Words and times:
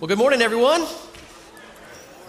Well, 0.00 0.08
good 0.08 0.16
morning, 0.16 0.40
everyone. 0.40 0.86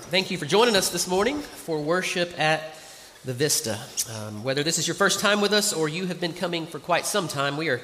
Thank 0.09 0.29
you 0.29 0.37
for 0.37 0.45
joining 0.45 0.75
us 0.75 0.89
this 0.89 1.07
morning 1.07 1.39
for 1.39 1.79
worship 1.79 2.37
at 2.37 2.75
the 3.23 3.33
Vista. 3.33 3.79
Um, 4.13 4.43
whether 4.43 4.61
this 4.61 4.77
is 4.77 4.89
your 4.89 4.95
first 4.95 5.21
time 5.21 5.39
with 5.39 5.53
us 5.53 5.71
or 5.71 5.87
you 5.87 6.05
have 6.07 6.19
been 6.19 6.33
coming 6.33 6.67
for 6.67 6.79
quite 6.79 7.05
some 7.05 7.29
time, 7.29 7.55
we 7.55 7.69
are 7.69 7.79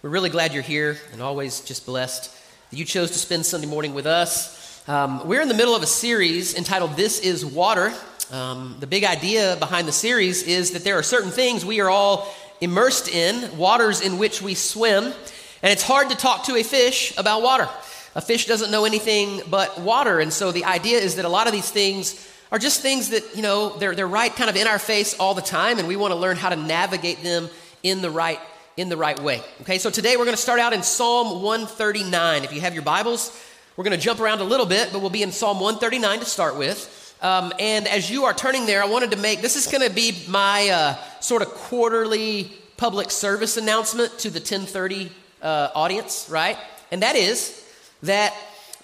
we're 0.00 0.10
really 0.10 0.30
glad 0.30 0.54
you're 0.54 0.62
here 0.62 0.96
and 1.12 1.20
always 1.20 1.60
just 1.60 1.86
blessed 1.86 2.32
that 2.70 2.76
you 2.76 2.84
chose 2.84 3.10
to 3.10 3.18
spend 3.18 3.44
Sunday 3.44 3.66
morning 3.66 3.94
with 3.94 4.06
us. 4.06 4.88
Um, 4.88 5.26
we're 5.26 5.40
in 5.40 5.48
the 5.48 5.54
middle 5.54 5.74
of 5.74 5.82
a 5.82 5.88
series 5.88 6.54
entitled 6.54 6.94
"This 6.96 7.18
Is 7.18 7.44
Water." 7.44 7.92
Um, 8.30 8.76
the 8.78 8.86
big 8.86 9.02
idea 9.02 9.56
behind 9.58 9.88
the 9.88 9.92
series 9.92 10.44
is 10.44 10.70
that 10.70 10.84
there 10.84 10.96
are 10.98 11.02
certain 11.02 11.32
things 11.32 11.64
we 11.64 11.80
are 11.80 11.90
all 11.90 12.32
immersed 12.60 13.08
in, 13.08 13.58
waters 13.58 14.02
in 14.02 14.18
which 14.18 14.40
we 14.40 14.54
swim, 14.54 15.02
and 15.02 15.72
it's 15.72 15.82
hard 15.82 16.10
to 16.10 16.16
talk 16.16 16.44
to 16.44 16.54
a 16.54 16.62
fish 16.62 17.12
about 17.18 17.42
water. 17.42 17.68
A 18.14 18.20
fish 18.20 18.46
doesn't 18.46 18.70
know 18.70 18.84
anything 18.84 19.40
but 19.48 19.80
water. 19.80 20.20
And 20.20 20.32
so 20.32 20.52
the 20.52 20.64
idea 20.64 20.98
is 20.98 21.16
that 21.16 21.24
a 21.24 21.28
lot 21.28 21.46
of 21.46 21.52
these 21.52 21.70
things 21.70 22.28
are 22.50 22.58
just 22.58 22.82
things 22.82 23.08
that, 23.10 23.34
you 23.34 23.42
know, 23.42 23.76
they're, 23.78 23.94
they're 23.94 24.06
right 24.06 24.34
kind 24.34 24.50
of 24.50 24.56
in 24.56 24.66
our 24.66 24.78
face 24.78 25.18
all 25.18 25.32
the 25.32 25.40
time, 25.40 25.78
and 25.78 25.88
we 25.88 25.96
want 25.96 26.12
to 26.12 26.18
learn 26.18 26.36
how 26.36 26.50
to 26.50 26.56
navigate 26.56 27.22
them 27.22 27.48
in 27.82 28.02
the 28.02 28.10
right 28.10 28.38
in 28.76 28.88
the 28.88 28.96
right 28.96 29.20
way. 29.20 29.42
Okay, 29.60 29.78
so 29.78 29.90
today 29.90 30.16
we're 30.16 30.24
going 30.24 30.36
to 30.36 30.42
start 30.42 30.58
out 30.58 30.72
in 30.72 30.82
Psalm 30.82 31.42
139. 31.42 32.44
If 32.44 32.54
you 32.54 32.60
have 32.62 32.72
your 32.72 32.82
Bibles, 32.82 33.38
we're 33.76 33.84
going 33.84 33.96
to 33.96 34.02
jump 34.02 34.18
around 34.18 34.40
a 34.40 34.44
little 34.44 34.64
bit, 34.64 34.90
but 34.92 35.00
we'll 35.00 35.10
be 35.10 35.22
in 35.22 35.30
Psalm 35.30 35.60
139 35.60 36.20
to 36.20 36.24
start 36.24 36.56
with. 36.56 37.16
Um, 37.20 37.52
and 37.58 37.86
as 37.86 38.10
you 38.10 38.24
are 38.24 38.32
turning 38.32 38.66
there, 38.66 38.82
I 38.82 38.86
wanted 38.86 39.10
to 39.10 39.18
make 39.18 39.42
this 39.42 39.56
is 39.56 39.66
going 39.66 39.86
to 39.86 39.94
be 39.94 40.24
my 40.26 40.68
uh, 40.70 40.94
sort 41.20 41.42
of 41.42 41.48
quarterly 41.48 42.50
public 42.76 43.10
service 43.10 43.56
announcement 43.56 44.18
to 44.20 44.30
the 44.30 44.40
1030 44.40 45.12
uh, 45.42 45.68
audience, 45.74 46.26
right? 46.30 46.56
And 46.90 47.02
that 47.02 47.14
is 47.14 47.61
that 48.02 48.34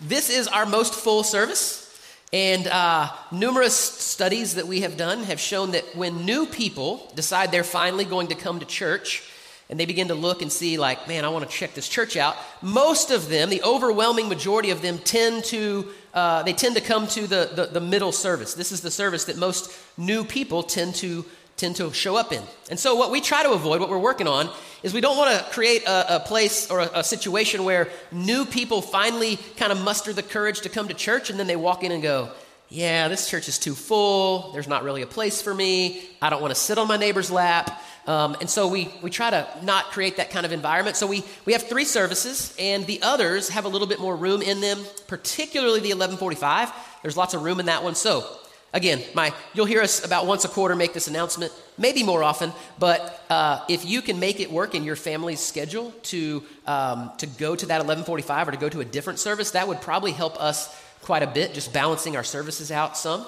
this 0.01 0.31
is 0.31 0.49
our 0.49 0.67
most 0.67 0.95
full 0.95 1.23
service. 1.23 1.85
And 2.33 2.67
uh, 2.67 3.09
numerous 3.33 3.75
studies 3.75 4.57
that 4.57 4.67
we 4.67 4.83
have 4.83 4.97
done 4.97 5.25
have 5.25 5.41
shown 5.41 5.71
that 5.73 5.85
when 5.97 6.27
new 6.27 6.47
people 6.47 7.11
decide 7.15 7.51
they're 7.51 7.65
finally 7.65 8.05
going 8.05 8.29
to 8.29 8.35
come 8.35 8.61
to 8.61 8.67
church, 8.67 9.23
and 9.71 9.79
they 9.79 9.87
begin 9.87 10.09
to 10.09 10.15
look 10.15 10.41
and 10.41 10.51
see, 10.51 10.79
like, 10.79 11.09
man, 11.09 11.25
I 11.25 11.29
want 11.29 11.49
to 11.49 11.55
check 11.55 11.75
this 11.75 11.89
church 11.89 12.17
out. 12.17 12.37
Most 12.63 13.11
of 13.11 13.29
them, 13.29 13.51
the 13.51 13.63
overwhelming 13.63 14.29
majority 14.29 14.71
of 14.71 14.81
them, 14.83 14.99
tend 14.99 15.45
to 15.45 15.89
uh, 16.15 16.43
they 16.43 16.55
tend 16.55 16.75
to 16.75 16.81
come 16.81 17.07
to 17.07 17.27
the, 17.27 17.51
the, 17.55 17.67
the 17.67 17.81
middle 17.81 18.13
service. 18.13 18.55
This 18.55 18.73
is 18.73 18.81
the 18.81 18.91
service 18.91 19.25
that 19.25 19.37
most 19.37 19.71
new 19.97 20.25
people 20.25 20.63
tend 20.63 20.95
to 20.97 21.25
tend 21.59 21.77
to 21.77 21.93
show 21.93 22.17
up 22.17 22.33
in. 22.33 22.43
And 22.71 22.79
so, 22.79 22.95
what 22.95 23.11
we 23.11 23.21
try 23.21 23.43
to 23.43 23.51
avoid, 23.51 23.81
what 23.81 23.91
we're 23.91 23.99
working 23.99 24.27
on, 24.27 24.49
is 24.83 24.95
we 24.95 25.01
don't 25.01 25.17
want 25.17 25.37
to 25.37 25.45
create 25.51 25.85
a, 25.85 26.17
a 26.17 26.21
place 26.21 26.71
or 26.71 26.81
a, 26.81 26.91
a, 26.95 27.05
situation 27.05 27.65
where 27.65 27.89
new 28.13 28.47
people 28.47 28.81
finally 28.81 29.39
kind 29.57 29.73
of 29.73 29.83
muster 29.83 30.13
the 30.13 30.23
courage 30.23 30.61
to 30.61 30.69
come 30.69 30.89
to 30.89 30.95
church 30.95 31.31
and 31.31 31.39
then 31.39 31.49
they 31.49 31.57
walk 31.57 31.83
in 31.83 31.93
and 31.93 32.03
go, 32.03 32.31
Yeah, 32.69 33.09
this 33.09 33.29
church 33.29 33.49
is 33.49 33.59
too 33.59 33.75
full. 33.75 34.53
There's 34.53 34.69
not 34.69 34.85
really 34.85 35.03
a 35.03 35.07
place 35.07 35.43
for 35.43 35.53
me. 35.53 36.09
I 36.23 36.31
don't 36.31 36.41
want 36.41 36.55
to 36.55 36.61
sit 36.61 36.79
on 36.79 36.87
my 36.87 36.97
neighbor's 36.97 37.31
lap. 37.31 37.83
Um, 38.07 38.37
and 38.41 38.49
so 38.49 38.69
we, 38.69 38.91
we 39.03 39.11
try 39.11 39.29
to 39.29 39.47
not 39.63 39.87
create 39.87 40.17
that 40.17 40.31
kind 40.31 40.47
of 40.47 40.53
environment. 40.53 40.97
So 40.97 41.07
we, 41.07 41.25
we 41.45 41.53
have 41.53 41.65
three 41.65 41.85
services, 41.85 42.55
and 42.59 42.87
the 42.87 43.03
others 43.03 43.51
have 43.51 43.67
a 43.67 43.69
little 43.69 43.87
bit 43.87 44.01
more 44.01 44.17
room 44.17 44.41
in 44.41 44.63
them, 44.63 44.79
particularly 45.09 45.81
the 45.81 45.91
1145. 45.91 46.73
There's 47.03 47.19
lots 47.19 47.35
of 47.35 47.43
room 47.43 47.61
in 47.61 47.67
that 47.67 47.85
one. 47.85 47.95
So 47.95 48.27
Again, 48.75 49.03
my, 49.15 49.33
you'll 49.55 49.67
hear 49.67 49.81
us 49.81 50.05
about 50.05 50.27
once 50.27 50.45
a 50.45 50.49
quarter 50.49 50.77
make 50.77 50.93
this 50.93 51.09
announcement, 51.09 51.53
maybe 51.79 52.03
more 52.03 52.23
often, 52.23 52.53
but 52.79 53.25
uh, 53.31 53.65
if 53.69 53.87
you 53.87 54.03
can 54.03 54.21
make 54.21 54.41
it 54.41 54.53
work 54.53 54.75
in 54.75 54.85
your 54.85 54.97
family's 54.97 55.41
schedule 55.41 55.91
to, 56.03 56.43
um, 56.67 57.11
to 57.17 57.27
go 57.27 57.57
to 57.57 57.67
that 57.67 57.79
1145 57.79 58.49
or 58.49 58.51
to 58.51 58.57
go 58.59 58.69
to 58.69 58.81
a 58.81 58.85
different 58.85 59.19
service, 59.19 59.53
that 59.53 59.67
would 59.67 59.81
probably 59.81 60.13
help 60.13 60.39
us 60.39 60.75
quite 61.01 61.23
a 61.23 61.27
bit, 61.27 61.55
just 61.55 61.73
balancing 61.73 62.15
our 62.15 62.25
services 62.25 62.71
out 62.71 62.97
some. 62.97 63.21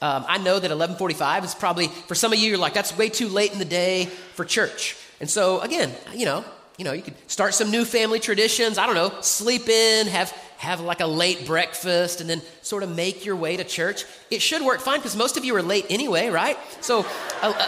Um, 0.00 0.24
I 0.28 0.38
know 0.38 0.60
that 0.60 0.70
1145 0.70 1.44
is 1.44 1.54
probably, 1.54 1.88
for 1.88 2.14
some 2.14 2.32
of 2.32 2.38
you, 2.38 2.50
you're 2.50 2.58
like, 2.58 2.74
that's 2.74 2.96
way 2.96 3.08
too 3.08 3.28
late 3.28 3.52
in 3.52 3.58
the 3.58 3.64
day 3.64 4.06
for 4.34 4.44
church. 4.44 4.96
And 5.18 5.28
so, 5.28 5.60
again, 5.60 5.90
you 6.14 6.24
know, 6.24 6.44
you 6.76 6.84
know, 6.84 6.92
you 6.92 7.02
could 7.02 7.14
start 7.30 7.54
some 7.54 7.70
new 7.70 7.84
family 7.84 8.20
traditions. 8.20 8.78
I 8.78 8.86
don't 8.86 8.96
know, 8.96 9.12
sleep 9.20 9.68
in, 9.68 10.08
have 10.08 10.32
have 10.64 10.80
like 10.80 11.00
a 11.00 11.06
late 11.06 11.46
breakfast, 11.46 12.20
and 12.20 12.28
then 12.28 12.42
sort 12.62 12.82
of 12.82 12.94
make 12.94 13.24
your 13.24 13.36
way 13.36 13.56
to 13.56 13.64
church. 13.64 14.04
It 14.30 14.42
should 14.42 14.62
work 14.62 14.80
fine 14.80 14.98
because 14.98 15.16
most 15.16 15.36
of 15.36 15.44
you 15.44 15.54
are 15.56 15.62
late 15.62 15.86
anyway, 15.90 16.28
right? 16.28 16.56
So, 16.80 17.06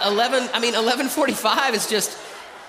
eleven. 0.05 0.49
I 0.53 0.61
mean, 0.61 0.75
eleven 0.75 1.07
forty-five 1.09 1.75
is 1.75 1.87
just 1.87 2.19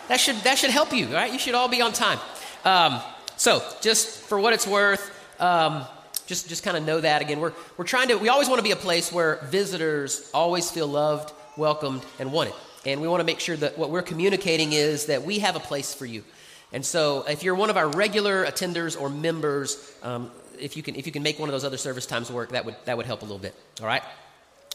that 0.07 0.19
should 0.19 0.35
that 0.43 0.57
should 0.57 0.71
help 0.71 0.93
you, 0.93 1.07
right? 1.07 1.31
You 1.31 1.39
should 1.39 1.55
all 1.55 1.69
be 1.69 1.81
on 1.81 1.93
time. 1.93 2.19
Um, 2.63 3.01
so, 3.35 3.61
just 3.81 4.21
for 4.21 4.39
what 4.39 4.53
it's 4.53 4.67
worth, 4.67 5.11
um, 5.39 5.85
just 6.25 6.49
just 6.49 6.63
kind 6.63 6.77
of 6.77 6.85
know 6.85 6.99
that 7.01 7.21
again. 7.21 7.39
We're 7.39 7.53
we're 7.77 7.85
trying 7.85 8.09
to. 8.09 8.15
We 8.15 8.29
always 8.29 8.49
want 8.49 8.59
to 8.59 8.63
be 8.63 8.71
a 8.71 8.83
place 8.87 9.11
where 9.11 9.39
visitors 9.45 10.29
always 10.33 10.69
feel 10.69 10.87
loved, 10.87 11.33
welcomed, 11.55 12.03
and 12.19 12.31
wanted. 12.31 12.53
And 12.85 13.01
we 13.01 13.07
want 13.07 13.19
to 13.19 13.25
make 13.25 13.39
sure 13.41 13.57
that 13.57 13.77
what 13.77 13.89
we're 13.89 14.01
communicating 14.01 14.71
is 14.71 15.07
that 15.07 15.23
we 15.23 15.39
have 15.39 15.55
a 15.55 15.59
place 15.59 15.93
for 15.93 16.05
you. 16.05 16.23
And 16.73 16.85
so, 16.85 17.23
if 17.27 17.43
you're 17.43 17.55
one 17.55 17.69
of 17.69 17.77
our 17.77 17.87
regular 17.87 18.45
attenders 18.45 18.99
or 18.99 19.09
members, 19.09 19.93
um, 20.03 20.31
if 20.59 20.75
you 20.75 20.83
can 20.83 20.95
if 20.95 21.05
you 21.05 21.11
can 21.11 21.23
make 21.23 21.39
one 21.39 21.49
of 21.49 21.53
those 21.53 21.63
other 21.63 21.77
service 21.77 22.05
times 22.05 22.31
work, 22.31 22.49
that 22.49 22.65
would 22.65 22.75
that 22.85 22.97
would 22.97 23.05
help 23.05 23.21
a 23.21 23.25
little 23.25 23.39
bit. 23.39 23.55
All 23.79 23.87
right. 23.87 24.03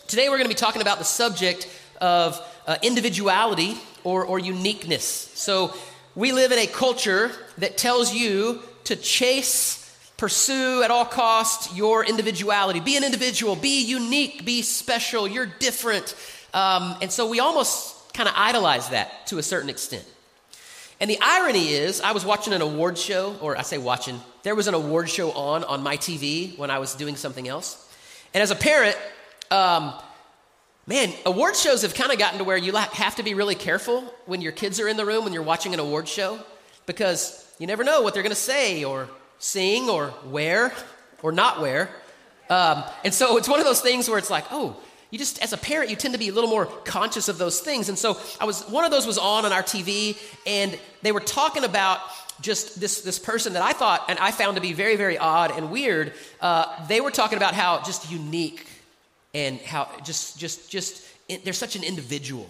Today 0.07 0.29
we're 0.29 0.37
going 0.37 0.49
to 0.49 0.55
be 0.55 0.59
talking 0.59 0.83
about 0.83 0.99
the 0.99 1.05
subject 1.05 1.69
of 2.01 2.41
uh, 2.67 2.77
individuality 2.83 3.77
or, 4.05 4.25
or 4.25 4.39
uniqueness. 4.39 5.05
So 5.05 5.75
we 6.15 6.33
live 6.33 6.53
in 6.53 6.59
a 6.59 6.67
culture 6.67 7.31
that 7.59 7.79
tells 7.79 8.13
you 8.13 8.61
to 8.85 8.97
chase, 8.97 9.97
pursue 10.17 10.83
at 10.83 10.91
all 10.91 11.05
costs 11.05 11.75
your 11.77 12.05
individuality. 12.05 12.81
Be 12.81 12.97
an 12.97 13.05
individual. 13.05 13.57
Be 13.57 13.85
unique. 13.85 14.45
Be 14.45 14.63
special. 14.63 15.29
You're 15.29 15.47
different. 15.47 16.15
Um, 16.53 16.97
and 17.01 17.11
so 17.11 17.29
we 17.29 17.41
almost 17.41 18.13
kind 18.13 18.29
of 18.29 18.35
idolize 18.37 18.89
that 18.91 19.27
to 19.29 19.39
a 19.39 19.43
certain 19.43 19.71
extent. 19.71 20.05
And 21.03 21.11
the 21.11 21.19
irony 21.21 21.71
is, 21.71 22.01
I 22.01 22.13
was 22.13 22.25
watching 22.25 22.53
an 22.53 22.63
award 22.63 22.97
show, 22.97 23.35
or 23.41 23.59
I 23.59 23.63
say 23.63 23.77
watching, 23.77 24.21
there 24.45 24.55
was 24.55 24.69
an 24.69 24.75
award 24.75 25.11
show 25.11 25.33
on 25.33 25.65
on 25.65 25.83
my 25.83 25.97
TV 25.97 26.57
when 26.57 26.71
I 26.71 26.79
was 26.79 26.95
doing 26.95 27.17
something 27.17 27.49
else. 27.49 27.93
And 28.33 28.41
as 28.41 28.53
a 28.53 28.55
parent, 28.55 28.97
um, 29.51 29.95
man, 30.87 31.13
award 31.27 31.57
shows 31.57 31.83
have 31.83 31.93
kind 31.93 32.13
of 32.13 32.21
gotten 32.21 32.39
to 32.39 32.45
where 32.45 32.57
you 32.57 32.73
have 32.77 33.17
to 33.17 33.25
be 33.25 33.35
really 33.35 33.57
careful 33.57 34.03
when 34.27 34.41
your 34.41 34.53
kids 34.53 34.79
are 34.79 34.87
in 34.87 34.97
the 34.97 35.05
room 35.05 35.25
when 35.25 35.33
you're 35.33 35.43
watching 35.43 35.75
an 35.75 35.81
award 35.81 36.07
show 36.07 36.39
because 36.87 37.53
you 37.59 37.67
never 37.67 37.83
know 37.83 38.03
what 38.03 38.15
they're 38.15 38.23
going 38.23 38.31
to 38.31 38.41
say 38.41 38.85
or 38.85 39.09
sing 39.41 39.91
or 39.91 40.15
wear 40.27 40.73
or 41.21 41.33
not 41.33 41.61
wear. 41.61 41.91
Um, 42.49 42.85
and 43.05 43.13
so 43.13 43.39
it's 43.39 43.49
one 43.49 43.59
of 43.59 43.67
those 43.67 43.81
things 43.81 44.09
where 44.09 44.19
it's 44.19 44.31
like, 44.31 44.45
oh, 44.53 44.77
you 45.13 45.19
just 45.19 45.41
as 45.43 45.53
a 45.53 45.59
parent 45.59 45.91
you 45.91 45.97
tend 45.97 46.15
to 46.15 46.19
be 46.19 46.29
a 46.29 46.33
little 46.33 46.51
more 46.51 46.67
conscious 46.85 47.29
of 47.29 47.39
those 47.39 47.61
things. 47.61 47.89
And 47.89 47.97
so 47.97 48.19
i 48.41 48.45
was 48.45 48.63
one 48.65 48.85
of 48.85 48.91
those 48.91 49.07
was 49.07 49.19
on 49.19 49.45
on 49.45 49.53
our 49.53 49.63
tv 49.63 50.17
and 50.45 50.77
they 51.03 51.13
were 51.13 51.21
talking 51.21 51.63
about 51.63 52.01
just 52.41 52.81
this 52.81 53.03
this 53.03 53.21
person 53.21 53.53
that 53.53 53.63
i 53.63 53.73
thought 53.73 54.07
and 54.09 54.19
i 54.19 54.33
found 54.33 54.57
to 54.57 54.63
be 54.63 54.73
very 54.73 54.97
very 54.97 55.17
odd 55.19 55.53
and 55.57 55.71
weird. 55.71 56.15
Uh, 56.41 56.65
they 56.89 57.01
were 57.01 57.13
talking 57.13 57.37
about 57.37 57.55
how 57.55 57.81
just 57.83 58.11
unique 58.11 58.67
and 59.35 59.61
how 59.61 59.89
just 60.03 60.39
just 60.39 60.69
just 60.69 61.07
they're 61.45 61.53
such 61.53 61.77
an 61.77 61.85
individual. 61.85 62.49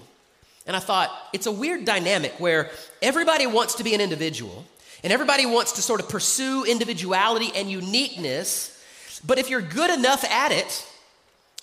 And 0.66 0.76
i 0.76 0.78
thought 0.78 1.10
it's 1.32 1.46
a 1.46 1.52
weird 1.52 1.84
dynamic 1.84 2.32
where 2.38 2.70
everybody 3.02 3.46
wants 3.46 3.74
to 3.74 3.84
be 3.84 3.94
an 3.94 4.00
individual 4.00 4.64
and 5.02 5.12
everybody 5.12 5.46
wants 5.46 5.72
to 5.72 5.82
sort 5.82 5.98
of 6.00 6.08
pursue 6.08 6.64
individuality 6.64 7.50
and 7.56 7.68
uniqueness 7.68 8.68
but 9.26 9.38
if 9.38 9.50
you're 9.50 9.60
good 9.60 9.90
enough 9.90 10.24
at 10.24 10.52
it 10.52 10.86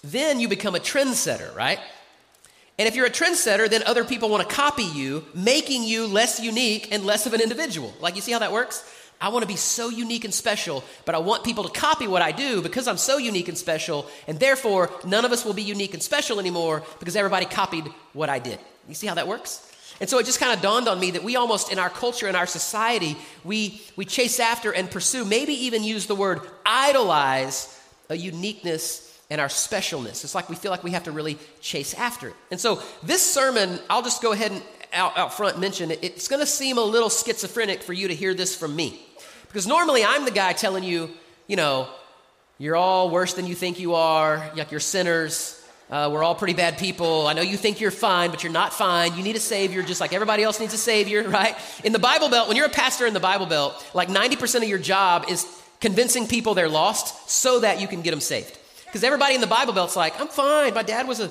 then 0.04 0.40
you 0.40 0.48
become 0.48 0.76
a 0.76 0.80
trendsetter, 0.80 1.54
right? 1.56 1.80
And 2.78 2.88
if 2.88 2.96
you're 2.96 3.06
a 3.06 3.12
trendsetter, 3.12 3.70
then 3.70 3.84
other 3.84 4.06
people 4.06 4.30
want 4.30 4.48
to 4.48 4.56
copy 4.56 4.84
you, 4.84 5.26
making 5.34 5.84
you 5.84 6.08
less 6.08 6.40
unique 6.40 6.88
and 6.92 7.06
less 7.06 7.26
of 7.26 7.34
an 7.34 7.42
individual. 7.42 7.94
Like, 8.00 8.16
you 8.16 8.22
see 8.22 8.32
how 8.32 8.40
that 8.40 8.54
works? 8.54 8.90
I 9.22 9.30
want 9.30 9.44
to 9.44 9.48
be 9.48 9.58
so 9.58 9.90
unique 9.90 10.24
and 10.24 10.34
special, 10.34 10.84
but 11.04 11.14
I 11.14 11.18
want 11.18 11.44
people 11.44 11.66
to 11.66 11.78
copy 11.78 12.08
what 12.08 12.22
I 12.22 12.32
do 12.32 12.62
because 12.62 12.88
I'm 12.88 12.98
so 12.98 13.18
unique 13.18 13.50
and 13.50 13.58
special, 13.58 14.10
and 14.28 14.40
therefore 14.40 14.90
none 15.06 15.26
of 15.26 15.34
us 15.34 15.44
will 15.44 15.54
be 15.54 15.62
unique 15.62 15.94
and 15.94 16.02
special 16.02 16.40
anymore 16.40 16.84
because 17.00 17.18
everybody 17.18 17.46
copied 17.46 17.86
what 18.14 18.30
I 18.30 18.40
did. 18.40 18.60
You 18.88 18.96
see 18.96 19.08
how 19.08 19.16
that 19.16 19.28
works? 19.28 19.66
And 20.00 20.10
so 20.10 20.18
it 20.20 20.26
just 20.26 20.40
kind 20.40 20.54
of 20.54 20.62
dawned 20.62 20.88
on 20.88 21.02
me 21.02 21.12
that 21.12 21.24
we 21.24 21.36
almost, 21.36 21.74
in 21.74 21.80
our 21.80 21.90
culture, 21.90 22.30
in 22.30 22.36
our 22.36 22.46
society, 22.46 23.18
we, 23.44 23.82
we 23.98 24.06
chase 24.06 24.40
after 24.40 24.72
and 24.72 24.90
pursue, 24.90 25.26
maybe 25.26 25.52
even 25.66 25.84
use 25.84 26.06
the 26.06 26.16
word 26.16 26.40
idolize 26.66 27.78
a 28.08 28.16
uniqueness 28.16 29.09
and 29.30 29.40
our 29.40 29.48
specialness. 29.48 30.24
It's 30.24 30.36
like 30.36 30.50
we 30.50 30.56
feel 30.56 30.72
like 30.72 30.84
we 30.84 30.92
have 30.92 31.04
to 31.04 31.12
really 31.12 31.38
chase 31.62 31.94
after 31.94 32.30
it. 32.30 32.36
And 32.52 32.60
so, 32.60 32.82
this 33.04 33.22
sermon, 33.22 33.80
I'll 33.90 34.02
just 34.02 34.22
go 34.22 34.32
ahead 34.32 34.52
and 34.52 34.64
out, 34.94 35.18
out 35.18 35.34
front 35.34 35.60
mention 35.60 35.92
it. 35.92 36.00
It's 36.02 36.28
going 36.28 36.40
to 36.40 36.48
seem 36.48 36.78
a 36.78 36.84
little 36.84 37.10
schizophrenic 37.10 37.84
for 37.84 37.94
you 37.94 38.08
to 38.08 38.16
hear 38.16 38.34
this 38.34 38.56
from 38.56 38.76
me. 38.76 39.06
Because 39.48 39.68
normally 39.68 40.04
I'm 40.04 40.26
the 40.26 40.32
guy 40.32 40.54
telling 40.54 40.84
you, 40.84 41.10
you 41.48 41.56
know, 41.56 41.88
you're 42.58 42.76
all 42.76 43.10
worse 43.10 43.34
than 43.34 43.48
you 43.48 43.56
think 43.56 43.80
you 43.80 43.96
are, 43.96 44.52
like 44.56 44.72
you're 44.72 44.80
sinners. 44.80 45.56
Uh, 45.90 46.10
we're 46.12 46.24
all 46.24 46.36
pretty 46.36 46.54
bad 46.54 46.78
people. 46.78 47.26
I 47.26 47.34
know 47.34 47.42
you 47.42 47.58
think 47.58 47.82
you're 47.82 47.90
fine, 47.90 48.30
but 48.30 48.44
you're 48.44 48.54
not 48.54 48.74
fine. 48.74 49.16
You 49.18 49.24
need 49.24 49.36
a 49.36 49.40
savior 49.40 49.82
just 49.82 50.00
like 50.00 50.14
everybody 50.14 50.44
else 50.44 50.60
needs 50.60 50.74
a 50.74 50.78
savior, 50.78 51.24
right? 51.30 51.56
In 51.84 51.94
the 51.94 52.00
Bible 52.00 52.30
Belt, 52.30 52.48
when 52.48 52.58
you're 52.58 52.68
a 52.68 52.70
pastor 52.70 53.08
in 53.08 53.14
the 53.14 53.20
Bible 53.20 53.48
Belt, 53.48 53.84
like 53.96 54.08
90% 54.08 54.58
of 54.58 54.70
your 54.70 54.78
job 54.78 55.26
is 55.30 55.48
convincing 55.80 56.28
people 56.28 56.54
they're 56.54 56.70
lost 56.70 57.30
so 57.30 57.62
that 57.62 57.80
you 57.82 57.88
can 57.88 58.02
get 58.02 58.12
them 58.12 58.20
saved. 58.20 58.59
Because 58.90 59.04
everybody 59.04 59.36
in 59.36 59.42
the 59.42 59.48
Bible 59.48 59.74
Belt's 59.74 59.96
like, 59.96 60.20
I'm 60.20 60.28
fine. 60.28 60.74
My 60.74 60.82
dad 60.82 61.08
was 61.08 61.20
a, 61.20 61.30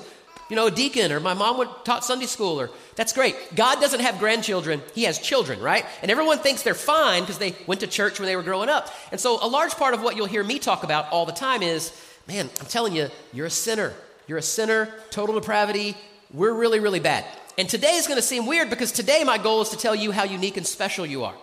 you 0.49 0.55
know, 0.55 0.67
a 0.67 0.71
deacon, 0.71 1.11
or 1.11 1.19
my 1.19 1.33
mom 1.33 1.57
would 1.57 1.67
taught 1.83 2.05
Sunday 2.05 2.25
school, 2.25 2.59
or 2.59 2.69
that's 2.95 3.13
great. 3.13 3.35
God 3.55 3.81
doesn't 3.81 3.99
have 3.99 4.17
grandchildren; 4.17 4.81
He 4.95 5.03
has 5.03 5.19
children, 5.19 5.59
right? 5.59 5.85
And 6.01 6.09
everyone 6.09 6.39
thinks 6.39 6.63
they're 6.63 6.73
fine 6.73 7.23
because 7.23 7.37
they 7.37 7.55
went 7.67 7.81
to 7.81 7.87
church 7.87 8.19
when 8.19 8.27
they 8.27 8.35
were 8.35 8.43
growing 8.43 8.69
up. 8.69 8.89
And 9.11 9.19
so, 9.19 9.37
a 9.43 9.47
large 9.47 9.75
part 9.75 9.93
of 9.93 10.01
what 10.01 10.15
you'll 10.15 10.25
hear 10.25 10.43
me 10.43 10.57
talk 10.57 10.83
about 10.83 11.11
all 11.11 11.25
the 11.25 11.33
time 11.33 11.61
is, 11.61 11.91
man, 12.27 12.49
I'm 12.59 12.65
telling 12.65 12.95
you, 12.95 13.09
you're 13.33 13.47
a 13.47 13.51
sinner. 13.51 13.93
You're 14.27 14.37
a 14.37 14.43
sinner, 14.43 14.89
total 15.09 15.35
depravity. 15.35 15.97
We're 16.33 16.53
really, 16.53 16.79
really 16.79 16.99
bad. 16.99 17.25
And 17.57 17.67
today 17.67 17.95
is 17.95 18.07
going 18.07 18.19
to 18.19 18.25
seem 18.25 18.45
weird 18.45 18.69
because 18.69 18.91
today 18.91 19.23
my 19.23 19.37
goal 19.37 19.61
is 19.61 19.69
to 19.69 19.77
tell 19.77 19.95
you 19.95 20.11
how 20.11 20.23
unique 20.23 20.55
and 20.55 20.65
special 20.65 21.05
you 21.05 21.25
are. 21.25 21.33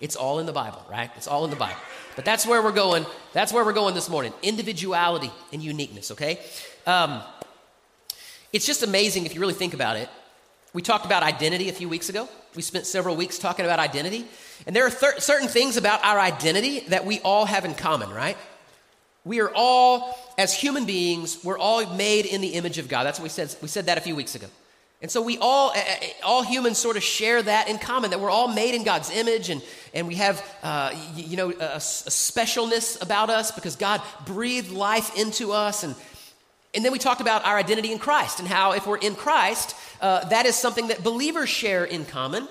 It's 0.00 0.16
all 0.16 0.38
in 0.38 0.46
the 0.46 0.52
Bible, 0.52 0.84
right? 0.90 1.10
It's 1.16 1.26
all 1.26 1.44
in 1.44 1.50
the 1.50 1.56
Bible. 1.56 1.78
But 2.16 2.24
that's 2.24 2.46
where 2.46 2.62
we're 2.62 2.72
going. 2.72 3.06
That's 3.32 3.52
where 3.52 3.64
we're 3.64 3.72
going 3.72 3.94
this 3.94 4.08
morning 4.08 4.32
individuality 4.42 5.30
and 5.52 5.62
uniqueness, 5.62 6.10
okay? 6.12 6.40
Um, 6.86 7.22
it's 8.52 8.66
just 8.66 8.82
amazing 8.82 9.26
if 9.26 9.34
you 9.34 9.40
really 9.40 9.54
think 9.54 9.74
about 9.74 9.96
it. 9.96 10.08
We 10.72 10.82
talked 10.82 11.06
about 11.06 11.22
identity 11.22 11.68
a 11.68 11.72
few 11.72 11.88
weeks 11.88 12.08
ago. 12.08 12.28
We 12.54 12.62
spent 12.62 12.86
several 12.86 13.16
weeks 13.16 13.38
talking 13.38 13.64
about 13.64 13.78
identity. 13.78 14.26
And 14.66 14.76
there 14.76 14.86
are 14.86 14.90
thir- 14.90 15.18
certain 15.18 15.48
things 15.48 15.76
about 15.76 16.04
our 16.04 16.18
identity 16.18 16.80
that 16.88 17.04
we 17.06 17.20
all 17.20 17.46
have 17.46 17.64
in 17.64 17.74
common, 17.74 18.10
right? 18.10 18.36
We 19.24 19.40
are 19.40 19.50
all, 19.54 20.16
as 20.38 20.54
human 20.54 20.84
beings, 20.84 21.42
we're 21.42 21.58
all 21.58 21.84
made 21.94 22.26
in 22.26 22.40
the 22.40 22.48
image 22.48 22.78
of 22.78 22.88
God. 22.88 23.04
That's 23.04 23.18
what 23.18 23.24
we 23.24 23.28
said. 23.30 23.54
We 23.60 23.68
said 23.68 23.86
that 23.86 23.98
a 23.98 24.00
few 24.00 24.14
weeks 24.14 24.34
ago. 24.34 24.46
And 25.02 25.10
so 25.10 25.20
we 25.20 25.36
all, 25.38 25.74
all 26.24 26.42
humans 26.42 26.78
sort 26.78 26.96
of 26.96 27.02
share 27.02 27.42
that 27.42 27.68
in 27.68 27.78
common, 27.78 28.10
that 28.10 28.20
we're 28.20 28.30
all 28.30 28.48
made 28.48 28.74
in 28.74 28.82
God's 28.82 29.10
image 29.10 29.50
and, 29.50 29.62
and 29.92 30.08
we 30.08 30.14
have, 30.14 30.42
uh, 30.62 30.94
you 31.14 31.36
know, 31.36 31.50
a, 31.50 31.74
a, 31.74 31.78
specialness 31.78 33.00
about 33.02 33.28
us 33.28 33.50
because 33.50 33.76
God 33.76 34.00
breathed 34.24 34.70
life 34.70 35.14
into 35.18 35.52
us. 35.52 35.84
And, 35.84 35.94
and 36.74 36.82
then 36.82 36.92
we 36.92 36.98
talked 36.98 37.20
about 37.20 37.44
our 37.44 37.58
identity 37.58 37.92
in 37.92 37.98
Christ 37.98 38.40
and 38.40 38.48
how 38.48 38.72
if 38.72 38.86
we're 38.86 38.96
in 38.96 39.14
Christ, 39.14 39.76
uh, 40.00 40.26
that 40.30 40.46
is 40.46 40.56
something 40.56 40.88
that 40.88 41.04
believers 41.04 41.50
share 41.50 41.84
in 41.84 42.06
common. 42.06 42.48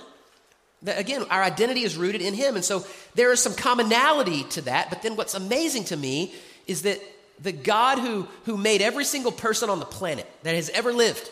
That, 0.83 0.99
again, 0.99 1.25
our 1.31 1.41
identity 1.41 1.81
is 1.81 1.97
rooted 1.97 2.21
in 2.21 2.35
Him. 2.35 2.55
And 2.55 2.63
so 2.63 2.85
there 3.15 3.31
is 3.31 3.41
some 3.41 3.55
commonality 3.55 4.43
to 4.51 4.61
that. 4.61 4.91
But 4.91 5.01
then 5.01 5.15
what's 5.15 5.33
amazing 5.33 5.85
to 5.85 5.97
me 5.97 6.35
is 6.67 6.83
that 6.83 7.01
the 7.41 7.51
God 7.51 7.97
who, 7.97 8.27
who 8.45 8.55
made 8.55 8.83
every 8.83 9.03
single 9.03 9.31
person 9.31 9.71
on 9.71 9.79
the 9.79 9.85
planet 9.85 10.29
that 10.43 10.53
has 10.53 10.69
ever 10.69 10.93
lived, 10.93 11.29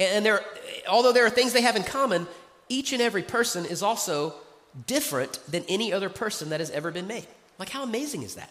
and 0.00 0.24
there, 0.24 0.40
although 0.88 1.12
there 1.12 1.26
are 1.26 1.30
things 1.30 1.52
they 1.52 1.62
have 1.62 1.76
in 1.76 1.82
common, 1.82 2.26
each 2.68 2.92
and 2.92 3.02
every 3.02 3.22
person 3.22 3.64
is 3.66 3.82
also 3.82 4.34
different 4.86 5.38
than 5.50 5.64
any 5.68 5.92
other 5.92 6.08
person 6.08 6.50
that 6.50 6.60
has 6.60 6.70
ever 6.70 6.90
been 6.90 7.06
made. 7.06 7.26
Like, 7.58 7.68
how 7.68 7.82
amazing 7.82 8.22
is 8.22 8.36
that? 8.36 8.50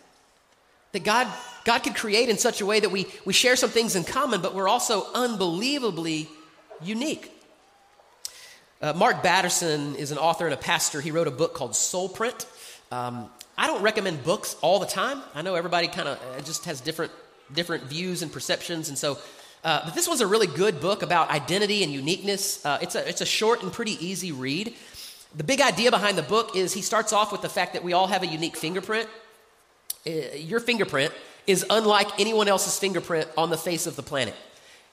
That 0.92 1.04
God, 1.04 1.28
God 1.66 1.80
could 1.80 1.96
create 1.96 2.30
in 2.30 2.38
such 2.38 2.62
a 2.62 2.66
way 2.66 2.80
that 2.80 2.90
we, 2.92 3.08
we 3.26 3.34
share 3.34 3.56
some 3.56 3.70
things 3.70 3.96
in 3.96 4.04
common, 4.04 4.42
but 4.42 4.54
we're 4.54 4.68
also 4.68 5.06
unbelievably 5.14 6.30
unique. 6.84 7.32
Uh, 8.82 8.94
Mark 8.94 9.22
Batterson 9.24 9.96
is 9.96 10.12
an 10.12 10.18
author 10.18 10.46
and 10.46 10.54
a 10.54 10.58
pastor. 10.58 11.02
He 11.02 11.12
wrote 11.12 11.28
a 11.28 11.32
book 11.32 11.54
called 11.54 11.76
Soul 11.76 12.10
Print. 12.10 12.46
Um, 12.92 13.30
I 13.58 13.68
don't 13.68 13.82
recommend 13.82 14.24
books 14.24 14.56
all 14.62 14.80
the 14.80 14.86
time. 14.86 15.22
I 15.36 15.42
know 15.42 15.56
everybody 15.56 15.88
kind 15.88 16.08
of 16.08 16.18
uh, 16.18 16.42
just 16.42 16.66
has 16.66 16.80
different 16.80 17.12
different 17.54 17.86
views 17.86 18.22
and 18.22 18.32
perceptions, 18.32 18.90
and 18.90 18.98
so 18.98 19.18
uh, 19.64 19.82
but 19.86 19.94
this 19.94 20.08
was 20.08 20.22
a 20.22 20.28
really 20.28 20.48
good 20.48 20.80
book 20.80 21.02
about 21.02 21.30
identity 21.30 21.84
and 21.84 21.92
uniqueness. 21.92 22.66
Uh, 22.66 22.78
it's, 22.82 22.96
a, 22.96 23.08
it's 23.08 23.22
a 23.22 23.26
short 23.26 23.62
and 23.62 23.74
pretty 23.74 24.04
easy 24.06 24.32
read. 24.32 24.74
The 25.36 25.44
big 25.44 25.62
idea 25.62 25.92
behind 25.92 26.18
the 26.18 26.24
book 26.24 26.56
is 26.56 26.74
he 26.74 26.82
starts 26.82 27.14
off 27.14 27.32
with 27.32 27.42
the 27.42 27.50
fact 27.50 27.74
that 27.74 27.84
we 27.84 27.94
all 27.94 28.08
have 28.08 28.24
a 28.24 28.28
unique 28.28 28.56
fingerprint. 28.56 29.10
Uh, 30.08 30.12
your 30.36 30.60
fingerprint 30.60 31.14
is 31.46 31.66
unlike 31.70 32.20
anyone 32.20 32.48
else's 32.48 32.80
fingerprint 32.80 33.28
on 33.38 33.50
the 33.50 33.58
face 33.58 33.86
of 33.86 33.96
the 33.96 34.04
planet. 34.04 34.36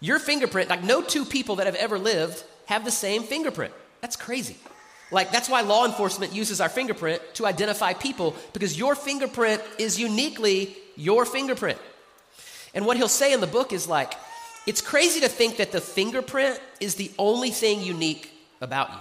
Your 0.01 0.19
fingerprint, 0.19 0.69
like 0.69 0.83
no 0.83 1.01
two 1.01 1.25
people 1.25 1.57
that 1.57 1.67
have 1.67 1.77
ever 1.77 1.99
lived 1.99 2.45
have 2.67 2.85
the 2.85 2.91
same 2.91 3.23
fingerprint. 3.23 3.73
That's 4.01 4.17
crazy. 4.17 4.57
Like, 5.11 5.31
that's 5.31 5.49
why 5.49 5.61
law 5.61 5.87
enforcement 5.87 6.35
uses 6.35 6.61
our 6.61 6.69
fingerprint 6.69 7.23
to 7.35 7.47
identify 7.47 7.93
people 7.93 8.35
because 8.53 8.77
your 8.77 8.97
fingerprint 8.97 9.63
is 9.79 10.01
uniquely 10.01 10.77
your 10.97 11.25
fingerprint. 11.25 11.79
And 12.75 12.85
what 12.85 12.97
he'll 12.97 13.09
say 13.09 13.33
in 13.33 13.41
the 13.41 13.47
book 13.47 13.73
is 13.73 13.89
like, 13.89 14.15
it's 14.67 14.81
crazy 14.81 15.21
to 15.21 15.29
think 15.29 15.59
that 15.59 15.73
the 15.73 15.81
fingerprint 15.81 16.61
is 16.81 16.97
the 16.97 17.11
only 17.19 17.51
thing 17.51 17.83
unique 17.83 18.33
about 18.61 18.91
you. 18.91 18.99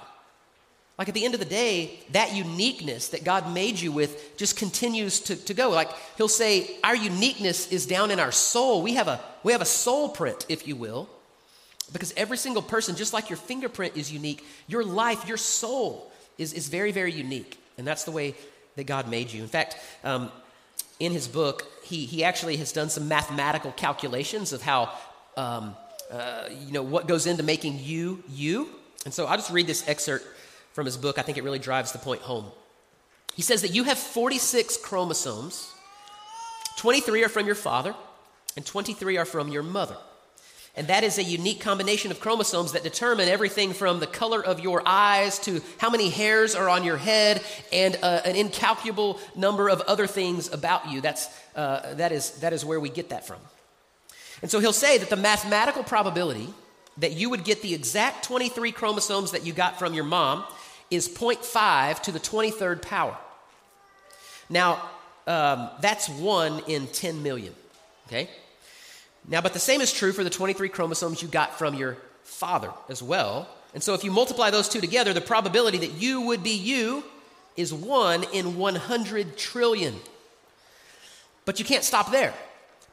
Like 0.97 1.09
at 1.09 1.13
the 1.13 1.25
end 1.25 1.33
of 1.33 1.41
the 1.41 1.45
day, 1.45 2.00
that 2.12 2.33
uniqueness 2.33 3.09
that 3.09 3.25
God 3.25 3.53
made 3.53 3.79
you 3.79 3.91
with 3.91 4.38
just 4.38 4.57
continues 4.57 5.19
to, 5.21 5.35
to 5.35 5.53
go. 5.53 5.69
Like 5.69 5.89
he'll 6.15 6.29
say, 6.29 6.77
our 6.83 6.95
uniqueness 6.95 7.69
is 7.71 7.85
down 7.85 8.12
in 8.12 8.19
our 8.19 8.31
soul. 8.31 8.81
We 8.81 8.94
have 8.94 9.09
a 9.09 9.19
we 9.44 9.51
have 9.51 9.62
a 9.62 9.65
soul 9.65 10.09
print, 10.09 10.45
if 10.47 10.67
you 10.67 10.75
will. 10.75 11.09
Because 11.91 12.13
every 12.18 12.38
single 12.38 12.61
person, 12.61 12.95
just 12.95 13.13
like 13.13 13.29
your 13.29 13.38
fingerprint 13.38 13.95
is 13.95 14.11
unique, 14.11 14.44
your 14.68 14.83
life, 14.83 15.27
your 15.27 15.38
soul 15.38 16.11
is, 16.38 16.53
is 16.53 16.68
very, 16.68 16.91
very 16.91 17.11
unique. 17.11 17.59
And 17.77 17.85
that's 17.85 18.06
the 18.06 18.11
way 18.11 18.35
that 18.75 18.85
God 18.85 19.07
made 19.07 19.31
you. 19.31 19.44
In 19.44 19.47
fact, 19.47 19.77
um, 20.03 20.31
in 21.00 21.11
his 21.11 21.27
book, 21.27 21.63
he, 21.83 22.06
he 22.06 22.23
actually 22.23 22.57
has 22.57 22.71
done 22.71 22.89
some 22.89 23.07
mathematical 23.07 23.71
calculations 23.73 24.51
of 24.51 24.63
how 24.63 24.91
um, 25.37 25.75
uh, 26.11 26.49
you 26.65 26.71
know, 26.71 26.83
what 26.83 27.07
goes 27.07 27.25
into 27.25 27.43
making 27.43 27.79
you 27.79 28.23
you. 28.29 28.69
And 29.05 29.13
so 29.13 29.25
I'll 29.25 29.37
just 29.37 29.51
read 29.51 29.67
this 29.67 29.87
excerpt 29.87 30.25
from 30.73 30.85
his 30.85 30.97
book. 30.97 31.17
I 31.17 31.21
think 31.21 31.37
it 31.37 31.43
really 31.43 31.59
drives 31.59 31.91
the 31.91 31.99
point 31.99 32.21
home. 32.21 32.45
He 33.35 33.41
says 33.41 33.61
that 33.61 33.73
you 33.73 33.83
have 33.83 33.97
46 33.97 34.77
chromosomes, 34.77 35.73
23 36.77 37.23
are 37.23 37.29
from 37.29 37.45
your 37.45 37.55
father, 37.55 37.93
and 38.55 38.65
23 38.65 39.17
are 39.17 39.25
from 39.25 39.49
your 39.49 39.63
mother. 39.63 39.97
And 40.77 40.87
that 40.87 41.03
is 41.03 41.17
a 41.17 41.23
unique 41.23 41.61
combination 41.61 42.11
of 42.11 42.19
chromosomes 42.19 42.73
that 42.73 42.83
determine 42.83 43.29
everything 43.29 43.71
from 43.73 43.99
the 43.99 44.07
color 44.07 44.45
of 44.45 44.59
your 44.59 44.83
eyes 44.85 45.39
to 45.39 45.61
how 45.77 45.89
many 45.89 46.09
hairs 46.09 46.53
are 46.53 46.67
on 46.67 46.83
your 46.83 46.97
head 46.97 47.41
and 47.71 47.97
uh, 48.01 48.21
an 48.25 48.35
incalculable 48.35 49.19
number 49.35 49.69
of 49.69 49.79
other 49.81 50.07
things 50.07 50.51
about 50.51 50.91
you. 50.91 50.99
That's, 50.99 51.29
uh, 51.55 51.93
that, 51.95 52.11
is, 52.11 52.31
that 52.41 52.51
is 52.51 52.65
where 52.65 52.79
we 52.79 52.89
get 52.89 53.09
that 53.09 53.25
from. 53.25 53.39
And 54.41 54.51
so 54.51 54.59
he'll 54.59 54.73
say 54.73 54.97
that 54.97 55.09
the 55.09 55.15
mathematical 55.15 55.83
probability 55.83 56.53
that 56.97 57.13
you 57.13 57.29
would 57.29 57.43
get 57.43 57.61
the 57.61 57.73
exact 57.73 58.25
23 58.25 58.71
chromosomes 58.71 59.31
that 59.31 59.45
you 59.45 59.53
got 59.53 59.79
from 59.79 59.93
your 59.93 60.03
mom 60.03 60.45
is 60.89 61.09
0.5 61.09 62.01
to 62.03 62.11
the 62.11 62.19
23rd 62.19 62.81
power. 62.81 63.17
Now, 64.49 64.89
um, 65.27 65.69
that's 65.81 66.07
1 66.07 66.63
in 66.67 66.87
10 66.87 67.23
million, 67.23 67.53
okay? 68.07 68.30
Now, 69.27 69.42
but 69.42 69.54
the 69.54 69.59
same 69.59 69.81
is 69.81 69.92
true 69.92 70.11
for 70.11 70.23
the 70.23 70.30
23 70.30 70.69
chromosomes 70.69 71.21
you 71.21 71.27
got 71.27 71.57
from 71.57 71.73
your 71.73 71.97
father 72.23 72.71
as 72.89 73.01
well. 73.01 73.49
And 73.73 73.81
so 73.81 73.94
if 73.94 74.04
you 74.04 74.11
multiply 74.11 74.51
those 74.51 74.69
two 74.69 74.80
together, 74.80 75.13
the 75.13 75.21
probability 75.21 75.80
that 75.80 75.94
you 75.94 76.21
would 76.21 76.44
be 76.44 76.56
you 76.56 77.04
is 77.57 77.73
1 77.73 78.23
in 78.33 78.57
100 78.57 79.37
trillion. 79.37 79.95
But 81.45 81.59
you 81.59 81.65
can't 81.65 81.83
stop 81.83 82.11
there 82.11 82.33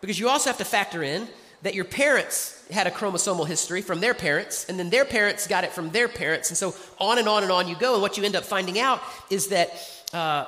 because 0.03 0.21
you 0.21 0.29
also 0.29 0.51
have 0.51 0.59
to 0.59 0.65
factor 0.67 1.03
in 1.03 1.27
that 1.63 1.75
your 1.75 1.85
parents 1.85 2.63
had 2.71 2.87
a 2.87 2.91
chromosomal 2.91 3.47
history 3.47 3.81
from 3.81 4.01
their 4.01 4.15
parents, 4.15 4.67
and 4.69 4.79
then 4.79 4.91
their 4.91 5.05
parents 5.05 5.47
got 5.47 5.65
it 5.65 5.71
from 5.73 5.91
their 5.91 6.09
parents, 6.09 6.51
and 6.51 6.59
so 6.59 6.75
on 6.99 7.19
and 7.19 7.29
on 7.29 7.45
and 7.45 7.53
on 7.53 7.69
you 7.69 7.77
go. 7.77 7.95
And 7.95 8.03
what 8.03 8.19
you 8.19 8.25
end 8.25 8.37
up 8.37 8.45
finding 8.45 8.79
out 8.79 9.01
is 9.31 9.47
that 9.49 9.71
uh, 10.13 10.45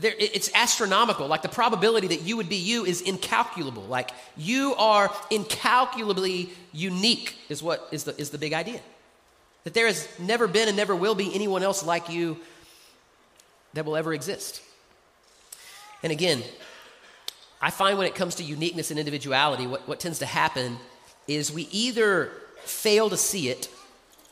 there, 0.00 0.14
it's 0.18 0.50
astronomical. 0.54 1.26
Like 1.26 1.42
the 1.42 1.48
probability 1.48 2.06
that 2.08 2.22
you 2.22 2.36
would 2.36 2.48
be 2.48 2.56
you 2.56 2.84
is 2.84 3.02
incalculable. 3.02 3.82
Like 3.82 4.10
you 4.36 4.74
are 4.76 5.12
incalculably 5.30 6.50
unique, 6.72 7.36
is 7.48 7.62
what 7.62 7.88
is 7.90 8.04
the, 8.04 8.18
is 8.18 8.30
the 8.30 8.38
big 8.38 8.52
idea. 8.52 8.80
That 9.64 9.74
there 9.74 9.86
has 9.86 10.08
never 10.18 10.48
been 10.48 10.68
and 10.68 10.76
never 10.76 10.96
will 10.96 11.14
be 11.14 11.34
anyone 11.34 11.62
else 11.62 11.84
like 11.84 12.08
you 12.08 12.38
that 13.74 13.84
will 13.84 13.96
ever 13.96 14.14
exist. 14.14 14.62
And 16.02 16.12
again, 16.12 16.42
I 17.62 17.70
find 17.70 17.96
when 17.96 18.08
it 18.08 18.16
comes 18.16 18.34
to 18.36 18.42
uniqueness 18.42 18.90
and 18.90 18.98
individuality, 18.98 19.68
what, 19.68 19.86
what 19.86 20.00
tends 20.00 20.18
to 20.18 20.26
happen 20.26 20.76
is 21.28 21.52
we 21.52 21.68
either 21.70 22.32
fail 22.64 23.08
to 23.08 23.16
see 23.16 23.48
it. 23.48 23.68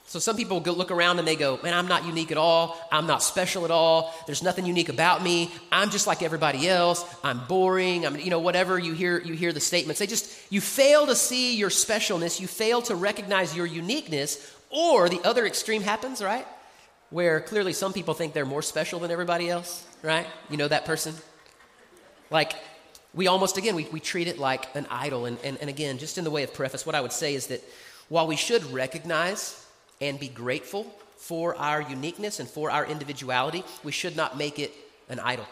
So 0.06 0.18
some 0.18 0.36
people 0.36 0.58
go 0.58 0.72
look 0.72 0.90
around 0.90 1.20
and 1.20 1.28
they 1.28 1.36
go, 1.36 1.60
Man, 1.62 1.72
I'm 1.72 1.86
not 1.86 2.04
unique 2.04 2.32
at 2.32 2.36
all. 2.36 2.76
I'm 2.90 3.06
not 3.06 3.22
special 3.22 3.64
at 3.64 3.70
all. 3.70 4.12
There's 4.26 4.42
nothing 4.42 4.66
unique 4.66 4.88
about 4.88 5.22
me. 5.22 5.52
I'm 5.70 5.90
just 5.90 6.08
like 6.08 6.20
everybody 6.20 6.68
else. 6.68 7.04
I'm 7.22 7.46
boring. 7.46 8.04
I'm, 8.04 8.18
you 8.18 8.30
know, 8.30 8.40
whatever 8.40 8.76
you 8.76 8.92
hear, 8.92 9.20
you 9.20 9.34
hear 9.34 9.52
the 9.52 9.60
statements. 9.60 10.00
They 10.00 10.08
just, 10.08 10.52
you 10.52 10.60
fail 10.60 11.06
to 11.06 11.14
see 11.14 11.54
your 11.54 11.70
specialness. 11.70 12.40
You 12.40 12.48
fail 12.48 12.82
to 12.82 12.96
recognize 12.96 13.56
your 13.56 13.66
uniqueness. 13.66 14.56
Or 14.70 15.08
the 15.08 15.20
other 15.22 15.46
extreme 15.46 15.82
happens, 15.82 16.20
right? 16.20 16.46
Where 17.10 17.40
clearly 17.40 17.72
some 17.72 17.92
people 17.92 18.14
think 18.14 18.32
they're 18.32 18.44
more 18.44 18.62
special 18.62 18.98
than 18.98 19.12
everybody 19.12 19.48
else, 19.48 19.86
right? 20.02 20.26
You 20.48 20.56
know 20.56 20.66
that 20.66 20.84
person? 20.84 21.14
Like, 22.30 22.54
we 23.14 23.26
almost, 23.26 23.56
again, 23.56 23.74
we, 23.74 23.84
we 23.92 24.00
treat 24.00 24.28
it 24.28 24.38
like 24.38 24.74
an 24.76 24.86
idol. 24.90 25.26
And, 25.26 25.38
and, 25.42 25.58
and 25.58 25.68
again, 25.68 25.98
just 25.98 26.18
in 26.18 26.24
the 26.24 26.30
way 26.30 26.42
of 26.42 26.54
preface, 26.54 26.86
what 26.86 26.94
I 26.94 27.00
would 27.00 27.12
say 27.12 27.34
is 27.34 27.48
that 27.48 27.62
while 28.08 28.26
we 28.26 28.36
should 28.36 28.64
recognize 28.72 29.66
and 30.00 30.18
be 30.18 30.28
grateful 30.28 30.84
for 31.16 31.54
our 31.56 31.82
uniqueness 31.82 32.40
and 32.40 32.48
for 32.48 32.70
our 32.70 32.86
individuality, 32.86 33.64
we 33.84 33.92
should 33.92 34.16
not 34.16 34.38
make 34.38 34.58
it 34.58 34.72
an 35.08 35.20
idol. 35.20 35.46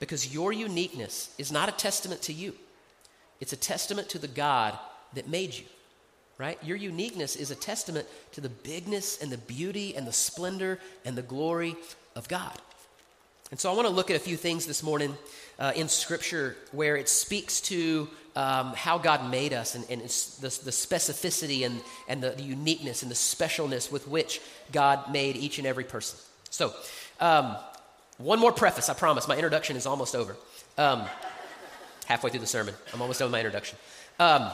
because 0.00 0.34
your 0.34 0.52
uniqueness 0.52 1.32
is 1.38 1.52
not 1.52 1.68
a 1.68 1.72
testament 1.72 2.22
to 2.22 2.32
you, 2.32 2.54
it's 3.38 3.52
a 3.52 3.56
testament 3.56 4.08
to 4.08 4.18
the 4.18 4.28
God 4.28 4.76
that 5.14 5.28
made 5.28 5.54
you, 5.54 5.64
right? 6.38 6.58
Your 6.64 6.76
uniqueness 6.76 7.36
is 7.36 7.50
a 7.50 7.54
testament 7.54 8.08
to 8.32 8.40
the 8.40 8.48
bigness 8.48 9.22
and 9.22 9.30
the 9.30 9.38
beauty 9.38 9.94
and 9.94 10.06
the 10.06 10.12
splendor 10.12 10.78
and 11.04 11.16
the 11.16 11.22
glory 11.22 11.76
of 12.16 12.28
God. 12.28 12.58
And 13.50 13.58
so 13.58 13.70
I 13.70 13.74
want 13.74 13.88
to 13.88 13.94
look 13.94 14.10
at 14.10 14.16
a 14.16 14.20
few 14.20 14.36
things 14.36 14.66
this 14.66 14.82
morning 14.82 15.16
uh, 15.60 15.72
in 15.76 15.88
Scripture 15.88 16.56
where 16.72 16.96
it 16.96 17.08
speaks 17.08 17.60
to 17.60 18.08
um, 18.34 18.72
how 18.74 18.96
God 18.96 19.30
made 19.30 19.52
us 19.52 19.74
and, 19.74 19.84
and 19.90 20.00
the, 20.00 20.48
the, 20.64 20.70
specificity 20.70 21.66
and, 21.66 21.80
and 22.08 22.22
the, 22.22 22.30
the, 22.30 22.42
uniqueness 22.42 23.02
and 23.02 23.10
the 23.10 23.16
specialness 23.16 23.92
with 23.92 24.08
which 24.08 24.40
God 24.72 25.12
made 25.12 25.36
each 25.36 25.58
and 25.58 25.66
every 25.66 25.84
person. 25.84 26.18
So, 26.48 26.72
um, 27.20 27.56
one 28.18 28.38
more 28.38 28.52
preface, 28.52 28.88
I 28.88 28.94
promise. 28.94 29.26
My 29.26 29.34
introduction 29.34 29.76
is 29.76 29.86
almost 29.86 30.14
over. 30.14 30.36
Um, 30.78 31.04
halfway 32.06 32.30
through 32.30 32.40
the 32.40 32.46
sermon, 32.46 32.74
I'm 32.94 33.00
almost 33.02 33.18
done 33.18 33.26
with 33.26 33.32
my 33.32 33.40
introduction. 33.40 33.78
Um, 34.18 34.50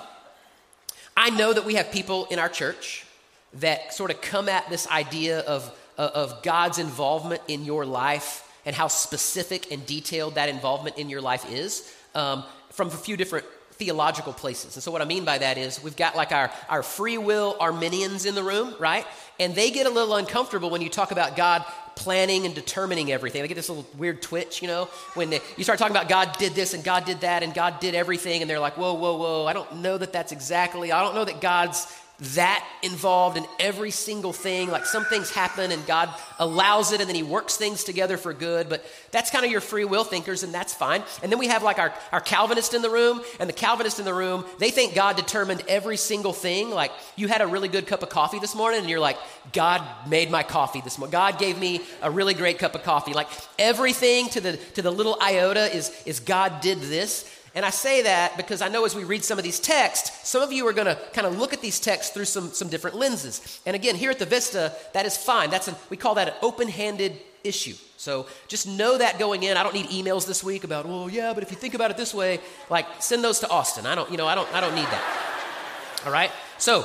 I 1.17 1.31
know 1.31 1.53
that 1.53 1.65
we 1.65 1.75
have 1.75 1.91
people 1.91 2.27
in 2.27 2.39
our 2.39 2.49
church 2.49 3.07
that 3.55 3.93
sort 3.93 4.11
of 4.11 4.21
come 4.21 4.49
at 4.49 4.69
this 4.71 4.89
idea 4.89 5.41
of, 5.41 5.73
of 5.99 6.43
God's 6.43 6.79
involvement 6.79 7.43
in 7.49 7.65
your 7.65 7.85
life 7.85 8.46
and 8.67 8.77
how 8.77 8.89
specific 8.89 9.73
and 9.73 9.87
detailed 9.87 10.35
that 10.35 10.51
involvement 10.51 10.99
in 10.99 11.09
your 11.09 11.23
life 11.23 11.51
is 11.51 11.95
um, 12.15 12.45
from 12.71 12.89
a 12.89 12.91
few 12.91 13.17
different 13.17 13.47
theological 13.77 14.33
places. 14.33 14.75
And 14.75 14.83
so, 14.83 14.91
what 14.91 15.03
I 15.03 15.05
mean 15.05 15.25
by 15.25 15.39
that 15.39 15.59
is 15.59 15.83
we've 15.83 15.97
got 15.97 16.17
like 16.17 16.33
our, 16.33 16.51
our 16.69 16.83
free 16.83 17.19
will 17.19 17.57
Arminians 17.61 18.27
in 18.27 18.35
the 18.35 18.43
room, 18.43 18.75
right? 18.79 19.07
And 19.39 19.55
they 19.55 19.71
get 19.71 19.87
a 19.87 19.91
little 19.91 20.17
uncomfortable 20.17 20.71
when 20.71 20.81
you 20.81 20.89
talk 20.89 21.11
about 21.11 21.37
God 21.37 21.65
planning 21.95 22.45
and 22.45 22.55
determining 22.55 23.11
everything. 23.13 23.43
They 23.43 23.49
get 23.49 23.55
this 23.55 23.69
little 23.69 23.87
weird 23.97 24.21
twitch, 24.21 24.61
you 24.61 24.69
know, 24.69 24.85
when 25.15 25.31
they, 25.31 25.41
you 25.57 25.65
start 25.65 25.79
talking 25.79 25.97
about 25.97 26.09
God 26.09 26.37
did 26.39 26.53
this 26.53 26.75
and 26.75 26.85
God 26.85 27.05
did 27.05 27.21
that 27.21 27.43
and 27.43 27.55
God 27.55 27.81
did 27.81 27.95
everything, 27.95 28.43
and 28.43 28.51
they're 28.51 28.61
like, 28.61 28.77
whoa, 28.77 28.95
whoa, 28.95 29.17
whoa, 29.17 29.47
I 29.47 29.53
don't 29.53 29.77
know 29.77 29.97
that 29.97 30.13
that's 30.13 30.33
exactly, 30.33 30.93
I 30.93 31.03
don't 31.03 31.15
know 31.15 31.25
that 31.25 31.41
God's 31.41 31.87
that 32.19 32.67
involved 32.83 33.37
in 33.37 33.45
every 33.61 33.91
single 33.91 34.33
thing. 34.33 34.71
Like 34.71 34.87
some 34.87 35.05
things 35.05 35.31
happen 35.31 35.71
and 35.71 35.85
God 35.87 36.09
allows 36.39 36.93
it 36.93 37.01
and 37.01 37.09
then 37.09 37.15
He 37.15 37.23
works 37.23 37.57
things 37.57 37.85
together 37.85 38.17
for 38.17 38.33
good. 38.33 38.69
But 38.69 38.85
that's 39.11 39.31
kind 39.31 39.45
of 39.45 39.51
your 39.51 39.61
free 39.61 39.85
will 39.85 40.05
thinkers 40.05 40.43
and 40.43 40.53
that's 40.53 40.73
fine. 40.73 41.03
And 41.23 41.31
then 41.31 41.39
we 41.39 41.49
have 41.49 41.63
like 41.63 41.79
our, 41.79 41.93
our 42.13 42.21
Calvinist 42.21 42.73
in 42.73 42.81
the 42.81 42.89
room 42.89 43.21
and 43.39 43.49
the 43.49 43.55
Calvinist 43.55 43.99
in 43.99 44.07
the 44.07 44.15
room, 44.15 44.45
they 44.59 44.71
think 44.71 44.95
God 44.95 45.17
determined 45.17 45.63
every 45.69 45.99
single 45.99 46.33
thing. 46.33 46.71
Like 46.71 46.91
you 47.17 47.29
had 47.29 47.43
a 47.43 47.47
really 47.47 47.69
good 47.69 47.87
cup 47.87 48.03
of 48.03 48.09
coffee 48.09 48.39
this 48.39 48.55
morning 48.55 48.81
and 48.81 48.89
you're 48.89 49.01
like, 49.01 49.19
God 49.53 49.83
made 50.09 50.31
my 50.31 50.43
coffee 50.43 50.81
this 50.81 50.99
morning. 50.99 51.13
God 51.13 51.39
gave 51.39 51.59
me 51.59 51.83
a 52.01 52.11
really 52.11 52.35
great 52.35 52.59
cup 52.59 52.75
of 52.75 52.83
coffee. 52.83 53.13
Like 53.13 53.29
everything 53.59 54.29
to 54.31 54.41
the, 54.41 54.57
to 54.75 54.81
the 54.81 54.91
little 54.91 55.19
iota 55.21 55.75
is, 55.75 55.93
is 56.07 56.21
God 56.21 56.63
did 56.63 56.81
this. 56.81 57.31
And 57.57 57.65
I 57.65 57.71
say 57.71 58.03
that 58.03 58.37
because 58.37 58.61
I 58.61 58.69
know 58.69 58.85
as 58.85 58.95
we 58.95 59.05
read 59.05 59.25
some 59.25 59.39
of 59.39 59.45
these 59.45 59.59
texts, 59.59 60.29
some 60.29 60.43
of 60.43 60.53
you 60.53 60.69
are 60.69 60.75
going 60.75 60.95
to 60.95 60.99
kind 61.15 61.27
of 61.27 61.39
look 61.39 61.55
at 61.55 61.63
these 61.63 61.81
texts 61.81 62.13
through 62.13 62.27
some, 62.27 62.53
some 62.53 62.69
different 62.69 62.97
lenses. 62.97 63.61
And 63.65 63.75
again, 63.75 63.97
here 63.97 64.11
at 64.11 64.19
the 64.19 64.27
Vista, 64.27 64.75
that 64.93 65.07
is 65.07 65.17
fine. 65.17 65.49
That's 65.49 65.67
an, 65.67 65.75
we 65.89 65.97
call 65.97 66.17
that 66.17 66.29
an 66.29 66.35
open 66.43 66.69
handed 66.69 67.19
issue. 67.45 67.73
So 67.97 68.27
just 68.47 68.69
know 68.69 68.99
that 68.99 69.19
going 69.19 69.43
in. 69.43 69.57
I 69.57 69.63
don't 69.63 69.75
need 69.75 69.87
emails 69.87 70.27
this 70.27 70.45
week 70.45 70.65
about, 70.65 70.85
well, 70.85 71.09
yeah, 71.09 71.33
but 71.33 71.43
if 71.43 71.51
you 71.51 71.57
think 71.57 71.73
about 71.73 71.91
it 71.91 71.97
this 71.97 72.13
way, 72.13 72.41
like 72.69 72.87
send 72.99 73.25
those 73.25 73.41
to 73.41 73.49
Austin. 73.49 73.87
I 73.87 73.95
don't, 73.95 74.11
you 74.11 74.19
know, 74.19 74.27
I 74.27 74.35
don't, 74.35 74.53
I 74.53 74.61
don't 74.61 74.75
need 74.75 74.89
that. 74.89 76.03
All 76.05 76.13
right? 76.13 76.31
So, 76.59 76.85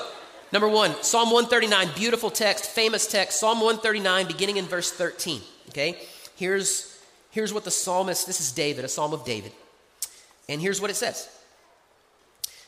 number 0.53 0.69
one, 0.69 0.95
Psalm 1.03 1.31
139, 1.31 1.89
beautiful 1.97 2.29
text, 2.29 2.67
famous 2.67 3.07
text, 3.07 3.41
Psalm 3.41 3.59
139, 3.59 4.25
beginning 4.25 4.55
in 4.55 4.65
verse 4.67 4.89
13. 4.89 5.41
Okay? 5.67 5.99
Here's, 6.37 6.97
here's 7.31 7.53
what 7.53 7.65
the 7.65 7.71
psalmist, 7.71 8.25
this 8.25 8.39
is 8.39 8.53
David, 8.53 8.85
a 8.85 8.87
psalm 8.87 9.11
of 9.11 9.25
David. 9.25 9.51
And 10.51 10.61
here's 10.61 10.81
what 10.81 10.89
it 10.91 10.95
says 10.95 11.29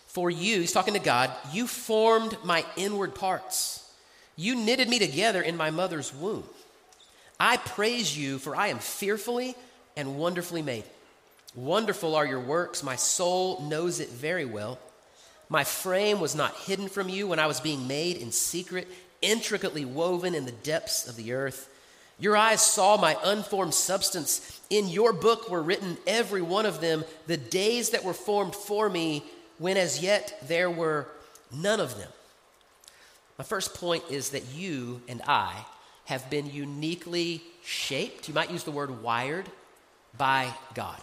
For 0.08 0.32
you, 0.32 0.62
he's 0.62 0.72
talking 0.72 0.94
to 0.94 1.00
God, 1.00 1.32
you 1.52 1.68
formed 1.68 2.38
my 2.44 2.66
inward 2.78 3.14
parts. 3.14 3.82
You 4.36 4.56
knitted 4.56 4.90
me 4.90 4.98
together 4.98 5.44
in 5.44 5.58
my 5.58 5.70
mother's 5.70 6.14
womb. 6.14 6.46
I 7.40 7.58
praise 7.58 8.18
you, 8.18 8.40
for 8.40 8.56
I 8.56 8.68
am 8.68 8.80
fearfully 8.80 9.56
and 9.96 10.18
wonderfully 10.18 10.62
made. 10.64 10.86
Wonderful 11.56 12.16
are 12.16 12.26
your 12.26 12.40
works. 12.40 12.82
My 12.82 12.96
soul 12.96 13.62
knows 13.62 14.00
it 14.00 14.10
very 14.10 14.46
well. 14.46 14.80
My 15.50 15.64
frame 15.64 16.20
was 16.20 16.34
not 16.34 16.56
hidden 16.56 16.88
from 16.88 17.10
you 17.10 17.28
when 17.28 17.38
I 17.38 17.46
was 17.46 17.60
being 17.60 17.88
made 17.88 18.18
in 18.18 18.32
secret, 18.32 18.88
intricately 19.22 19.86
woven 19.86 20.34
in 20.34 20.46
the 20.46 20.52
depths 20.52 21.08
of 21.08 21.16
the 21.16 21.34
earth. 21.34 21.70
Your 22.20 22.38
eyes 22.38 22.62
saw 22.62 22.98
my 22.98 23.18
unformed 23.24 23.74
substance. 23.74 24.62
In 24.70 24.88
your 24.88 25.14
book 25.14 25.50
were 25.50 25.62
written, 25.62 25.98
every 26.08 26.42
one 26.42 26.66
of 26.66 26.82
them, 26.82 27.04
the 27.28 27.38
days 27.38 27.90
that 27.92 28.04
were 28.04 28.14
formed 28.14 28.56
for 28.56 28.90
me, 28.90 29.24
when 29.58 29.78
as 29.78 30.02
yet 30.02 30.38
there 30.48 30.70
were 30.70 31.08
none 31.52 31.80
of 31.80 31.98
them. 31.98 32.10
My 33.38 33.44
first 33.44 33.74
point 33.74 34.04
is 34.10 34.30
that 34.30 34.54
you 34.54 35.02
and 35.08 35.22
I 35.28 35.66
have 36.06 36.30
been 36.30 36.52
uniquely 36.52 37.42
shaped. 37.64 38.28
You 38.28 38.34
might 38.34 38.52
use 38.52 38.64
the 38.64 38.72
word 38.72 39.02
wired 39.02 39.46
by 40.18 40.54
God. 40.76 41.02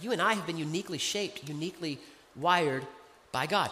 You 0.00 0.12
and 0.12 0.20
I 0.20 0.34
have 0.34 0.46
been 0.46 0.58
uniquely 0.58 0.98
shaped, 0.98 1.48
uniquely 1.48 1.98
wired 2.34 2.86
by 3.32 3.46
God. 3.46 3.70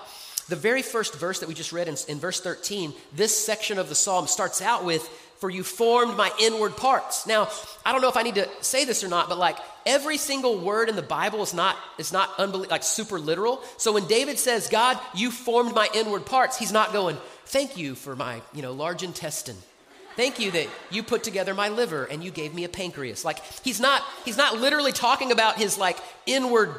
The 0.48 0.56
very 0.56 0.82
first 0.82 1.14
verse 1.14 1.40
that 1.40 1.48
we 1.48 1.54
just 1.54 1.72
read 1.72 1.88
in, 1.88 1.96
in 2.08 2.18
verse 2.18 2.40
13, 2.40 2.92
this 3.14 3.44
section 3.44 3.78
of 3.78 3.88
the 3.88 3.94
psalm 3.94 4.26
starts 4.26 4.60
out 4.60 4.84
with 4.84 5.08
for 5.42 5.50
you 5.50 5.64
formed 5.64 6.16
my 6.16 6.30
inward 6.38 6.76
parts. 6.76 7.26
Now, 7.26 7.48
I 7.84 7.90
don't 7.90 8.00
know 8.00 8.08
if 8.08 8.16
I 8.16 8.22
need 8.22 8.36
to 8.36 8.48
say 8.60 8.84
this 8.84 9.02
or 9.02 9.08
not, 9.08 9.28
but 9.28 9.38
like 9.38 9.58
every 9.84 10.16
single 10.16 10.56
word 10.56 10.88
in 10.88 10.94
the 10.94 11.02
Bible 11.02 11.42
is 11.42 11.52
not 11.52 11.76
is 11.98 12.12
not 12.12 12.36
unbelie- 12.36 12.70
like 12.70 12.84
super 12.84 13.18
literal. 13.18 13.60
So 13.76 13.90
when 13.90 14.06
David 14.06 14.38
says, 14.38 14.68
"God, 14.68 15.00
you 15.16 15.32
formed 15.32 15.74
my 15.74 15.88
inward 15.94 16.26
parts," 16.26 16.58
he's 16.58 16.70
not 16.70 16.92
going, 16.92 17.18
"Thank 17.46 17.76
you 17.76 17.96
for 17.96 18.14
my, 18.14 18.40
you 18.54 18.62
know, 18.62 18.70
large 18.70 19.02
intestine." 19.02 19.56
Thank 20.14 20.38
you 20.38 20.52
that 20.52 20.68
you 20.92 21.02
put 21.02 21.24
together 21.24 21.54
my 21.54 21.70
liver 21.70 22.04
and 22.04 22.22
you 22.22 22.30
gave 22.30 22.54
me 22.54 22.62
a 22.62 22.68
pancreas. 22.68 23.24
Like 23.24 23.38
he's 23.64 23.80
not 23.80 24.04
he's 24.24 24.36
not 24.36 24.60
literally 24.60 24.92
talking 24.92 25.32
about 25.32 25.56
his 25.56 25.76
like 25.76 25.98
inward 26.24 26.72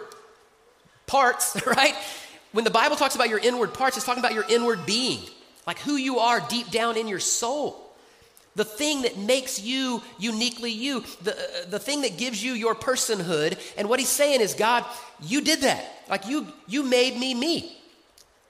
parts, 1.06 1.62
right? 1.68 1.96
When 2.54 2.64
the 2.64 2.72
Bible 2.72 2.96
talks 2.96 3.16
about 3.16 3.28
your 3.28 3.40
inward 3.40 3.74
parts, 3.74 3.98
it's 3.98 4.06
talking 4.06 4.24
about 4.24 4.34
your 4.34 4.46
inward 4.48 4.86
being, 4.86 5.20
like 5.68 5.80
who 5.80 5.98
you 5.98 6.20
are 6.20 6.40
deep 6.40 6.72
down 6.72 6.96
in 6.96 7.10
your 7.10 7.20
soul 7.20 7.84
the 8.56 8.66
thing 8.66 9.02
that 9.04 9.18
makes 9.18 9.60
you 9.62 10.02
uniquely 10.20 10.72
you, 10.72 11.04
the, 11.24 11.34
uh, 11.34 11.70
the 11.70 11.80
thing 11.80 12.02
that 12.02 12.18
gives 12.18 12.44
you 12.44 12.54
your 12.54 12.76
personhood. 12.76 13.60
And 13.78 13.90
what 13.90 14.00
he's 14.00 14.10
saying 14.10 14.42
is, 14.42 14.54
God, 14.54 14.86
you 15.22 15.42
did 15.42 15.62
that. 15.62 15.86
Like 16.10 16.28
you, 16.28 16.48
you 16.68 16.84
made 16.84 17.18
me 17.18 17.34
me. 17.34 17.78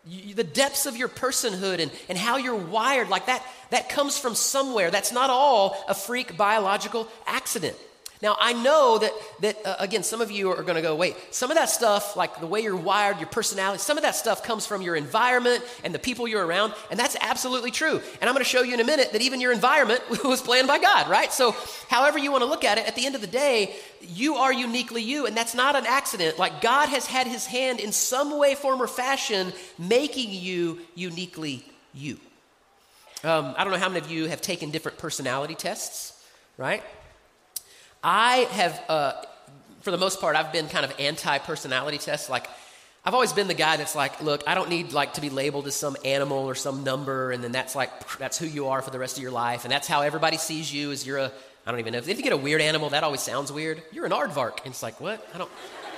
You, 0.06 0.36
the 0.36 0.44
depths 0.44 0.86
of 0.86 0.98
your 0.98 1.08
personhood 1.08 1.80
and, 1.80 1.92
and 2.10 2.18
how 2.18 2.36
you're 2.36 2.56
wired, 2.56 3.08
like 3.08 3.28
that, 3.28 3.46
that 3.70 3.88
comes 3.88 4.18
from 4.18 4.36
somewhere. 4.36 4.92
That's 4.92 5.14
not 5.14 5.30
all 5.30 5.82
a 5.88 5.94
freak 5.94 6.36
biological 6.36 7.08
accident. 7.26 7.78
Now, 8.24 8.38
I 8.40 8.54
know 8.54 9.00
that, 9.00 9.12
that 9.42 9.66
uh, 9.66 9.76
again, 9.80 10.02
some 10.02 10.22
of 10.22 10.32
you 10.32 10.50
are 10.50 10.64
going 10.64 10.78
to 10.78 10.82
go, 10.82 10.96
wait, 10.96 11.18
some 11.32 11.52
of 11.52 11.58
that 11.58 11.70
stuff, 11.70 12.16
like 12.16 12.40
the 12.40 12.48
way 12.48 12.62
you're 12.62 12.74
wired, 12.74 13.20
your 13.20 13.28
personality, 13.28 13.80
some 13.80 13.98
of 13.98 14.04
that 14.04 14.16
stuff 14.16 14.44
comes 14.44 14.66
from 14.66 14.82
your 14.82 14.96
environment 14.96 15.62
and 15.84 15.94
the 15.94 16.00
people 16.00 16.26
you're 16.26 16.46
around, 16.46 16.74
and 16.90 16.98
that's 16.98 17.18
absolutely 17.20 17.70
true. 17.70 18.02
And 18.22 18.30
I'm 18.30 18.34
going 18.34 18.44
to 18.46 18.50
show 18.50 18.62
you 18.62 18.76
in 18.76 18.80
a 18.80 18.86
minute 18.86 19.12
that 19.12 19.22
even 19.22 19.42
your 19.42 19.52
environment 19.52 20.02
was 20.24 20.42
planned 20.42 20.70
by 20.70 20.80
God, 20.80 21.10
right? 21.10 21.34
So, 21.34 21.54
however 21.90 22.18
you 22.18 22.32
want 22.32 22.44
to 22.44 22.50
look 22.50 22.64
at 22.64 22.78
it, 22.78 22.88
at 22.88 22.96
the 22.96 23.06
end 23.06 23.16
of 23.16 23.20
the 23.20 23.28
day, 23.28 23.76
you 24.00 24.36
are 24.36 24.54
uniquely 24.54 25.02
you, 25.02 25.26
and 25.26 25.36
that's 25.36 25.54
not 25.54 25.76
an 25.76 25.86
accident. 25.86 26.40
Like, 26.40 26.62
God 26.62 26.88
has 26.88 27.06
had 27.06 27.28
his 27.28 27.46
hand 27.46 27.82
in 27.82 27.92
some 27.92 28.40
way, 28.40 28.56
form, 28.56 28.82
or 28.82 28.88
fashion 28.88 29.52
making 29.78 30.30
you 30.32 30.80
uniquely 30.96 31.66
you. 31.94 32.18
Um, 33.26 33.54
I 33.58 33.66
don't 33.66 33.74
know 33.74 33.80
how 33.80 33.90
many 33.90 34.00
of 34.00 34.10
you 34.10 34.28
have 34.30 34.40
taken 34.40 34.72
different 34.72 34.98
personality 34.98 35.56
tests, 35.56 36.24
right? 36.56 36.84
I 38.04 38.48
have, 38.52 38.84
uh, 38.90 39.14
for 39.82 39.92
the 39.92 39.98
most 39.98 40.20
part, 40.20 40.36
I've 40.36 40.52
been 40.52 40.68
kind 40.68 40.86
of 40.86 40.94
anti 41.00 41.38
personality 41.40 41.98
tests. 41.98 42.30
Like, 42.30 42.48
I've 43.06 43.14
always 43.14 43.34
been 43.34 43.48
the 43.48 43.54
guy 43.54 43.78
that's 43.78 43.96
like, 43.96 44.22
look, 44.22 44.44
I 44.48 44.56
don't 44.56 44.70
need 44.70 44.94
like 44.94 45.14
to 45.14 45.22
be 45.22 45.30
labeled 45.30 45.68
as 45.68 45.76
some 45.76 45.98
animal 46.06 46.40
or 46.40 46.56
some 46.56 46.84
number, 46.84 47.32
and 47.32 47.44
then 47.44 47.52
that's 47.52 47.76
like 47.76 47.92
that's 48.20 48.38
who 48.38 48.46
you 48.46 48.68
are 48.68 48.82
for 48.82 48.92
the 48.92 49.00
rest 49.00 49.18
of 49.18 49.24
your 49.24 49.32
life, 49.32 49.64
and 49.66 49.72
that's 49.72 49.88
how 49.88 50.02
everybody 50.02 50.38
sees 50.38 50.74
you. 50.74 50.92
Is 50.92 51.06
you're 51.06 51.18
a 51.18 51.32
I 51.66 51.72
don't 51.72 51.80
even 51.80 51.94
know 51.94 52.00
if 52.00 52.08
you 52.08 52.16
get 52.16 52.34
a 52.34 52.38
weird 52.38 52.62
animal, 52.62 52.90
that 52.90 53.04
always 53.04 53.22
sounds 53.22 53.52
weird. 53.52 53.82
You're 53.92 54.06
an 54.06 54.12
aardvark, 54.12 54.60
and 54.66 54.68
it's 54.74 54.84
like 54.84 55.00
what? 55.00 55.26
I 55.34 55.38
don't, 55.38 55.50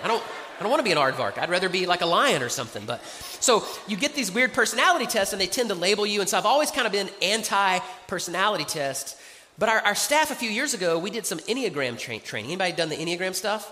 I 0.04 0.08
don't, 0.08 0.24
I 0.60 0.62
don't 0.62 0.70
want 0.70 0.80
to 0.80 0.84
be 0.84 0.92
an 0.92 0.98
aardvark. 0.98 1.40
I'd 1.40 1.50
rather 1.50 1.70
be 1.70 1.88
like 1.88 2.02
a 2.02 2.06
lion 2.06 2.44
or 2.44 2.50
something. 2.50 2.86
But 2.86 3.04
so 3.40 3.64
you 3.88 3.98
get 3.98 4.14
these 4.14 4.32
weird 4.32 4.54
personality 4.54 5.08
tests, 5.08 5.34
and 5.34 5.42
they 5.42 5.48
tend 5.48 5.70
to 5.70 5.76
label 5.76 6.06
you. 6.06 6.20
And 6.20 6.30
so 6.30 6.38
I've 6.38 6.46
always 6.46 6.70
kind 6.70 6.86
of 6.86 6.94
been 6.94 7.10
anti 7.22 7.80
personality 8.08 8.64
tests. 8.66 9.20
But 9.58 9.70
our, 9.70 9.80
our 9.80 9.96
staff 9.96 10.32
a 10.32 10.36
few 10.36 10.50
years 10.50 10.74
ago, 10.74 11.00
we 11.00 11.10
did 11.10 11.26
some 11.26 11.40
Enneagram 11.40 11.98
tra- 11.98 12.20
training. 12.20 12.52
Anybody 12.52 12.74
done 12.74 12.90
the 12.90 12.98
Enneagram 12.98 13.34
stuff? 13.34 13.72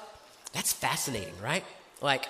That's 0.53 0.71
fascinating, 0.71 1.33
right? 1.41 1.63
Like, 2.01 2.27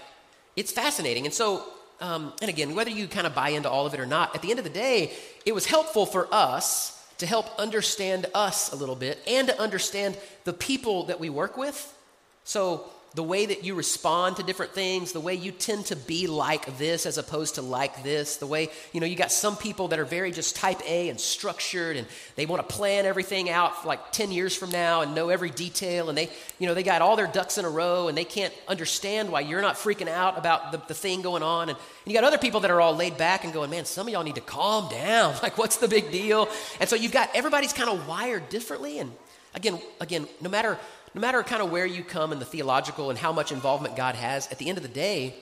it's 0.55 0.72
fascinating. 0.72 1.25
And 1.25 1.33
so, 1.33 1.63
um, 2.01 2.33
and 2.41 2.50
again, 2.50 2.74
whether 2.74 2.89
you 2.89 3.07
kind 3.07 3.27
of 3.27 3.36
buy 3.36 3.50
into 3.50 3.69
all 3.69 3.86
of 3.86 3.93
it 3.93 4.00
or 4.00 4.05
not, 4.05 4.36
at 4.36 4.41
the 4.41 4.50
end 4.50 4.60
of 4.60 4.65
the 4.65 4.72
day, 4.72 5.13
it 5.45 5.53
was 5.53 5.65
helpful 5.65 6.05
for 6.05 6.27
us 6.33 7.00
to 7.19 7.25
help 7.25 7.48
understand 7.60 8.25
us 8.33 8.72
a 8.72 8.75
little 8.75 8.95
bit 8.95 9.19
and 9.27 9.48
to 9.48 9.60
understand 9.60 10.17
the 10.45 10.53
people 10.53 11.03
that 11.05 11.19
we 11.19 11.29
work 11.29 11.57
with. 11.57 11.95
So, 12.43 12.89
the 13.15 13.24
way 13.24 13.46
that 13.46 13.63
you 13.63 13.75
respond 13.75 14.38
to 14.38 14.43
different 14.43 14.74
things, 14.74 15.12
the 15.12 15.20
way 15.20 15.36
you 15.36 15.51
tend 15.51 15.86
to 15.86 15.96
be 15.96 16.25
like 16.25 16.77
this 16.79 17.05
as 17.05 17.20
opposed 17.20 17.55
to 17.55 17.62
like 17.62 18.01
this, 18.01 18.38
the 18.38 18.48
way, 18.48 18.70
you 18.91 19.00
know, 19.00 19.05
you 19.05 19.15
got 19.15 19.32
some 19.32 19.55
people 19.55 19.89
that 19.89 20.00
are 20.00 20.05
very 20.05 20.32
just 20.32 20.55
type 20.55 20.82
A 20.88 21.10
and 21.10 21.20
structured 21.20 21.96
and 21.96 22.08
they 22.36 22.48
want 22.48 22.67
to 22.67 22.75
plan 22.75 23.05
everything 23.05 23.51
out 23.51 23.86
like 23.86 24.12
10 24.12 24.32
years 24.32 24.55
from 24.55 24.72
now 24.72 25.01
and 25.01 25.13
know 25.13 25.29
every 25.29 25.51
detail 25.51 26.10
and 26.10 26.17
they, 26.17 26.29
you 26.58 26.67
know, 26.67 26.74
they 26.74 26.82
got 26.82 27.03
all 27.03 27.15
their 27.15 27.27
ducks 27.27 27.60
in 27.60 27.65
a 27.65 27.70
row 27.70 28.08
and 28.08 28.17
they 28.17 28.25
can't 28.25 28.53
understand 28.67 29.32
why 29.32 29.41
you're 29.41 29.62
not 29.62 29.75
freaking 29.75 30.10
out 30.10 30.36
about 30.36 30.72
the, 30.72 30.82
the 30.88 30.96
thing 30.96 31.22
going 31.22 31.43
on. 31.43 31.70
And, 31.70 31.77
and 31.77 32.12
you 32.12 32.20
got 32.20 32.24
other 32.24 32.39
people 32.39 32.62
that 32.62 32.72
are 32.72 32.82
all 32.82 32.96
laid 32.96 33.15
back 33.17 33.43
and 33.43 33.53
going, 33.53 33.70
man, 33.70 33.86
some 33.86 34.08
of 34.08 34.13
y'all 34.13 34.24
need 34.24 34.36
to 34.36 34.41
calm 34.41 34.89
down. 34.89 35.36
Like, 35.43 35.58
what's 35.58 35.75
the 35.75 35.89
big 35.89 36.10
deal? 36.10 36.48
And 36.79 36.89
so 36.89 36.96
you've 36.96 37.12
got 37.12 37.29
everybody's 37.36 37.74
kind 37.74 37.89
of 37.89 38.08
wired 38.08 38.48
differently. 38.48 39.00
And 39.00 39.12
again, 39.53 39.77
again, 40.00 40.25
no 40.39 40.50
matter 40.50 40.79
no 41.13 41.22
matter 41.22 41.41
kind 41.43 41.62
of 41.62 41.72
where 41.72 41.86
you 41.86 42.03
come 42.03 42.32
in 42.32 42.39
the 42.39 42.46
theological 42.46 43.10
and 43.10 43.20
how 43.20 43.32
much 43.32 43.51
involvement 43.51 43.96
God 43.96 44.15
has, 44.15 44.48
at 44.51 44.58
the 44.58 44.70
end 44.70 44.77
of 44.77 44.84
the 44.84 44.89
day, 44.89 45.36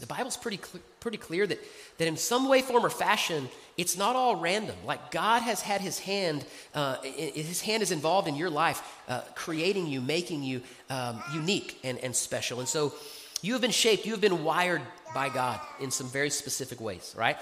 the 0.00 0.06
Bible's 0.06 0.36
pretty, 0.36 0.58
cl- 0.58 0.82
pretty 1.00 1.16
clear 1.16 1.46
that, 1.46 1.58
that 1.98 2.06
in 2.06 2.16
some 2.16 2.48
way, 2.48 2.62
form, 2.62 2.84
or 2.84 2.90
fashion, 2.90 3.48
it's 3.76 3.96
not 3.96 4.14
all 4.14 4.36
random. 4.36 4.76
Like 4.84 5.10
God 5.10 5.42
has 5.42 5.60
had 5.60 5.80
his 5.80 5.98
hand, 5.98 6.44
uh, 6.74 7.00
his 7.02 7.60
hand 7.60 7.82
is 7.82 7.90
involved 7.90 8.28
in 8.28 8.36
your 8.36 8.50
life, 8.50 8.82
uh, 9.08 9.22
creating 9.34 9.86
you, 9.86 10.00
making 10.00 10.42
you 10.42 10.62
um, 10.88 11.22
unique 11.32 11.78
and, 11.82 11.98
and 11.98 12.14
special. 12.14 12.60
And 12.60 12.68
so 12.68 12.94
you 13.42 13.52
have 13.54 13.62
been 13.62 13.70
shaped, 13.70 14.06
you 14.06 14.12
have 14.12 14.20
been 14.20 14.44
wired 14.44 14.82
by 15.14 15.30
God 15.30 15.60
in 15.80 15.90
some 15.90 16.08
very 16.08 16.30
specific 16.30 16.80
ways, 16.80 17.14
right? 17.16 17.36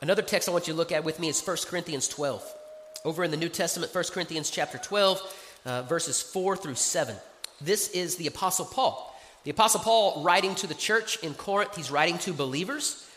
Another 0.00 0.22
text 0.22 0.48
I 0.48 0.52
want 0.52 0.66
you 0.66 0.72
to 0.72 0.76
look 0.76 0.92
at 0.92 1.04
with 1.04 1.20
me 1.20 1.28
is 1.28 1.40
1 1.42 1.56
Corinthians 1.66 2.08
12. 2.08 2.54
Over 3.04 3.24
in 3.24 3.30
the 3.30 3.36
New 3.36 3.48
Testament, 3.48 3.94
1 3.94 4.04
Corinthians 4.12 4.50
chapter 4.50 4.78
12, 4.78 5.20
uh, 5.64 5.82
verses 5.82 6.20
4 6.20 6.56
through 6.56 6.74
7. 6.74 7.14
This 7.60 7.88
is 7.90 8.16
the 8.16 8.26
Apostle 8.26 8.64
Paul. 8.64 9.08
The 9.44 9.50
Apostle 9.50 9.80
Paul 9.80 10.22
writing 10.22 10.54
to 10.56 10.66
the 10.66 10.74
church 10.74 11.18
in 11.22 11.34
Corinth, 11.34 11.76
he's 11.76 11.90
writing 11.90 12.18
to 12.18 12.32
believers, 12.32 13.08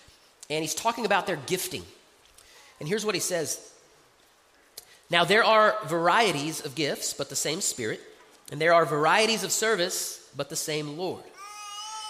and 0.50 0.64
he's 0.64 0.76
talking 0.76 1.06
about 1.06 1.28
their 1.28 1.36
gifting. 1.36 1.84
And 2.80 2.90
here's 2.90 3.06
what 3.06 3.16
he 3.16 3.22
says 3.22 3.72
Now, 5.10 5.24
there 5.24 5.44
are 5.44 5.78
varieties 5.86 6.66
of 6.66 6.76
gifts, 6.76 7.14
but 7.14 7.30
the 7.30 7.36
same 7.36 7.62
Spirit, 7.62 8.02
and 8.52 8.60
there 8.60 8.74
are 8.74 8.86
varieties 8.86 9.44
of 9.44 9.52
service, 9.52 10.30
but 10.36 10.50
the 10.50 10.56
same 10.56 10.98
Lord. 10.98 11.24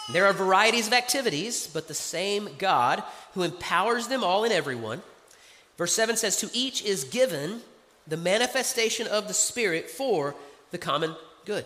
And 0.08 0.16
there 0.16 0.26
are 0.26 0.34
varieties 0.34 0.88
of 0.88 0.94
activities, 0.94 1.68
but 1.68 1.88
the 1.88 1.94
same 1.94 2.50
God 2.58 3.04
who 3.34 3.44
empowers 3.44 4.08
them 4.08 4.24
all 4.24 4.44
in 4.44 4.52
everyone. 4.52 5.02
Verse 5.78 5.94
7 5.94 6.16
says, 6.16 6.38
To 6.38 6.50
each 6.54 6.84
is 6.84 7.04
given 7.06 7.62
the 8.08 8.18
manifestation 8.18 9.08
of 9.08 9.28
the 9.28 9.34
Spirit 9.34 9.90
for 9.90 10.36
the 10.72 10.78
common 10.78 11.16
good. 11.46 11.66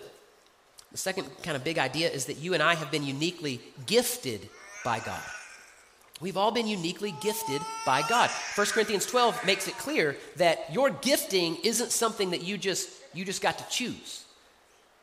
The 0.91 0.97
second 0.97 1.27
kind 1.43 1.55
of 1.55 1.63
big 1.63 1.77
idea 1.77 2.09
is 2.09 2.25
that 2.25 2.37
you 2.37 2.53
and 2.53 2.63
I 2.63 2.75
have 2.75 2.91
been 2.91 3.03
uniquely 3.03 3.61
gifted 3.85 4.49
by 4.83 4.99
God. 4.99 5.21
We've 6.21 6.37
all 6.37 6.51
been 6.51 6.67
uniquely 6.67 7.13
gifted 7.21 7.61
by 7.85 8.01
God. 8.07 8.29
1 8.55 8.67
Corinthians 8.67 9.05
12 9.05 9.45
makes 9.45 9.67
it 9.67 9.77
clear 9.77 10.17
that 10.35 10.73
your 10.73 10.89
gifting 10.89 11.57
isn't 11.63 11.91
something 11.91 12.31
that 12.31 12.43
you 12.43 12.57
just 12.57 12.89
you 13.13 13.25
just 13.25 13.41
got 13.41 13.57
to 13.57 13.69
choose. 13.69 14.25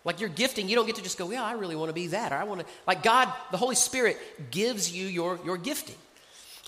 Like 0.04 0.20
your 0.20 0.28
gifting, 0.28 0.68
you 0.68 0.76
don't 0.76 0.86
get 0.86 0.96
to 0.96 1.02
just 1.02 1.18
go, 1.18 1.30
yeah, 1.30 1.42
I 1.42 1.52
really 1.52 1.74
want 1.74 1.88
to 1.88 1.94
be 1.94 2.08
that, 2.08 2.32
or 2.32 2.36
I 2.36 2.44
want 2.44 2.60
to 2.60 2.66
like 2.86 3.02
God, 3.02 3.32
the 3.50 3.56
Holy 3.56 3.74
Spirit 3.74 4.18
gives 4.50 4.92
you 4.92 5.06
your 5.06 5.38
your 5.44 5.56
gifting. 5.56 5.96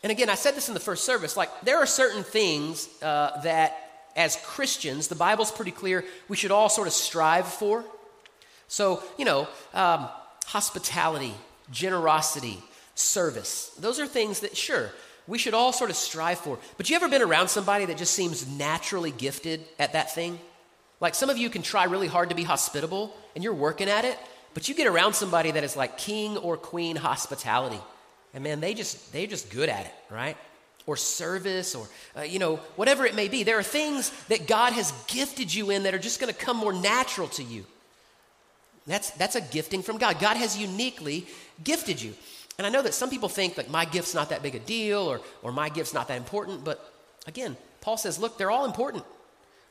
And 0.03 0.13
again, 0.13 0.31
I 0.31 0.35
said 0.35 0.55
this 0.55 0.69
in 0.69 0.75
the 0.75 0.81
first 0.81 1.05
service. 1.05 1.37
Like 1.37 1.51
there 1.63 1.79
are 1.79 1.87
certain 1.87 2.23
things 2.23 2.89
uh, 3.03 3.41
that 3.43 3.88
as 4.19 4.37
Christians, 4.45 5.09
the 5.09 5.15
Bible's 5.15 5.53
pretty 5.53 5.71
clear, 5.71 6.05
we 6.29 6.37
should 6.37 6.51
all 6.51 6.69
sort 6.69 6.89
of 6.89 6.93
strive 6.93 7.47
for. 7.47 7.85
So, 8.67 9.03
you 9.17 9.25
know, 9.25 9.49
um, 9.73 10.09
hospitality, 10.45 11.33
generosity, 11.71 12.59
service, 12.97 13.71
those 13.79 14.01
are 14.01 14.07
things 14.07 14.41
that, 14.41 14.57
sure, 14.57 14.91
we 15.29 15.39
should 15.39 15.55
all 15.55 15.73
sort 15.73 15.89
of 15.89 15.97
strive 15.97 16.39
for. 16.39 16.59
But 16.77 16.91
you 16.91 16.97
ever 16.97 17.09
been 17.09 17.23
around 17.23 17.49
somebody 17.49 17.85
that 17.85 17.97
just 17.97 18.13
seems 18.13 18.49
naturally 18.49 19.13
gifted 19.13 19.65
at 19.79 19.93
that 19.93 20.13
thing? 20.15 20.41
Like 21.01 21.15
some 21.15 21.31
of 21.31 21.39
you 21.39 21.49
can 21.49 21.63
try 21.63 21.85
really 21.85 22.09
hard 22.09 22.31
to 22.31 22.35
be 22.35 22.43
hospitable 22.43 23.15
and 23.37 23.45
you're 23.45 23.55
working 23.55 23.89
at 23.89 24.05
it, 24.05 24.19
but 24.53 24.69
you 24.69 24.75
get 24.75 24.89
around 24.89 25.13
somebody 25.13 25.53
that 25.53 25.63
is 25.63 25.77
like 25.77 25.97
king 25.97 26.37
or 26.37 26.57
queen 26.57 26.97
hospitality. 26.97 27.81
And 28.35 28.43
man, 28.43 28.59
they 28.61 28.75
just 28.75 29.13
they're 29.13 29.29
just 29.29 29.49
good 29.51 29.69
at 29.69 29.87
it, 29.87 29.95
right? 30.11 30.37
Or 30.89 30.97
service 30.97 31.75
or, 31.75 31.87
uh, 32.17 32.23
you 32.23 32.39
know, 32.39 32.57
whatever 32.77 33.05
it 33.05 33.15
may 33.15 33.29
be. 33.29 33.43
There 33.43 33.59
are 33.59 33.63
things 33.63 34.11
that 34.29 34.49
God 34.49 34.73
has 34.73 34.93
gifted 35.07 35.53
you 35.53 35.69
in 35.69 35.83
that 35.83 35.95
are 35.95 35.99
just 35.99 36.19
going 36.19 36.33
to 36.33 36.39
come 36.39 36.57
more 36.57 36.73
natural 36.73 37.29
to 37.29 37.45
you. 37.45 37.67
That's, 38.87 39.11
that's 39.11 39.37
a 39.37 39.43
gifting 39.43 39.83
from 39.83 39.99
God. 39.99 40.19
God 40.19 40.39
has 40.39 40.57
uniquely 40.57 41.27
gifted 41.63 42.01
you. 42.01 42.15
And 42.57 42.67
I 42.67 42.71
know 42.71 42.81
that 42.81 42.95
some 42.95 43.11
people 43.11 43.29
think 43.29 43.57
that 43.57 43.71
my 43.71 43.85
gift's 43.85 44.15
not 44.15 44.31
that 44.31 44.43
big 44.43 44.55
a 44.55 44.59
deal 44.59 45.01
or, 45.01 45.21
or 45.43 45.53
my 45.53 45.69
gift's 45.69 45.93
not 45.93 46.09
that 46.09 46.17
important, 46.17 46.65
but 46.65 46.93
again, 47.27 47.59
Paul 47.83 47.99
says, 47.99 48.19
look, 48.19 48.39
they're 48.39 48.51
all 48.51 48.65
important. 48.65 49.05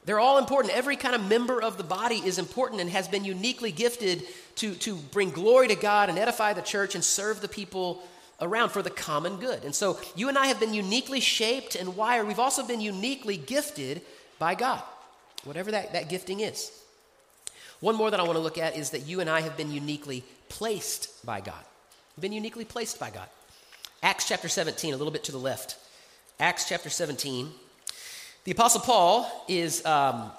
They're 0.06 0.20
all 0.20 0.38
important. 0.38 0.74
Every 0.76 0.96
kind 0.96 1.16
of 1.16 1.28
member 1.28 1.62
of 1.62 1.78
the 1.78 1.84
body 1.84 2.18
is 2.24 2.38
important 2.38 2.80
and 2.80 2.92
has 2.92 3.08
been 3.08 3.26
uniquely 3.26 3.72
gifted 3.72 4.24
to, 4.58 4.76
to 4.76 4.96
bring 4.96 5.32
glory 5.32 5.68
to 5.70 5.76
God 5.76 6.10
and 6.10 6.20
edify 6.20 6.54
the 6.54 6.62
church 6.62 6.94
and 6.94 7.04
serve 7.04 7.42
the 7.42 7.48
people 7.48 8.04
around 8.40 8.70
for 8.70 8.82
the 8.82 8.90
common 8.90 9.38
good. 9.38 9.64
And 9.64 9.74
so 9.74 10.00
you 10.16 10.30
and 10.30 10.38
I 10.38 10.48
have 10.48 10.60
been 10.60 10.74
uniquely 10.74 11.20
shaped 11.20 11.76
and 11.76 11.96
wired. 11.96 12.28
We've 12.28 12.40
also 12.40 12.66
been 12.66 12.82
uniquely 12.82 13.38
gifted 13.38 14.02
by 14.40 14.56
God, 14.56 14.82
whatever 15.44 15.72
that, 15.72 15.94
that 15.94 16.10
gifting 16.10 16.42
is. 16.42 16.72
One 17.80 17.96
more 17.96 18.10
that 18.10 18.20
I 18.20 18.24
want 18.24 18.36
to 18.36 18.42
look 18.42 18.58
at 18.58 18.76
is 18.76 18.92
that 18.92 19.08
you 19.08 19.20
and 19.20 19.30
I 19.30 19.42
have 19.42 19.56
been 19.56 19.72
uniquely 19.72 20.24
placed 20.50 21.26
by 21.26 21.42
God. 21.42 21.64
Been 22.20 22.34
uniquely 22.34 22.66
placed 22.66 23.00
by 23.00 23.12
God. 23.12 23.28
Acts 24.02 24.28
chapter 24.28 24.48
17, 24.48 24.94
a 24.94 24.98
little 24.98 25.12
bit 25.12 25.24
to 25.26 25.32
the 25.32 25.38
left. 25.38 25.78
Acts 26.40 26.68
chapter 26.68 26.90
17. 26.90 27.52
The 28.44 28.52
Apostle 28.52 28.82
Paul 28.82 29.46
is 29.48 29.86
um, 29.86 30.32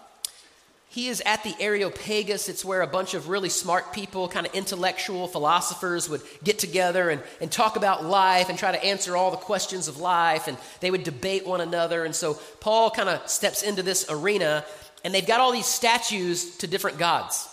he 0.91 1.09
is 1.09 1.23
at 1.27 1.45
the 1.45 1.55
Areopagus. 1.61 2.49
It's 2.49 2.65
where 2.65 2.81
a 2.81 2.87
bunch 2.87 3.13
of 3.13 3.29
really 3.29 3.51
smart 3.51 3.93
people, 3.93 4.27
kind 4.27 4.47
of 4.47 4.55
intellectual 4.55 5.29
philosophers, 5.29 6.09
would 6.09 6.23
get 6.43 6.59
together 6.59 7.11
and, 7.11 7.23
and 7.43 7.53
talk 7.53 7.77
about 7.77 8.05
life 8.05 8.49
and 8.49 8.59
try 8.59 8.73
to 8.73 8.83
answer 8.83 9.15
all 9.15 9.31
the 9.31 9.37
questions 9.37 9.87
of 9.89 9.99
life. 9.99 10.49
And 10.49 10.57
they 10.81 10.91
would 10.91 11.05
debate 11.05 11.47
one 11.47 11.61
another. 11.61 12.05
And 12.05 12.15
so 12.15 12.35
Paul 12.61 12.91
kind 12.91 13.11
of 13.11 13.29
steps 13.29 13.63
into 13.63 13.83
this 13.83 14.07
arena, 14.09 14.65
and 15.05 15.15
they've 15.15 15.27
got 15.27 15.41
all 15.41 15.53
these 15.53 15.67
statues 15.67 16.57
to 16.59 16.67
different 16.67 16.99
gods. 16.99 17.49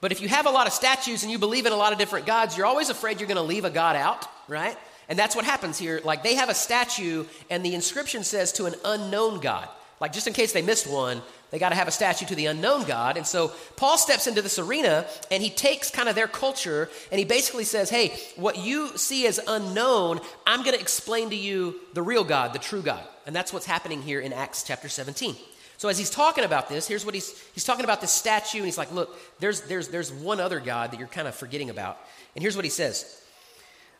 But 0.00 0.12
if 0.12 0.20
you 0.20 0.28
have 0.28 0.46
a 0.46 0.50
lot 0.50 0.68
of 0.68 0.72
statues 0.72 1.24
and 1.24 1.32
you 1.32 1.38
believe 1.38 1.66
in 1.66 1.72
a 1.72 1.76
lot 1.76 1.92
of 1.92 1.98
different 1.98 2.26
gods, 2.26 2.56
you're 2.56 2.66
always 2.66 2.90
afraid 2.90 3.20
you're 3.20 3.28
going 3.28 3.36
to 3.36 3.42
leave 3.42 3.64
a 3.64 3.70
god 3.70 3.96
out, 3.96 4.26
right? 4.48 4.78
And 5.08 5.18
that's 5.18 5.34
what 5.34 5.44
happens 5.44 5.78
here. 5.78 6.00
Like 6.04 6.22
they 6.22 6.36
have 6.36 6.48
a 6.48 6.54
statue, 6.54 7.24
and 7.50 7.64
the 7.64 7.74
inscription 7.74 8.22
says 8.22 8.52
to 8.52 8.66
an 8.66 8.76
unknown 8.84 9.40
God. 9.40 9.68
Like 10.00 10.12
just 10.12 10.28
in 10.28 10.32
case 10.32 10.52
they 10.52 10.62
missed 10.62 10.86
one, 10.86 11.20
they 11.50 11.58
got 11.58 11.70
to 11.70 11.74
have 11.74 11.88
a 11.88 11.92
statue 11.92 12.26
to 12.26 12.34
the 12.34 12.46
unknown 12.46 12.84
God. 12.84 13.16
And 13.16 13.26
so 13.26 13.52
Paul 13.76 13.98
steps 13.98 14.26
into 14.26 14.40
this 14.40 14.58
arena 14.58 15.06
and 15.30 15.42
he 15.42 15.50
takes 15.50 15.90
kind 15.90 16.08
of 16.08 16.14
their 16.14 16.28
culture 16.28 16.88
and 17.10 17.18
he 17.18 17.24
basically 17.24 17.64
says, 17.64 17.90
Hey, 17.90 18.16
what 18.36 18.58
you 18.58 18.96
see 18.96 19.26
as 19.26 19.40
unknown, 19.46 20.20
I'm 20.46 20.62
going 20.62 20.74
to 20.74 20.80
explain 20.80 21.30
to 21.30 21.36
you 21.36 21.80
the 21.94 22.02
real 22.02 22.24
God, 22.24 22.52
the 22.52 22.58
true 22.58 22.82
God. 22.82 23.02
And 23.26 23.34
that's 23.34 23.52
what's 23.52 23.66
happening 23.66 24.02
here 24.02 24.20
in 24.20 24.32
Acts 24.32 24.62
chapter 24.62 24.88
17. 24.88 25.36
So 25.76 25.88
as 25.88 25.96
he's 25.96 26.10
talking 26.10 26.44
about 26.44 26.68
this, 26.68 26.86
here's 26.86 27.06
what 27.06 27.14
he's 27.14 27.40
he's 27.54 27.64
talking 27.64 27.84
about 27.84 28.02
this 28.02 28.12
statue, 28.12 28.58
and 28.58 28.66
he's 28.66 28.76
like, 28.76 28.92
look, 28.92 29.18
there's 29.40 29.62
there's 29.62 29.88
there's 29.88 30.12
one 30.12 30.38
other 30.38 30.60
God 30.60 30.90
that 30.90 30.98
you're 30.98 31.08
kind 31.08 31.26
of 31.26 31.34
forgetting 31.34 31.70
about. 31.70 31.98
And 32.34 32.42
here's 32.42 32.54
what 32.54 32.66
he 32.66 32.70
says: 32.70 33.22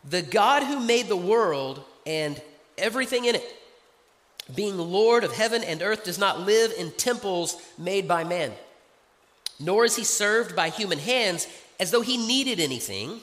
The 0.05 0.21
God 0.21 0.63
who 0.63 0.79
made 0.79 1.09
the 1.09 1.17
world 1.17 1.83
and 2.05 2.41
everything 2.77 3.25
in 3.25 3.35
it 3.35 3.60
being 4.55 4.77
Lord 4.77 5.25
of 5.25 5.33
heaven 5.33 5.63
and 5.63 5.83
earth, 5.83 6.05
does 6.05 6.19
not 6.19 6.41
live 6.41 6.73
in 6.77 6.91
temples 6.93 7.57
made 7.79 8.09
by 8.09 8.25
man, 8.25 8.53
nor 9.59 9.85
is 9.85 9.97
he 9.97 10.05
served 10.05 10.57
by 10.57 10.71
human 10.71 10.99
hands 10.99 11.47
as 11.79 11.91
though 11.91 12.01
he 12.01 12.17
needed 12.17 12.61
anything, 12.61 13.21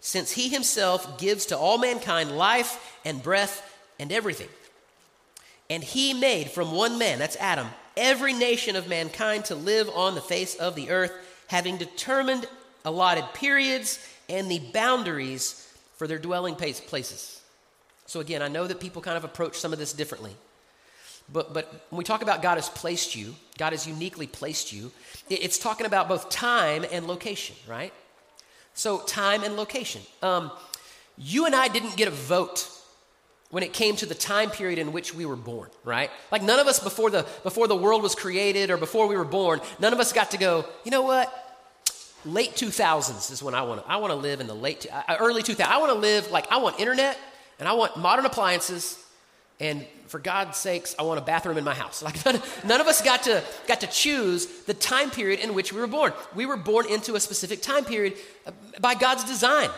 since 0.00 0.32
he 0.32 0.48
himself 0.48 1.18
gives 1.18 1.46
to 1.46 1.58
all 1.58 1.78
mankind 1.78 2.36
life 2.36 2.98
and 3.04 3.22
breath 3.22 3.74
and 3.98 4.12
everything. 4.12 4.48
And 5.70 5.82
he 5.82 6.12
made 6.12 6.50
from 6.50 6.72
one 6.72 6.98
man, 6.98 7.18
that's 7.18 7.36
Adam, 7.36 7.68
every 7.96 8.32
nation 8.32 8.76
of 8.76 8.88
mankind 8.88 9.46
to 9.46 9.54
live 9.54 9.88
on 9.90 10.14
the 10.14 10.20
face 10.20 10.54
of 10.56 10.74
the 10.74 10.90
earth, 10.90 11.12
having 11.46 11.76
determined 11.78 12.46
allotted 12.84 13.24
periods 13.34 13.98
and 14.28 14.50
the 14.50 14.58
boundaries 14.72 15.72
for 15.96 16.06
their 16.06 16.18
dwelling 16.18 16.54
places. 16.54 17.33
So, 18.06 18.20
again, 18.20 18.42
I 18.42 18.48
know 18.48 18.66
that 18.66 18.80
people 18.80 19.00
kind 19.02 19.16
of 19.16 19.24
approach 19.24 19.56
some 19.56 19.72
of 19.72 19.78
this 19.78 19.92
differently. 19.92 20.32
But, 21.32 21.54
but 21.54 21.86
when 21.88 21.98
we 21.98 22.04
talk 22.04 22.22
about 22.22 22.42
God 22.42 22.56
has 22.56 22.68
placed 22.68 23.16
you, 23.16 23.34
God 23.56 23.72
has 23.72 23.86
uniquely 23.86 24.26
placed 24.26 24.72
you, 24.72 24.92
it's 25.30 25.58
talking 25.58 25.86
about 25.86 26.08
both 26.08 26.28
time 26.28 26.84
and 26.92 27.06
location, 27.06 27.56
right? 27.66 27.92
So, 28.74 28.98
time 29.00 29.42
and 29.42 29.56
location. 29.56 30.02
Um, 30.22 30.50
you 31.16 31.46
and 31.46 31.54
I 31.54 31.68
didn't 31.68 31.96
get 31.96 32.08
a 32.08 32.12
vote 32.12 32.70
when 33.50 33.62
it 33.62 33.72
came 33.72 33.96
to 33.96 34.06
the 34.06 34.14
time 34.14 34.50
period 34.50 34.78
in 34.78 34.92
which 34.92 35.14
we 35.14 35.24
were 35.24 35.36
born, 35.36 35.70
right? 35.84 36.10
Like 36.32 36.42
none 36.42 36.58
of 36.58 36.66
us 36.66 36.80
before 36.80 37.08
the 37.08 37.24
before 37.44 37.68
the 37.68 37.76
world 37.76 38.02
was 38.02 38.14
created 38.14 38.68
or 38.68 38.76
before 38.76 39.06
we 39.06 39.16
were 39.16 39.24
born, 39.24 39.60
none 39.78 39.92
of 39.92 40.00
us 40.00 40.12
got 40.12 40.32
to 40.32 40.38
go, 40.38 40.66
you 40.84 40.90
know 40.90 41.02
what? 41.02 41.32
late 42.24 42.54
2000s 42.54 43.30
is 43.30 43.42
when 43.42 43.54
I 43.54 43.62
want 43.62 43.84
to. 43.84 43.90
I 43.90 43.96
want 43.96 44.12
to 44.12 44.16
live 44.16 44.40
in 44.40 44.46
the 44.46 44.54
late, 44.54 44.86
early 45.20 45.42
2000s. 45.42 45.60
I 45.60 45.78
want 45.78 45.92
to 45.92 45.98
live 45.98 46.30
like 46.30 46.50
I 46.50 46.56
want 46.58 46.80
internet 46.80 47.18
and 47.58 47.68
I 47.68 47.72
want 47.72 47.96
modern 47.96 48.26
appliances. 48.26 48.98
And 49.60 49.86
for 50.08 50.18
God's 50.18 50.58
sakes, 50.58 50.94
I 50.98 51.02
want 51.02 51.18
a 51.18 51.22
bathroom 51.22 51.58
in 51.58 51.64
my 51.64 51.74
house. 51.74 52.02
Like 52.04 52.24
none, 52.24 52.40
none 52.64 52.80
of 52.80 52.86
us 52.86 53.00
got 53.02 53.22
to 53.24 53.42
got 53.66 53.80
to 53.80 53.86
choose 53.86 54.46
the 54.64 54.74
time 54.74 55.10
period 55.10 55.40
in 55.40 55.54
which 55.54 55.72
we 55.72 55.80
were 55.80 55.86
born. 55.86 56.12
We 56.34 56.46
were 56.46 56.56
born 56.56 56.86
into 56.86 57.14
a 57.14 57.20
specific 57.20 57.62
time 57.62 57.84
period 57.84 58.14
uh, 58.46 58.50
by 58.80 58.94
God's 58.94 59.24
design. 59.24 59.70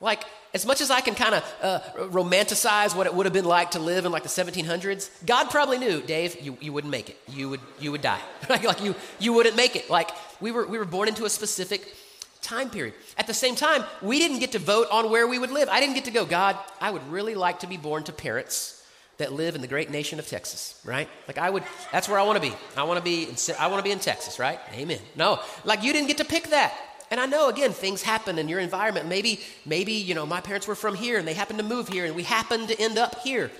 Like 0.00 0.24
as 0.52 0.66
much 0.66 0.80
as 0.80 0.90
I 0.90 1.00
can 1.00 1.14
kind 1.14 1.34
of 1.34 1.54
uh, 1.62 1.80
romanticize 2.08 2.96
what 2.96 3.06
it 3.06 3.14
would 3.14 3.26
have 3.26 3.32
been 3.32 3.44
like 3.44 3.72
to 3.72 3.78
live 3.78 4.04
in 4.04 4.12
like 4.12 4.24
the 4.24 4.28
1700s, 4.28 5.10
God 5.24 5.50
probably 5.50 5.78
knew, 5.78 6.00
Dave, 6.00 6.40
you, 6.40 6.56
you 6.60 6.72
wouldn't 6.72 6.90
make 6.90 7.08
it. 7.08 7.16
You 7.28 7.50
would, 7.50 7.60
you 7.78 7.92
would 7.92 8.02
die. 8.02 8.20
like 8.48 8.82
you, 8.82 8.94
you 9.20 9.32
wouldn't 9.32 9.56
make 9.56 9.76
it. 9.76 9.88
Like 9.88 10.10
we 10.40 10.50
were, 10.50 10.66
we 10.66 10.78
were 10.78 10.84
born 10.84 11.08
into 11.08 11.24
a 11.24 11.30
specific 11.30 11.94
time 12.42 12.70
period. 12.70 12.94
At 13.16 13.26
the 13.26 13.34
same 13.34 13.54
time, 13.54 13.84
we 14.02 14.18
didn't 14.18 14.38
get 14.38 14.52
to 14.52 14.58
vote 14.58 14.88
on 14.90 15.10
where 15.10 15.26
we 15.26 15.38
would 15.38 15.50
live. 15.50 15.68
I 15.68 15.80
didn't 15.80 15.94
get 15.94 16.04
to 16.06 16.10
go, 16.10 16.24
God, 16.24 16.56
I 16.80 16.90
would 16.90 17.06
really 17.08 17.34
like 17.34 17.60
to 17.60 17.66
be 17.66 17.76
born 17.76 18.04
to 18.04 18.12
parents 18.12 18.84
that 19.18 19.32
live 19.32 19.54
in 19.54 19.60
the 19.60 19.68
great 19.68 19.90
nation 19.90 20.18
of 20.18 20.26
Texas, 20.26 20.80
right? 20.84 21.08
Like 21.28 21.36
I 21.38 21.50
would, 21.50 21.62
that's 21.92 22.08
where 22.08 22.18
I 22.18 22.22
want 22.22 22.42
to 22.42 22.50
be. 22.50 22.54
I 22.76 22.84
want 22.84 22.98
to 22.98 23.04
be, 23.04 23.24
in, 23.24 23.36
I 23.58 23.66
want 23.66 23.78
to 23.78 23.84
be 23.84 23.92
in 23.92 23.98
Texas, 23.98 24.38
right? 24.38 24.58
Amen. 24.72 24.98
No, 25.14 25.40
like 25.64 25.82
you 25.82 25.92
didn't 25.92 26.08
get 26.08 26.18
to 26.18 26.24
pick 26.24 26.48
that. 26.48 26.74
And 27.10 27.20
I 27.20 27.26
know, 27.26 27.48
again, 27.48 27.72
things 27.72 28.02
happen 28.02 28.38
in 28.38 28.48
your 28.48 28.60
environment. 28.60 29.08
Maybe, 29.08 29.40
maybe, 29.66 29.92
you 29.92 30.14
know, 30.14 30.24
my 30.24 30.40
parents 30.40 30.66
were 30.66 30.76
from 30.76 30.94
here 30.94 31.18
and 31.18 31.26
they 31.26 31.34
happened 31.34 31.58
to 31.58 31.64
move 31.64 31.88
here 31.88 32.06
and 32.06 32.14
we 32.14 32.22
happened 32.22 32.68
to 32.68 32.80
end 32.80 32.98
up 32.98 33.18
here. 33.20 33.50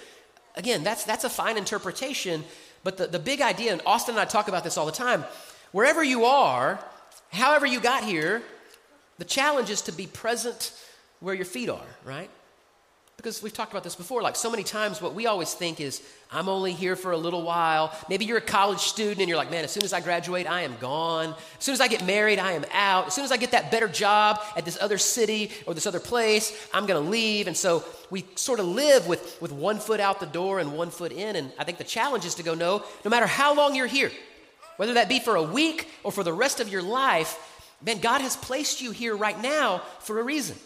Again, 0.56 0.82
that's, 0.82 1.04
that's 1.04 1.24
a 1.24 1.30
fine 1.30 1.58
interpretation. 1.58 2.44
But 2.84 2.96
the, 2.96 3.08
the 3.08 3.18
big 3.18 3.40
idea, 3.40 3.72
and 3.72 3.82
Austin 3.84 4.14
and 4.14 4.20
I 4.20 4.24
talk 4.24 4.48
about 4.48 4.64
this 4.64 4.78
all 4.78 4.86
the 4.86 4.92
time, 4.92 5.24
wherever 5.72 6.02
you 6.02 6.24
are, 6.24 6.82
however 7.32 7.66
you 7.66 7.80
got 7.80 8.04
here, 8.04 8.42
the 9.20 9.26
challenge 9.26 9.68
is 9.68 9.82
to 9.82 9.92
be 9.92 10.06
present 10.06 10.72
where 11.20 11.34
your 11.34 11.44
feet 11.44 11.68
are, 11.68 11.86
right? 12.04 12.30
Because 13.18 13.42
we've 13.42 13.52
talked 13.52 13.70
about 13.70 13.84
this 13.84 13.94
before. 13.94 14.22
Like 14.22 14.34
so 14.34 14.50
many 14.50 14.62
times, 14.62 15.02
what 15.02 15.12
we 15.12 15.26
always 15.26 15.52
think 15.52 15.78
is, 15.78 16.00
I'm 16.32 16.48
only 16.48 16.72
here 16.72 16.96
for 16.96 17.12
a 17.12 17.18
little 17.18 17.42
while. 17.42 17.94
Maybe 18.08 18.24
you're 18.24 18.38
a 18.38 18.40
college 18.40 18.78
student 18.78 19.18
and 19.18 19.28
you're 19.28 19.36
like, 19.36 19.50
man, 19.50 19.62
as 19.62 19.72
soon 19.72 19.82
as 19.82 19.92
I 19.92 20.00
graduate, 20.00 20.46
I 20.46 20.62
am 20.62 20.74
gone. 20.80 21.34
As 21.58 21.64
soon 21.64 21.74
as 21.74 21.82
I 21.82 21.88
get 21.88 22.06
married, 22.06 22.38
I 22.38 22.52
am 22.52 22.64
out. 22.72 23.08
As 23.08 23.14
soon 23.14 23.26
as 23.26 23.30
I 23.30 23.36
get 23.36 23.50
that 23.50 23.70
better 23.70 23.88
job 23.88 24.40
at 24.56 24.64
this 24.64 24.78
other 24.80 24.96
city 24.96 25.50
or 25.66 25.74
this 25.74 25.86
other 25.86 26.00
place, 26.00 26.66
I'm 26.72 26.86
going 26.86 27.04
to 27.04 27.10
leave. 27.10 27.46
And 27.46 27.54
so 27.54 27.84
we 28.08 28.24
sort 28.36 28.58
of 28.58 28.64
live 28.64 29.06
with, 29.06 29.36
with 29.42 29.52
one 29.52 29.80
foot 29.80 30.00
out 30.00 30.18
the 30.18 30.24
door 30.24 30.60
and 30.60 30.72
one 30.72 30.88
foot 30.88 31.12
in. 31.12 31.36
And 31.36 31.52
I 31.58 31.64
think 31.64 31.76
the 31.76 31.84
challenge 31.84 32.24
is 32.24 32.36
to 32.36 32.42
go, 32.42 32.54
no, 32.54 32.84
no 33.04 33.10
matter 33.10 33.26
how 33.26 33.54
long 33.54 33.74
you're 33.74 33.86
here, 33.86 34.10
whether 34.78 34.94
that 34.94 35.10
be 35.10 35.20
for 35.20 35.36
a 35.36 35.42
week 35.42 35.88
or 36.04 36.10
for 36.10 36.24
the 36.24 36.32
rest 36.32 36.58
of 36.58 36.70
your 36.70 36.80
life, 36.80 37.38
man, 37.84 38.00
God 38.00 38.20
has 38.20 38.36
placed 38.36 38.80
you 38.80 38.90
here 38.90 39.16
right 39.16 39.40
now 39.40 39.82
for 40.00 40.20
a 40.20 40.22
reason. 40.22 40.56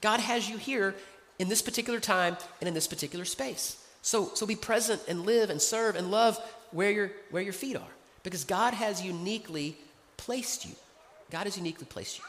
God 0.00 0.20
has 0.20 0.48
you 0.48 0.58
here 0.58 0.94
in 1.38 1.48
this 1.48 1.62
particular 1.62 2.00
time 2.00 2.36
and 2.60 2.68
in 2.68 2.74
this 2.74 2.86
particular 2.86 3.24
space. 3.24 3.82
So, 4.02 4.30
so 4.34 4.46
be 4.46 4.56
present 4.56 5.00
and 5.08 5.24
live 5.24 5.50
and 5.50 5.60
serve 5.60 5.96
and 5.96 6.10
love 6.10 6.38
where, 6.72 6.90
your 6.90 7.10
where 7.30 7.42
your 7.42 7.52
feet 7.52 7.76
are 7.76 7.82
because 8.22 8.44
God 8.44 8.74
has 8.74 9.02
uniquely 9.02 9.76
placed 10.16 10.64
you. 10.64 10.72
God 11.30 11.44
has 11.44 11.56
uniquely 11.56 11.86
placed 11.86 12.18
you. 12.18 12.24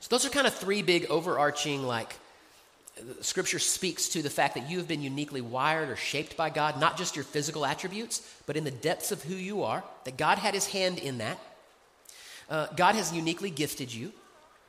So, 0.00 0.08
those 0.10 0.24
are 0.24 0.30
kind 0.30 0.46
of 0.46 0.54
three 0.54 0.82
big 0.82 1.06
overarching, 1.06 1.82
like, 1.82 2.14
Scripture 3.20 3.58
speaks 3.58 4.08
to 4.10 4.22
the 4.22 4.30
fact 4.30 4.54
that 4.54 4.68
you 4.68 4.78
have 4.78 4.88
been 4.88 5.02
uniquely 5.02 5.40
wired 5.40 5.88
or 5.88 5.96
shaped 5.96 6.36
by 6.36 6.50
God, 6.50 6.80
not 6.80 6.96
just 6.96 7.16
your 7.16 7.24
physical 7.24 7.64
attributes, 7.64 8.28
but 8.46 8.56
in 8.56 8.64
the 8.64 8.70
depths 8.70 9.12
of 9.12 9.22
who 9.22 9.34
you 9.34 9.62
are, 9.62 9.84
that 10.04 10.16
God 10.16 10.38
had 10.38 10.54
his 10.54 10.66
hand 10.68 10.98
in 10.98 11.18
that. 11.18 11.38
Uh, 12.48 12.66
God 12.76 12.94
has 12.94 13.12
uniquely 13.12 13.50
gifted 13.50 13.92
you 13.92 14.12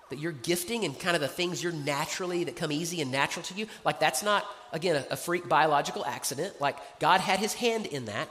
that 0.10 0.20
your 0.20 0.32
gifting 0.32 0.86
and 0.86 1.00
kind 1.00 1.16
of 1.16 1.22
the 1.22 1.28
things 1.28 1.64
you're 1.64 1.72
naturally 1.72 2.44
that 2.44 2.56
come 2.56 2.72
easy 2.72 3.02
and 3.02 3.12
natural 3.12 3.44
to 3.44 3.54
you 3.54 3.68
like 3.86 4.00
that's 4.00 4.24
not 4.24 4.46
again 4.74 4.96
a, 4.96 5.14
a, 5.14 5.16
freak 5.16 5.48
biological 5.48 6.06
accident. 6.06 6.60
Like 6.60 6.78
god 7.00 7.22
had 7.22 7.40
his 7.40 7.54
hand 7.54 7.86
in 7.86 8.06
that. 8.06 8.28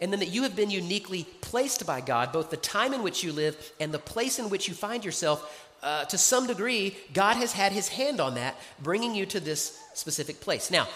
And 0.00 0.12
then 0.12 0.20
that 0.20 0.28
you 0.28 0.44
have 0.44 0.54
been 0.54 0.70
uniquely 0.70 1.24
placed 1.40 1.86
by 1.86 2.00
god 2.00 2.32
both 2.32 2.50
the 2.50 2.56
time 2.56 2.92
in 2.94 3.02
which 3.02 3.24
you 3.24 3.32
live 3.32 3.72
and 3.80 3.92
the 3.92 3.98
place 3.98 4.38
in 4.38 4.50
which 4.50 4.68
you 4.68 4.74
find 4.74 5.04
yourself 5.04 5.66
uh, 5.82 6.04
to 6.06 6.18
some 6.18 6.46
degree 6.46 6.96
god 7.12 7.36
has 7.36 7.52
had 7.52 7.72
his 7.72 7.88
hand 7.88 8.20
on 8.20 8.34
that 8.34 8.56
bringing 8.80 9.14
you 9.14 9.26
to 9.26 9.40
this 9.40 9.78
specific 9.94 10.40
place. 10.40 10.70
Now 10.70 10.86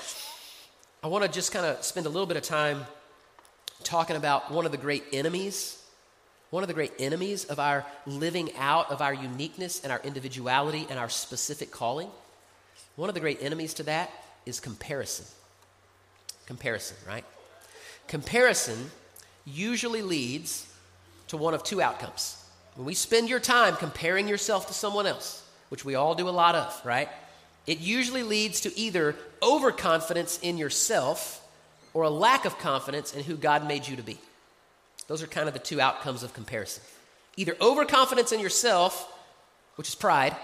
i 1.03 1.09
want 1.09 1.25
to 1.25 1.31
just 1.31 1.53
kind 1.53 1.67
of 1.67 1.83
spend 1.83 2.07
a 2.07 2.11
little 2.11 2.27
bit 2.27 2.37
of 2.37 2.43
time 2.43 2.85
talking 3.83 4.15
about 4.15 4.53
one 4.53 4.67
of 4.67 4.73
the 4.73 4.79
great 4.79 5.03
enemies 5.13 5.82
one 6.53 6.63
of 6.63 6.69
the 6.69 6.75
great 6.75 6.93
enemies 6.99 7.47
of 7.47 7.59
our 7.59 7.83
living 8.05 8.55
out 8.59 8.91
of 8.91 9.01
our 9.01 9.15
uniqueness 9.15 9.83
and 9.83 9.91
our 9.91 10.03
individuality 10.05 10.87
and 10.91 10.99
our 10.99 11.09
specific 11.09 11.71
calling, 11.71 12.11
one 12.95 13.09
of 13.09 13.15
the 13.15 13.23
great 13.23 13.43
enemies 13.43 13.73
to 13.73 13.83
that 13.85 14.11
is 14.45 14.61
comparison. 14.61 15.25
Comparison, 16.45 16.99
right? 17.09 17.25
Comparison 18.07 18.91
usually 19.47 20.03
leads 20.03 20.71
to 21.29 21.39
one 21.39 21.55
of 21.55 21.65
two 21.65 21.81
outcomes. 21.81 22.37
When 22.75 22.85
we 22.85 22.93
spend 22.93 23.31
your 23.31 23.41
time 23.41 23.75
comparing 23.77 24.29
yourself 24.29 24.67
to 24.67 24.75
someone 24.75 25.07
else, 25.07 25.43
which 25.71 25.87
we 25.87 25.95
all 25.95 26.15
do 26.15 26.29
a 26.29 26.31
lot 26.31 26.55
of, 26.55 26.79
right? 26.85 27.09
It 27.67 27.81
usually 27.81 28.25
leads 28.25 28.61
to 28.61 28.79
either 28.79 29.17
overconfidence 29.43 30.39
in 30.43 30.59
yourself 30.59 31.49
or 31.95 32.03
a 32.03 32.11
lack 32.11 32.45
of 32.45 32.59
confidence 32.59 33.15
in 33.15 33.25
who 33.25 33.37
God 33.37 33.67
made 33.67 33.89
you 33.89 33.97
to 33.97 34.03
be. 34.03 34.19
Those 35.13 35.23
are 35.23 35.27
kind 35.27 35.47
of 35.47 35.53
the 35.53 35.61
two 35.61 35.79
outcomes 35.79 36.23
of 36.23 36.33
comparison 36.33 36.83
either 37.37 37.55
overconfidence 37.61 38.33
in 38.33 38.41
yourself, 38.41 39.13
which 39.77 39.89
is 39.89 39.95
pride, 39.95 40.35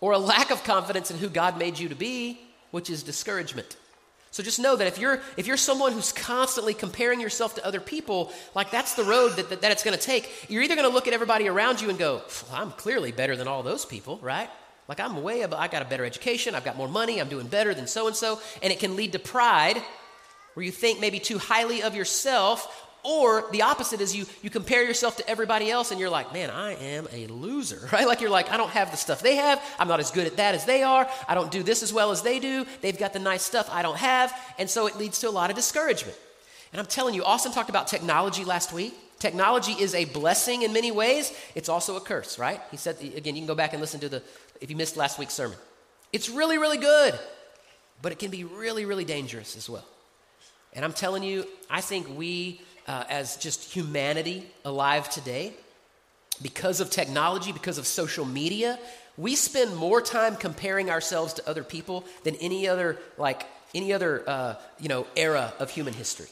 or 0.00 0.12
a 0.12 0.18
lack 0.18 0.52
of 0.52 0.62
confidence 0.62 1.10
in 1.10 1.18
who 1.18 1.28
God 1.28 1.58
made 1.58 1.76
you 1.76 1.88
to 1.88 1.96
be, 1.96 2.40
which 2.70 2.88
is 2.88 3.02
discouragement. 3.02 3.76
So 4.30 4.44
just 4.44 4.60
know 4.60 4.76
that 4.76 4.86
if 4.86 5.00
you're 5.00 5.20
if 5.36 5.48
you're 5.48 5.56
someone 5.56 5.90
who's 5.90 6.12
constantly 6.12 6.72
comparing 6.72 7.20
yourself 7.20 7.56
to 7.56 7.66
other 7.66 7.80
people, 7.80 8.32
like 8.54 8.70
that's 8.70 8.94
the 8.94 9.02
road 9.02 9.30
that, 9.30 9.50
that, 9.50 9.62
that 9.62 9.72
it's 9.72 9.82
going 9.82 9.98
to 9.98 10.04
take. 10.04 10.46
You're 10.48 10.62
either 10.62 10.76
going 10.76 10.88
to 10.88 10.94
look 10.94 11.08
at 11.08 11.12
everybody 11.12 11.48
around 11.48 11.80
you 11.80 11.90
and 11.90 11.98
go, 11.98 12.22
"I'm 12.52 12.70
clearly 12.70 13.10
better 13.10 13.34
than 13.34 13.48
all 13.48 13.64
those 13.64 13.84
people," 13.84 14.20
right? 14.22 14.48
Like 14.86 15.00
I'm 15.00 15.20
way 15.20 15.42
above. 15.42 15.58
I 15.58 15.66
got 15.66 15.82
a 15.82 15.86
better 15.86 16.04
education. 16.04 16.54
I've 16.54 16.64
got 16.64 16.76
more 16.76 16.86
money. 16.86 17.20
I'm 17.20 17.28
doing 17.28 17.48
better 17.48 17.74
than 17.74 17.88
so 17.88 18.06
and 18.06 18.14
so, 18.14 18.40
and 18.62 18.72
it 18.72 18.78
can 18.78 18.94
lead 18.94 19.10
to 19.14 19.18
pride, 19.18 19.82
where 20.54 20.64
you 20.64 20.70
think 20.70 21.00
maybe 21.00 21.18
too 21.18 21.38
highly 21.38 21.82
of 21.82 21.96
yourself, 21.96 22.86
or 23.02 23.44
the 23.52 23.62
opposite 23.62 24.00
is 24.00 24.14
you, 24.14 24.26
you 24.42 24.50
compare 24.50 24.84
yourself 24.84 25.16
to 25.16 25.28
everybody 25.28 25.70
else 25.70 25.90
and 25.90 25.98
you're 25.98 26.10
like, 26.10 26.32
man, 26.32 26.50
I 26.50 26.74
am 26.74 27.08
a 27.12 27.26
loser, 27.28 27.88
right? 27.92 28.06
Like 28.06 28.20
you're 28.20 28.30
like, 28.30 28.50
I 28.50 28.56
don't 28.56 28.70
have 28.70 28.90
the 28.90 28.96
stuff 28.96 29.22
they 29.22 29.36
have. 29.36 29.62
I'm 29.78 29.88
not 29.88 30.00
as 30.00 30.10
good 30.10 30.26
at 30.26 30.36
that 30.36 30.54
as 30.54 30.64
they 30.64 30.82
are. 30.82 31.08
I 31.28 31.34
don't 31.34 31.50
do 31.50 31.62
this 31.62 31.82
as 31.82 31.92
well 31.92 32.10
as 32.10 32.22
they 32.22 32.38
do. 32.38 32.66
They've 32.80 32.98
got 32.98 33.12
the 33.12 33.18
nice 33.18 33.42
stuff 33.42 33.68
I 33.70 33.82
don't 33.82 33.96
have. 33.96 34.32
And 34.58 34.68
so 34.68 34.86
it 34.86 34.96
leads 34.96 35.20
to 35.20 35.28
a 35.28 35.30
lot 35.30 35.50
of 35.50 35.56
discouragement. 35.56 36.16
And 36.72 36.80
I'm 36.80 36.86
telling 36.86 37.14
you, 37.14 37.24
Austin 37.24 37.52
talked 37.52 37.70
about 37.70 37.88
technology 37.88 38.44
last 38.44 38.72
week. 38.72 38.94
Technology 39.18 39.72
is 39.72 39.94
a 39.94 40.06
blessing 40.06 40.62
in 40.62 40.72
many 40.72 40.90
ways. 40.90 41.32
It's 41.54 41.68
also 41.68 41.96
a 41.96 42.00
curse, 42.00 42.38
right? 42.38 42.60
He 42.70 42.76
said, 42.76 42.96
again, 43.00 43.34
you 43.34 43.42
can 43.42 43.46
go 43.46 43.54
back 43.54 43.72
and 43.72 43.80
listen 43.80 44.00
to 44.00 44.08
the, 44.08 44.22
if 44.60 44.70
you 44.70 44.76
missed 44.76 44.96
last 44.96 45.18
week's 45.18 45.34
sermon. 45.34 45.58
It's 46.12 46.28
really, 46.28 46.58
really 46.58 46.78
good, 46.78 47.18
but 48.02 48.12
it 48.12 48.18
can 48.18 48.30
be 48.30 48.44
really, 48.44 48.84
really 48.84 49.04
dangerous 49.04 49.56
as 49.56 49.68
well. 49.68 49.84
And 50.72 50.84
I'm 50.84 50.92
telling 50.92 51.22
you, 51.22 51.46
I 51.68 51.80
think 51.80 52.06
we 52.16 52.60
uh, 52.90 53.04
as 53.08 53.36
just 53.36 53.72
humanity 53.72 54.44
alive 54.64 55.08
today, 55.08 55.52
because 56.42 56.80
of 56.80 56.90
technology, 56.90 57.52
because 57.52 57.78
of 57.78 57.86
social 57.86 58.24
media, 58.24 58.80
we 59.16 59.36
spend 59.36 59.76
more 59.76 60.00
time 60.02 60.34
comparing 60.34 60.90
ourselves 60.90 61.34
to 61.34 61.48
other 61.48 61.62
people 61.62 62.04
than 62.24 62.34
any 62.36 62.66
other, 62.66 62.98
like, 63.16 63.46
any 63.76 63.92
other, 63.92 64.28
uh, 64.28 64.54
you 64.80 64.88
know, 64.88 65.06
era 65.14 65.52
of 65.60 65.70
human 65.70 65.94
history. 65.94 66.26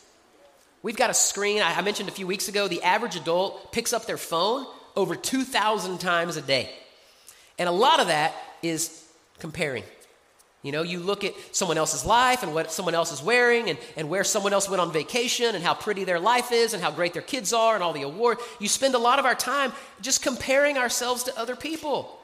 We've 0.83 0.97
got 0.97 1.11
a 1.11 1.14
screen, 1.14 1.62
I 1.62 1.81
mentioned 1.83 2.09
a 2.09 2.12
few 2.12 2.27
weeks 2.27 2.49
ago, 2.49 2.66
the 2.66 2.83
average 2.83 3.14
adult 3.14 3.71
picks 3.71 3.92
up 3.92 4.07
their 4.07 4.18
phone 4.18 4.66
over 4.97 5.14
2,000 5.14 5.99
times 5.99 6.37
a 6.37 6.42
day. 6.42 6.71
And 7.57 7.68
a 7.68 7.73
lot 7.73 8.01
of 8.01 8.09
that 8.09 8.35
is 8.62 9.05
comparing. 9.38 9.85
You 10.62 10.73
know, 10.73 10.83
you 10.83 10.99
look 10.99 11.23
at 11.23 11.35
someone 11.53 11.79
else's 11.79 12.05
life 12.05 12.42
and 12.42 12.53
what 12.53 12.73
someone 12.73 12.94
else 12.94 13.12
is 13.12 13.23
wearing 13.23 13.71
and, 13.71 13.79
and 13.97 14.09
where 14.09 14.25
someone 14.25 14.53
else 14.53 14.68
went 14.68 14.81
on 14.81 14.92
vacation 14.92 15.55
and 15.55 15.62
how 15.62 15.75
pretty 15.75 16.03
their 16.05 16.18
life 16.18 16.51
is 16.51 16.75
and 16.75 16.83
how 16.83 16.90
great 16.90 17.12
their 17.12 17.23
kids 17.23 17.53
are 17.53 17.75
and 17.75 17.85
all 17.85 17.92
the 17.92 18.03
awards. 18.03 18.40
You 18.59 18.66
spend 18.68 18.94
a 18.94 18.99
lot 18.99 19.21
of 19.21 19.25
our 19.25 19.37
time 19.37 19.73
just 20.01 20.23
comparing 20.23 20.77
ourselves 20.77 21.23
to 21.25 21.38
other 21.38 21.55
people. 21.55 22.18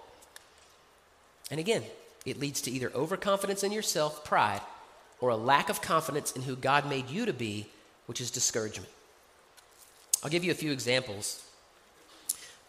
And 1.51 1.61
again, 1.61 1.85
it 2.27 2.41
leads 2.41 2.61
to 2.63 2.73
either 2.73 2.91
overconfidence 2.93 3.63
in 3.63 3.71
yourself, 3.71 4.25
pride, 4.25 4.63
or 5.21 5.29
a 5.29 5.37
lack 5.37 5.69
of 5.69 5.81
confidence 5.81 6.33
in 6.33 6.43
who 6.43 6.57
God 6.57 6.89
made 6.89 7.09
you 7.11 7.27
to 7.27 7.33
be, 7.33 7.67
which 8.07 8.21
is 8.21 8.33
discouragement. 8.33 8.91
I'll 10.25 10.31
give 10.31 10.43
you 10.43 10.51
a 10.51 10.57
few 10.57 10.73
examples 10.73 11.45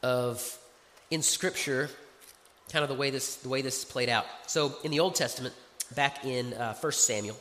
of 0.04 0.60
in 1.10 1.22
Scripture 1.22 1.90
kind 2.72 2.84
of 2.84 2.90
the 2.90 2.96
way 2.96 3.10
this, 3.10 3.36
the 3.38 3.50
way 3.50 3.62
this 3.62 3.86
played 3.86 4.10
out. 4.10 4.26
So 4.48 4.76
in 4.84 4.92
the 4.92 5.00
Old 5.00 5.16
Testament, 5.16 5.54
back 5.96 6.26
in 6.26 6.54
uh, 6.54 6.74
1 6.76 6.92
Samuel, 6.94 7.38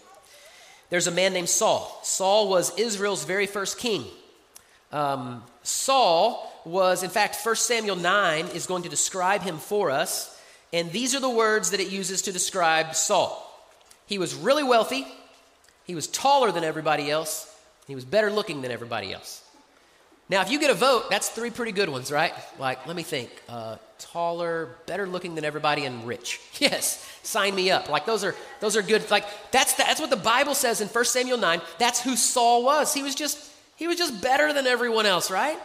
there's 0.91 1.07
a 1.07 1.11
man 1.11 1.33
named 1.33 1.49
Saul. 1.49 2.01
Saul 2.03 2.49
was 2.49 2.77
Israel's 2.79 3.25
very 3.25 3.47
first 3.47 3.79
king. 3.79 4.05
Um, 4.93 5.43
Saul 5.63 6.53
was, 6.65 7.03
in 7.03 7.11
fact, 7.11 7.37
1 7.43 7.57
Samuel 7.57 7.97
9 7.97 8.47
is 8.49 8.67
going 8.67 8.85
to 8.85 8.89
describe 8.89 9.43
him 9.43 9.59
for 9.59 9.91
us. 9.91 10.41
And 10.73 10.91
these 10.93 11.15
are 11.15 11.21
the 11.21 11.31
words 11.31 11.71
that 11.71 11.81
it 11.81 11.91
uses 11.91 12.23
to 12.23 12.33
describe 12.33 12.95
Saul. 12.95 13.41
He 14.07 14.19
was 14.19 14.35
really 14.35 14.63
wealthy, 14.63 15.07
he 15.85 15.95
was 15.95 16.07
taller 16.07 16.53
than 16.53 16.65
everybody 16.65 17.11
else, 17.11 17.51
he 17.87 17.95
was 17.95 18.05
better 18.05 18.31
looking 18.31 18.63
than 18.63 18.71
everybody 18.71 19.13
else. 19.13 19.44
Now, 20.29 20.41
if 20.41 20.51
you 20.51 20.59
get 20.59 20.71
a 20.71 20.75
vote, 20.75 21.11
that's 21.11 21.29
three 21.29 21.51
pretty 21.51 21.73
good 21.73 21.89
ones, 21.89 22.11
right? 22.11 22.33
Like, 22.59 22.87
let 22.87 22.97
me 22.97 23.03
think. 23.03 23.31
Uh, 23.49 23.77
taller, 23.99 24.77
better 24.87 25.07
looking 25.07 25.35
than 25.35 25.45
everybody, 25.45 25.85
and 25.85 26.07
rich. 26.07 26.41
Yes, 26.61 27.05
sign 27.23 27.55
me 27.55 27.71
up. 27.71 27.89
Like 27.89 28.07
those 28.07 28.23
are 28.25 28.35
those 28.61 28.77
are 28.77 28.83
good. 28.83 29.11
Like 29.11 29.25
that's 29.51 29.75
the, 29.75 29.83
that's 29.83 30.01
what 30.01 30.09
the 30.09 30.17
Bible 30.17 30.55
says 30.55 30.81
in 30.81 30.89
1 30.89 31.05
Samuel 31.05 31.37
9. 31.37 31.61
That's 31.79 32.01
who 32.01 32.17
Saul 32.17 32.65
was. 32.65 32.95
He 32.95 33.03
was 33.03 33.15
just 33.15 33.51
he 33.77 33.87
was 33.89 33.97
just 33.97 34.23
better 34.23 34.53
than 34.53 34.67
everyone 34.67 35.05
else, 35.05 35.31
right? 35.31 35.59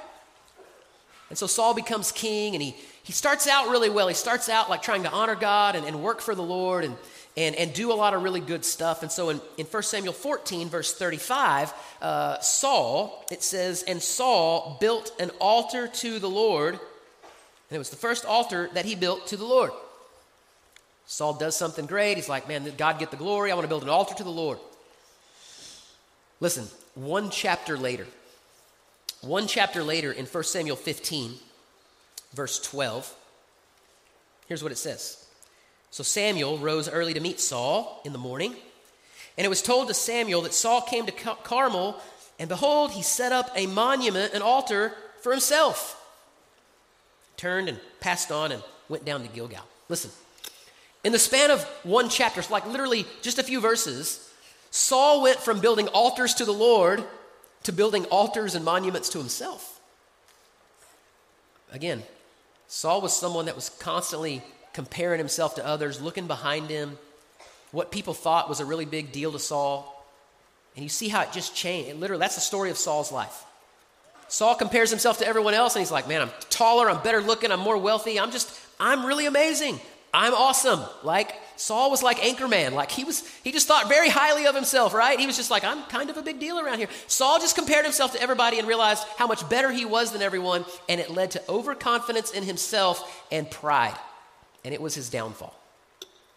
And 1.29 1.37
so 1.37 1.45
Saul 1.45 1.73
becomes 1.75 2.11
king, 2.11 2.55
and 2.55 2.61
he 2.61 2.75
he 3.03 3.13
starts 3.13 3.47
out 3.47 3.69
really 3.69 3.89
well. 3.89 4.07
He 4.07 4.15
starts 4.15 4.49
out 4.49 4.69
like 4.69 4.81
trying 4.81 5.03
to 5.03 5.11
honor 5.11 5.35
God 5.35 5.75
and, 5.75 5.85
and 5.85 6.01
work 6.01 6.21
for 6.21 6.33
the 6.33 6.43
Lord 6.43 6.83
and 6.83 6.97
and, 7.37 7.55
and 7.55 7.73
do 7.73 7.91
a 7.91 7.93
lot 7.93 8.13
of 8.13 8.23
really 8.23 8.39
good 8.39 8.65
stuff. 8.65 9.01
And 9.03 9.11
so 9.11 9.29
in, 9.29 9.41
in 9.57 9.65
1 9.65 9.83
Samuel 9.83 10.13
14, 10.13 10.69
verse 10.69 10.93
35, 10.93 11.73
uh, 12.01 12.39
Saul, 12.39 13.25
it 13.31 13.43
says, 13.43 13.83
And 13.83 14.01
Saul 14.01 14.77
built 14.79 15.13
an 15.19 15.31
altar 15.39 15.87
to 15.87 16.19
the 16.19 16.29
Lord. 16.29 16.73
And 16.73 17.75
it 17.75 17.77
was 17.77 17.89
the 17.89 17.95
first 17.95 18.25
altar 18.25 18.69
that 18.73 18.85
he 18.85 18.95
built 18.95 19.27
to 19.27 19.37
the 19.37 19.45
Lord. 19.45 19.71
Saul 21.05 21.33
does 21.33 21.55
something 21.55 21.85
great. 21.85 22.17
He's 22.17 22.29
like, 22.29 22.47
Man, 22.47 22.71
God 22.77 22.99
get 22.99 23.11
the 23.11 23.17
glory. 23.17 23.51
I 23.51 23.55
want 23.55 23.65
to 23.65 23.69
build 23.69 23.83
an 23.83 23.89
altar 23.89 24.15
to 24.15 24.23
the 24.23 24.29
Lord. 24.29 24.59
Listen, 26.39 26.67
one 26.95 27.29
chapter 27.29 27.77
later, 27.77 28.07
one 29.21 29.47
chapter 29.47 29.83
later 29.83 30.11
in 30.11 30.25
1 30.25 30.43
Samuel 30.43 30.77
15, 30.77 31.33
verse 32.33 32.59
12, 32.61 33.13
here's 34.47 34.63
what 34.63 34.71
it 34.71 34.77
says. 34.77 35.18
So 35.91 36.03
Samuel 36.03 36.57
rose 36.57 36.87
early 36.87 37.13
to 37.13 37.19
meet 37.19 37.39
Saul 37.39 38.01
in 38.05 38.13
the 38.13 38.19
morning. 38.19 38.55
And 39.37 39.45
it 39.45 39.49
was 39.49 39.61
told 39.61 39.87
to 39.87 39.93
Samuel 39.93 40.41
that 40.41 40.53
Saul 40.53 40.81
came 40.81 41.05
to 41.05 41.11
Carmel, 41.11 41.99
and 42.37 42.49
behold, 42.49 42.91
he 42.91 43.01
set 43.01 43.31
up 43.31 43.49
a 43.55 43.67
monument, 43.67 44.33
an 44.33 44.41
altar 44.41 44.93
for 45.21 45.31
himself. 45.31 45.95
Turned 47.37 47.69
and 47.69 47.79
passed 47.99 48.31
on 48.31 48.51
and 48.51 48.63
went 48.89 49.05
down 49.05 49.21
to 49.21 49.27
Gilgal. 49.29 49.63
Listen, 49.87 50.11
in 51.03 51.11
the 51.11 51.19
span 51.19 51.51
of 51.51 51.63
one 51.83 52.09
chapter, 52.09 52.41
like 52.51 52.67
literally 52.67 53.05
just 53.21 53.39
a 53.39 53.43
few 53.43 53.61
verses, 53.61 54.29
Saul 54.71 55.21
went 55.21 55.39
from 55.39 55.59
building 55.59 55.87
altars 55.87 56.33
to 56.35 56.45
the 56.45 56.51
Lord 56.51 57.03
to 57.63 57.71
building 57.71 58.05
altars 58.05 58.55
and 58.55 58.63
monuments 58.63 59.09
to 59.09 59.17
himself. 59.17 59.79
Again, 61.71 62.03
Saul 62.67 63.01
was 63.01 63.15
someone 63.15 63.45
that 63.45 63.55
was 63.55 63.69
constantly 63.69 64.43
comparing 64.79 65.17
himself 65.17 65.55
to 65.55 65.67
others, 65.67 65.99
looking 65.99 66.25
behind 66.25 66.69
him, 66.69 66.97
what 67.71 67.91
people 67.91 68.13
thought 68.13 68.47
was 68.47 68.61
a 68.61 68.65
really 68.65 68.85
big 68.85 69.11
deal 69.11 69.29
to 69.29 69.37
Saul. 69.37 70.05
And 70.77 70.83
you 70.83 70.87
see 70.87 71.09
how 71.09 71.19
it 71.19 71.33
just 71.33 71.53
changed. 71.53 71.89
It 71.89 71.99
literally, 71.99 72.21
that's 72.21 72.35
the 72.35 72.41
story 72.41 72.69
of 72.69 72.77
Saul's 72.77 73.11
life. 73.11 73.43
Saul 74.29 74.55
compares 74.55 74.89
himself 74.89 75.17
to 75.17 75.27
everyone 75.27 75.53
else 75.53 75.75
and 75.75 75.81
he's 75.81 75.91
like, 75.91 76.07
man, 76.07 76.21
I'm 76.21 76.31
taller, 76.49 76.89
I'm 76.89 77.03
better 77.03 77.19
looking, 77.19 77.51
I'm 77.51 77.59
more 77.59 77.77
wealthy. 77.77 78.21
I'm 78.21 78.31
just, 78.31 78.57
I'm 78.79 79.05
really 79.05 79.25
amazing. 79.25 79.81
I'm 80.13 80.33
awesome. 80.33 80.79
Like 81.03 81.35
Saul 81.57 81.91
was 81.91 82.01
like 82.01 82.19
Anchorman. 82.19 82.71
Like 82.71 82.89
he 82.89 83.03
was, 83.03 83.27
he 83.43 83.51
just 83.51 83.67
thought 83.67 83.89
very 83.89 84.07
highly 84.07 84.47
of 84.47 84.55
himself, 84.55 84.93
right? 84.93 85.19
He 85.19 85.27
was 85.27 85.35
just 85.35 85.51
like, 85.51 85.65
I'm 85.65 85.83
kind 85.87 86.09
of 86.09 86.15
a 86.15 86.21
big 86.21 86.39
deal 86.39 86.57
around 86.57 86.77
here. 86.77 86.87
Saul 87.07 87.37
just 87.41 87.57
compared 87.57 87.83
himself 87.83 88.13
to 88.13 88.21
everybody 88.21 88.59
and 88.59 88.65
realized 88.65 89.03
how 89.17 89.27
much 89.27 89.47
better 89.49 89.73
he 89.73 89.83
was 89.83 90.13
than 90.13 90.21
everyone, 90.21 90.63
and 90.87 91.01
it 91.01 91.09
led 91.09 91.31
to 91.31 91.41
overconfidence 91.49 92.31
in 92.31 92.43
himself 92.43 93.25
and 93.29 93.51
pride 93.51 93.97
and 94.63 94.73
it 94.73 94.81
was 94.81 94.95
his 94.95 95.09
downfall. 95.09 95.55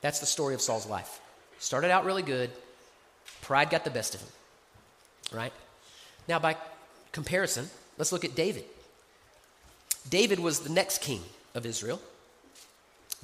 That's 0.00 0.18
the 0.18 0.26
story 0.26 0.54
of 0.54 0.60
Saul's 0.60 0.86
life. 0.86 1.20
Started 1.58 1.90
out 1.90 2.04
really 2.04 2.22
good, 2.22 2.50
pride 3.40 3.70
got 3.70 3.84
the 3.84 3.90
best 3.90 4.14
of 4.14 4.20
him, 4.20 4.28
right? 5.32 5.52
Now, 6.28 6.38
by 6.38 6.56
comparison, 7.12 7.68
let's 7.98 8.12
look 8.12 8.24
at 8.24 8.34
David. 8.34 8.64
David 10.10 10.40
was 10.40 10.60
the 10.60 10.70
next 10.70 11.00
king 11.00 11.20
of 11.54 11.64
Israel. 11.64 12.00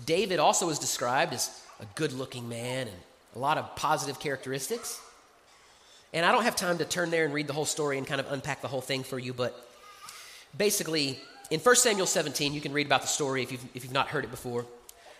David 0.05 0.39
also 0.39 0.69
is 0.69 0.79
described 0.79 1.33
as 1.33 1.61
a 1.81 1.87
good 1.97 2.13
looking 2.13 2.49
man 2.49 2.87
and 2.87 2.97
a 3.35 3.39
lot 3.39 3.59
of 3.59 3.75
positive 3.75 4.21
characteristics. 4.21 5.01
And 6.13 6.25
I 6.25 6.31
don't 6.31 6.45
have 6.45 6.55
time 6.55 6.79
to 6.79 6.85
turn 6.85 7.11
there 7.11 7.25
and 7.25 7.35
read 7.35 7.49
the 7.49 7.53
whole 7.53 7.65
story 7.65 7.99
and 7.99 8.07
kind 8.07 8.21
of 8.21 8.31
unpack 8.31 8.63
the 8.63 8.69
whole 8.69 8.81
thing 8.81 9.03
for 9.03 9.19
you, 9.19 9.35
but 9.35 9.69
basically, 10.57 11.19
in 11.51 11.61
1 11.61 11.77
Samuel 11.77 12.07
17, 12.07 12.55
you 12.55 12.61
can 12.61 12.73
read 12.73 12.87
about 12.87 13.03
the 13.03 13.09
story 13.09 13.43
if 13.43 13.51
you've, 13.51 13.65
if 13.75 13.83
you've 13.83 13.93
not 13.93 14.09
heard 14.09 14.25
it 14.25 14.31
before 14.31 14.65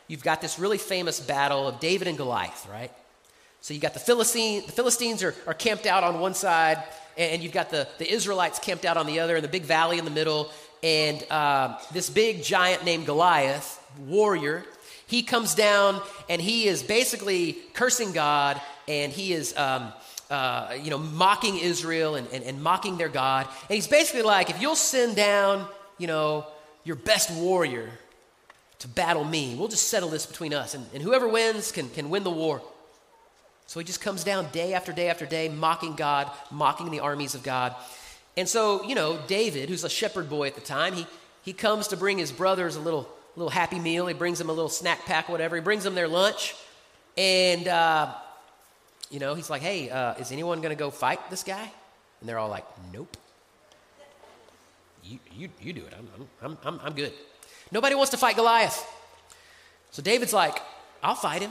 you've 0.09 0.25
got 0.25 0.41
this 0.41 0.59
really 0.59 0.79
famous 0.79 1.21
battle 1.21 1.69
of 1.69 1.79
David 1.79 2.09
and 2.09 2.17
Goliath, 2.17 2.67
right? 2.71 2.91
So 3.61 3.75
you've 3.75 3.83
got 3.83 3.95
the, 3.95 4.01
Philistine, 4.01 4.65
the 4.67 4.73
Philistines 4.73 5.23
are, 5.23 5.35
are 5.47 5.55
camped 5.55 5.87
out 5.87 6.03
on 6.03 6.21
one 6.21 6.35
side, 6.35 6.83
and 7.17 7.43
you've 7.43 7.53
got 7.53 7.71
the, 7.71 7.87
the 7.99 8.11
Israelites 8.11 8.59
camped 8.59 8.85
out 8.85 8.97
on 8.97 9.07
the 9.07 9.21
other, 9.21 9.37
and 9.37 9.45
the 9.45 9.49
big 9.49 9.65
valley 9.65 9.99
in 9.99 10.05
the 10.05 10.11
middle. 10.11 10.51
And 10.83 11.25
uh, 11.31 11.79
this 11.93 12.09
big 12.09 12.43
giant 12.43 12.85
named 12.85 13.07
Goliath, 13.07 13.85
warrior, 14.07 14.65
he 15.07 15.23
comes 15.23 15.55
down 15.55 16.01
and 16.29 16.41
he 16.41 16.67
is 16.67 16.83
basically 16.83 17.57
cursing 17.75 18.13
God, 18.13 18.61
and 18.87 19.13
he 19.13 19.33
is. 19.33 19.57
Um, 19.57 19.93
uh, 20.31 20.77
you 20.83 20.91
know, 20.91 20.99
mocking 20.99 21.57
Israel 21.57 22.15
and, 22.15 22.29
and, 22.35 22.45
and 22.45 22.63
mocking 22.63 22.99
their 22.99 23.09
God. 23.09 23.47
And 23.63 23.75
he's 23.75 23.87
basically 23.87 24.21
like, 24.21 24.51
if 24.51 24.61
you'll 24.61 24.77
send 24.77 25.17
down, 25.17 25.67
you 25.97 26.07
know, 26.07 26.47
your 26.85 26.97
best 26.97 27.31
warrior, 27.31 27.89
to 28.81 28.89
battle 28.89 29.25
me. 29.25 29.55
We'll 29.59 29.69
just 29.69 29.89
settle 29.89 30.09
this 30.09 30.27
between 30.27 30.55
us. 30.55 30.75
And, 30.75 30.87
and 30.95 31.03
whoever 31.03 31.27
wins 31.27 31.73
can, 31.73 31.89
can 31.91 32.11
win 32.11 32.25
the 32.25 32.31
war. 32.31 32.63
So 33.67 33.81
he 33.81 33.85
just 33.85 34.01
comes 34.01 34.25
down 34.25 34.49
day 34.51 34.73
after 34.73 34.93
day 34.93 35.11
after 35.11 35.27
day, 35.27 35.49
mocking 35.49 35.95
God, 35.95 36.31
mocking 36.51 36.91
the 36.91 37.01
armies 37.01 37.35
of 37.35 37.43
God. 37.43 37.75
And 38.37 38.49
so, 38.49 38.85
you 38.85 38.95
know, 38.95 39.19
David, 39.27 39.69
who's 39.69 39.85
a 39.85 39.91
shepherd 39.91 40.31
boy 40.31 40.47
at 40.47 40.55
the 40.55 40.61
time, 40.61 40.95
he, 40.95 41.07
he 41.43 41.53
comes 41.53 41.89
to 41.89 41.97
bring 41.97 42.19
his 42.19 42.33
brothers 42.33 42.77
a 42.77 42.81
little, 42.81 43.09
little 43.37 43.51
happy 43.51 43.79
meal. 43.79 44.07
He 44.07 44.15
brings 44.15 44.39
them 44.39 44.49
a 44.49 44.53
little 44.53 44.71
snack 44.71 45.05
pack, 45.05 45.29
whatever. 45.29 45.57
He 45.57 45.63
brings 45.63 45.85
them 45.85 45.95
their 45.95 46.09
lunch. 46.09 46.55
And, 47.17 47.67
uh, 47.67 48.15
you 49.11 49.19
know, 49.19 49.35
he's 49.35 49.51
like, 49.51 49.61
hey, 49.61 49.91
uh, 49.91 50.15
is 50.15 50.31
anyone 50.31 50.61
going 50.61 50.75
to 50.75 50.79
go 50.79 50.91
fight 50.91 51.19
this 51.31 51.43
guy? 51.43 51.71
And 52.21 52.29
they're 52.29 52.39
all 52.39 52.49
like, 52.49 52.65
nope. 52.93 53.17
You, 55.03 55.19
you, 55.35 55.49
you 55.61 55.73
do 55.73 55.85
it. 55.85 55.93
I'm, 55.99 56.29
I'm, 56.43 56.59
I'm, 56.65 56.81
I'm 56.85 56.95
good. 56.95 57.13
Nobody 57.71 57.95
wants 57.95 58.11
to 58.11 58.17
fight 58.17 58.37
Goliath. 58.37 58.87
So 59.91 60.03
David's 60.03 60.33
like, 60.33 60.61
I'll 61.03 61.15
fight 61.15 61.43
him. 61.43 61.51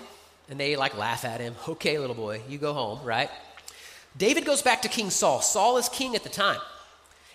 And 0.49 0.59
they 0.59 0.75
like 0.75 0.97
laugh 0.97 1.25
at 1.25 1.41
him. 1.41 1.55
Okay, 1.67 1.99
little 1.99 2.15
boy, 2.15 2.41
you 2.47 2.57
go 2.57 2.73
home, 2.73 3.03
right? 3.03 3.29
David 4.17 4.45
goes 4.45 4.61
back 4.61 4.81
to 4.83 4.87
King 4.87 5.09
Saul. 5.09 5.41
Saul 5.41 5.77
is 5.77 5.89
king 5.89 6.15
at 6.15 6.23
the 6.23 6.29
time. 6.29 6.59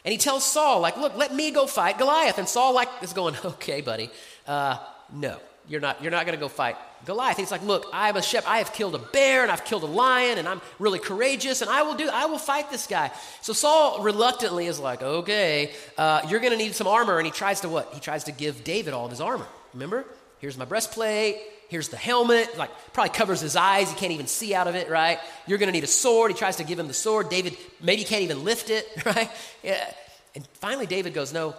And 0.04 0.10
he 0.10 0.18
tells 0.18 0.44
Saul, 0.44 0.80
like, 0.80 0.96
look, 0.96 1.16
let 1.16 1.34
me 1.34 1.50
go 1.50 1.66
fight 1.66 1.98
Goliath. 1.98 2.38
And 2.38 2.48
Saul 2.48 2.74
like 2.74 2.88
is 3.02 3.12
going, 3.12 3.36
okay, 3.44 3.80
buddy, 3.80 4.10
uh, 4.46 4.78
no, 5.12 5.38
you're 5.68 5.80
not, 5.80 6.02
you're 6.02 6.10
not 6.10 6.26
going 6.26 6.36
to 6.36 6.40
go 6.40 6.48
fight 6.48 6.76
Goliath. 7.04 7.36
He's 7.36 7.50
like, 7.50 7.62
look, 7.62 7.86
I'm 7.92 8.16
a 8.16 8.22
shepherd. 8.22 8.48
I 8.48 8.58
have 8.58 8.72
killed 8.72 8.94
a 8.94 8.98
bear 8.98 9.42
and 9.42 9.50
I've 9.50 9.64
killed 9.64 9.82
a 9.82 9.86
lion 9.86 10.38
and 10.38 10.48
I'm 10.48 10.60
really 10.78 10.98
courageous 10.98 11.60
and 11.60 11.70
I 11.70 11.82
will 11.82 11.94
do, 11.94 12.08
I 12.12 12.26
will 12.26 12.38
fight 12.38 12.70
this 12.70 12.86
guy. 12.86 13.10
So 13.40 13.52
Saul 13.52 14.02
reluctantly 14.02 14.66
is 14.66 14.78
like, 14.78 15.02
okay, 15.02 15.72
uh, 15.98 16.22
you're 16.28 16.40
going 16.40 16.52
to 16.52 16.58
need 16.58 16.74
some 16.74 16.86
armor. 16.86 17.18
And 17.18 17.26
he 17.26 17.32
tries 17.32 17.60
to 17.62 17.68
what? 17.68 17.92
He 17.94 18.00
tries 18.00 18.24
to 18.24 18.32
give 18.32 18.64
David 18.64 18.94
all 18.94 19.04
of 19.06 19.10
his 19.10 19.20
armor. 19.20 19.46
Remember? 19.74 20.04
Here's 20.38 20.56
my 20.56 20.64
breastplate. 20.64 21.38
Here's 21.68 21.88
the 21.88 21.96
helmet. 21.96 22.58
Like, 22.58 22.70
probably 22.92 23.10
covers 23.10 23.40
his 23.40 23.56
eyes. 23.56 23.90
He 23.90 23.96
can't 23.96 24.12
even 24.12 24.26
see 24.26 24.54
out 24.54 24.68
of 24.68 24.74
it, 24.74 24.90
right? 24.90 25.18
You're 25.46 25.58
going 25.58 25.68
to 25.68 25.72
need 25.72 25.84
a 25.84 25.88
sword. 25.88 26.30
He 26.30 26.36
tries 26.36 26.56
to 26.56 26.64
give 26.64 26.78
him 26.78 26.86
the 26.86 26.94
sword. 26.94 27.30
David 27.30 27.56
maybe 27.80 28.04
can't 28.04 28.22
even 28.22 28.44
lift 28.44 28.68
it, 28.68 28.86
right? 29.06 29.30
Yeah. 29.62 29.92
And 30.34 30.46
finally, 30.54 30.86
David 30.86 31.14
goes, 31.14 31.32
no, 31.32 31.54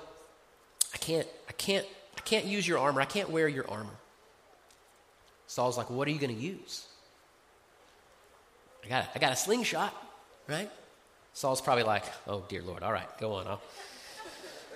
I 0.94 0.98
can't, 0.98 1.28
I 1.50 1.52
can't, 1.54 1.86
I 2.18 2.22
can't 2.22 2.46
use 2.46 2.68
your 2.68 2.78
armor. 2.78 3.02
I 3.02 3.06
can't 3.06 3.30
wear 3.30 3.48
your 3.48 3.70
armor. 3.70 3.94
Saul's 5.54 5.78
like, 5.78 5.92
What 5.92 6.08
are 6.08 6.12
you 6.12 6.18
going 6.18 6.36
to 6.36 6.42
use? 6.42 6.88
I 8.84 8.90
got, 8.90 9.10
I 9.14 9.20
got 9.20 9.34
a 9.34 9.36
slingshot, 9.36 9.94
right? 10.50 10.68
Saul's 11.34 11.62
probably 11.62 11.84
like, 11.84 12.06
Oh, 12.26 12.44
dear 12.50 12.64
Lord, 12.64 12.82
all 12.82 12.92
right, 12.92 13.08
go 13.20 13.34
on. 13.34 13.46
I'll, 13.46 13.62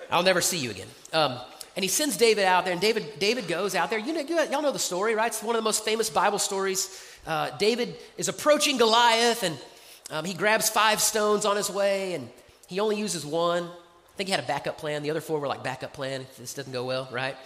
I'll 0.08 0.22
never 0.22 0.40
see 0.40 0.56
you 0.56 0.70
again. 0.70 0.86
Um, 1.12 1.36
and 1.74 1.82
he 1.82 1.88
sends 1.88 2.16
David 2.16 2.44
out 2.44 2.64
there, 2.64 2.72
and 2.72 2.80
David, 2.80 3.18
David 3.18 3.48
goes 3.48 3.74
out 3.74 3.90
there. 3.90 3.98
You 3.98 4.12
know, 4.12 4.20
you, 4.20 4.38
all 4.38 4.62
know 4.62 4.70
the 4.70 4.78
story, 4.78 5.16
right? 5.16 5.26
It's 5.26 5.42
one 5.42 5.56
of 5.56 5.62
the 5.62 5.64
most 5.64 5.84
famous 5.84 6.10
Bible 6.10 6.38
stories. 6.38 7.04
Uh, 7.26 7.50
David 7.58 7.96
is 8.16 8.28
approaching 8.28 8.78
Goliath, 8.78 9.42
and 9.42 9.58
um, 10.10 10.24
he 10.24 10.32
grabs 10.32 10.68
five 10.68 11.00
stones 11.00 11.44
on 11.44 11.56
his 11.56 11.70
way, 11.70 12.14
and 12.14 12.30
he 12.68 12.78
only 12.78 12.96
uses 12.96 13.26
one. 13.26 13.64
I 13.64 14.16
think 14.16 14.28
he 14.28 14.30
had 14.30 14.42
a 14.42 14.46
backup 14.46 14.78
plan. 14.78 15.02
The 15.02 15.10
other 15.10 15.20
four 15.20 15.40
were 15.40 15.48
like 15.48 15.64
backup 15.64 15.92
plan 15.92 16.24
this 16.38 16.54
doesn't 16.54 16.72
go 16.72 16.84
well, 16.84 17.08
right? 17.10 17.36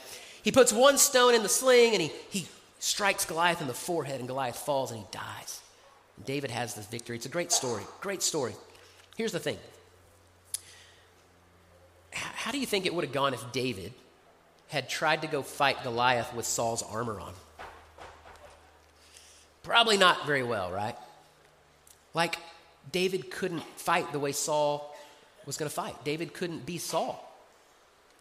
He 0.42 0.53
puts 0.53 0.71
one 0.71 0.99
stone 0.99 1.35
in 1.35 1.42
the 1.42 1.49
sling, 1.49 1.95
and 1.95 2.03
he, 2.03 2.12
he 2.31 2.47
strikes 2.83 3.25
Goliath 3.25 3.61
in 3.61 3.68
the 3.68 3.75
forehead, 3.75 4.18
and 4.18 4.29
Goliath 4.29 4.57
falls 4.57 4.90
and 4.90 4.99
he 4.99 5.07
dies. 5.12 5.61
And 6.16 6.27
David 6.27 6.51
has 6.51 6.75
this 6.75 6.87
victory. 6.87 7.14
It's 7.14 7.27
a 7.27 7.29
great 7.29 7.53
story. 7.53 7.85
Great 8.01 8.23
story. 8.23 8.55
Here's 9.16 9.31
the 9.31 9.38
thing 9.38 9.57
how 12.12 12.51
do 12.51 12.59
you 12.59 12.66
think 12.66 12.85
it 12.85 12.92
would 12.92 13.05
have 13.05 13.12
gone 13.12 13.35
if 13.35 13.53
David 13.53 13.92
had 14.68 14.88
tried 14.88 15.23
to 15.23 15.29
go 15.29 15.42
fight 15.42 15.85
Goliath 15.85 16.35
with 16.35 16.45
Saul's 16.45 16.83
armor 16.83 17.21
on? 17.21 17.33
Probably 19.62 19.97
not 19.97 20.27
very 20.27 20.42
well, 20.42 20.73
right? 20.73 20.97
Like, 22.14 22.37
David 22.90 23.31
couldn't 23.31 23.62
fight 23.77 24.11
the 24.11 24.18
way 24.18 24.33
Saul 24.33 24.95
was 25.47 25.57
going 25.57 25.68
to 25.68 25.75
fight. 25.75 26.05
David 26.05 26.35
couldn't 26.35 26.66
be 26.66 26.79
Saul. 26.79 27.33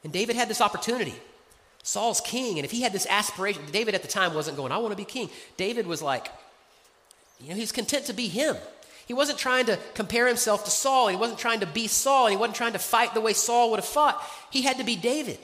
And 0.04 0.14
David 0.14 0.36
had 0.36 0.48
this 0.48 0.62
opportunity. 0.62 1.16
Saul's 1.84 2.22
king, 2.22 2.58
and 2.58 2.66
if 2.66 2.72
he 2.72 2.82
had 2.82 2.94
this 2.94 3.08
aspiration, 3.10 3.64
David 3.72 3.96
at 3.96 4.02
the 4.02 4.08
time 4.08 4.34
wasn't 4.34 4.58
going, 4.58 4.72
I 4.72 4.78
want 4.78 4.92
to 4.92 4.98
be 4.98 5.06
king. 5.06 5.30
David 5.58 5.88
was 5.88 6.02
like, 6.02 6.28
you 7.40 7.50
know, 7.50 7.56
he's 7.56 7.72
content 7.72 8.06
to 8.06 8.14
be 8.14 8.28
him. 8.28 8.56
He 9.08 9.14
wasn't 9.14 9.40
trying 9.40 9.66
to 9.66 9.78
compare 9.94 10.28
himself 10.28 10.64
to 10.66 10.72
Saul. 10.72 11.08
He 11.08 11.16
wasn't 11.16 11.40
trying 11.40 11.62
to 11.62 11.66
be 11.66 11.88
Saul. 11.88 12.28
And 12.28 12.34
he 12.34 12.38
wasn't 12.38 12.56
trying 12.56 12.74
to 12.74 12.80
fight 12.80 13.14
the 13.14 13.22
way 13.22 13.34
Saul 13.34 13.72
would 13.72 13.80
have 13.80 13.86
fought. 13.86 14.24
He 14.52 14.62
had 14.62 14.78
to 14.78 14.84
be 14.84 14.96
David. 14.96 15.40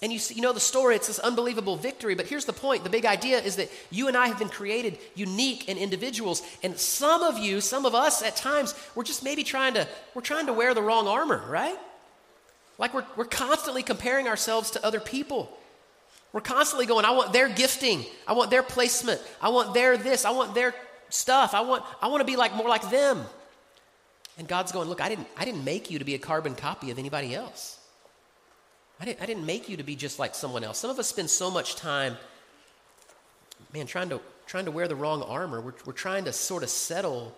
And 0.00 0.12
you, 0.12 0.18
see, 0.18 0.34
you 0.34 0.42
know 0.42 0.52
the 0.52 0.60
story, 0.60 0.96
it's 0.96 1.06
this 1.06 1.18
unbelievable 1.18 1.76
victory. 1.76 2.14
But 2.14 2.26
here's 2.26 2.44
the 2.44 2.52
point 2.52 2.82
the 2.82 2.90
big 2.90 3.04
idea 3.04 3.38
is 3.40 3.56
that 3.56 3.70
you 3.90 4.08
and 4.08 4.16
I 4.16 4.26
have 4.28 4.38
been 4.38 4.48
created 4.48 4.98
unique 5.14 5.68
and 5.68 5.78
individuals. 5.78 6.42
And 6.62 6.78
some 6.78 7.22
of 7.22 7.38
you, 7.38 7.60
some 7.60 7.84
of 7.84 7.94
us 7.94 8.22
at 8.22 8.36
times, 8.36 8.74
we're 8.94 9.04
just 9.04 9.22
maybe 9.22 9.44
trying 9.44 9.74
to, 9.74 9.86
we're 10.14 10.22
trying 10.22 10.46
to 10.46 10.52
wear 10.52 10.72
the 10.74 10.82
wrong 10.82 11.06
armor, 11.06 11.44
right? 11.48 11.76
Like 12.82 12.94
we're, 12.94 13.06
we're 13.14 13.24
constantly 13.26 13.84
comparing 13.84 14.26
ourselves 14.26 14.72
to 14.72 14.84
other 14.84 14.98
people. 14.98 15.56
We're 16.32 16.40
constantly 16.40 16.84
going, 16.84 17.04
I 17.04 17.12
want 17.12 17.32
their 17.32 17.48
gifting. 17.48 18.04
I 18.26 18.32
want 18.32 18.50
their 18.50 18.64
placement. 18.64 19.20
I 19.40 19.50
want 19.50 19.72
their 19.72 19.96
this. 19.96 20.24
I 20.24 20.32
want 20.32 20.52
their 20.52 20.74
stuff. 21.08 21.54
I 21.54 21.60
want, 21.60 21.84
I 22.02 22.08
want 22.08 22.22
to 22.22 22.24
be 22.24 22.34
like 22.34 22.56
more 22.56 22.68
like 22.68 22.90
them. 22.90 23.24
And 24.36 24.48
God's 24.48 24.72
going, 24.72 24.88
look, 24.88 25.00
I 25.00 25.08
didn't, 25.08 25.28
I 25.36 25.44
didn't 25.44 25.62
make 25.62 25.92
you 25.92 26.00
to 26.00 26.04
be 26.04 26.16
a 26.16 26.18
carbon 26.18 26.56
copy 26.56 26.90
of 26.90 26.98
anybody 26.98 27.36
else. 27.36 27.78
I 28.98 29.04
didn't, 29.04 29.22
I 29.22 29.26
didn't 29.26 29.46
make 29.46 29.68
you 29.68 29.76
to 29.76 29.84
be 29.84 29.94
just 29.94 30.18
like 30.18 30.34
someone 30.34 30.64
else. 30.64 30.78
Some 30.78 30.90
of 30.90 30.98
us 30.98 31.06
spend 31.06 31.30
so 31.30 31.52
much 31.52 31.76
time, 31.76 32.16
man, 33.72 33.86
trying 33.86 34.08
to, 34.08 34.20
trying 34.48 34.64
to 34.64 34.72
wear 34.72 34.88
the 34.88 34.96
wrong 34.96 35.22
armor. 35.22 35.60
We're, 35.60 35.74
we're 35.86 35.92
trying 35.92 36.24
to 36.24 36.32
sort 36.32 36.64
of 36.64 36.68
settle 36.68 37.32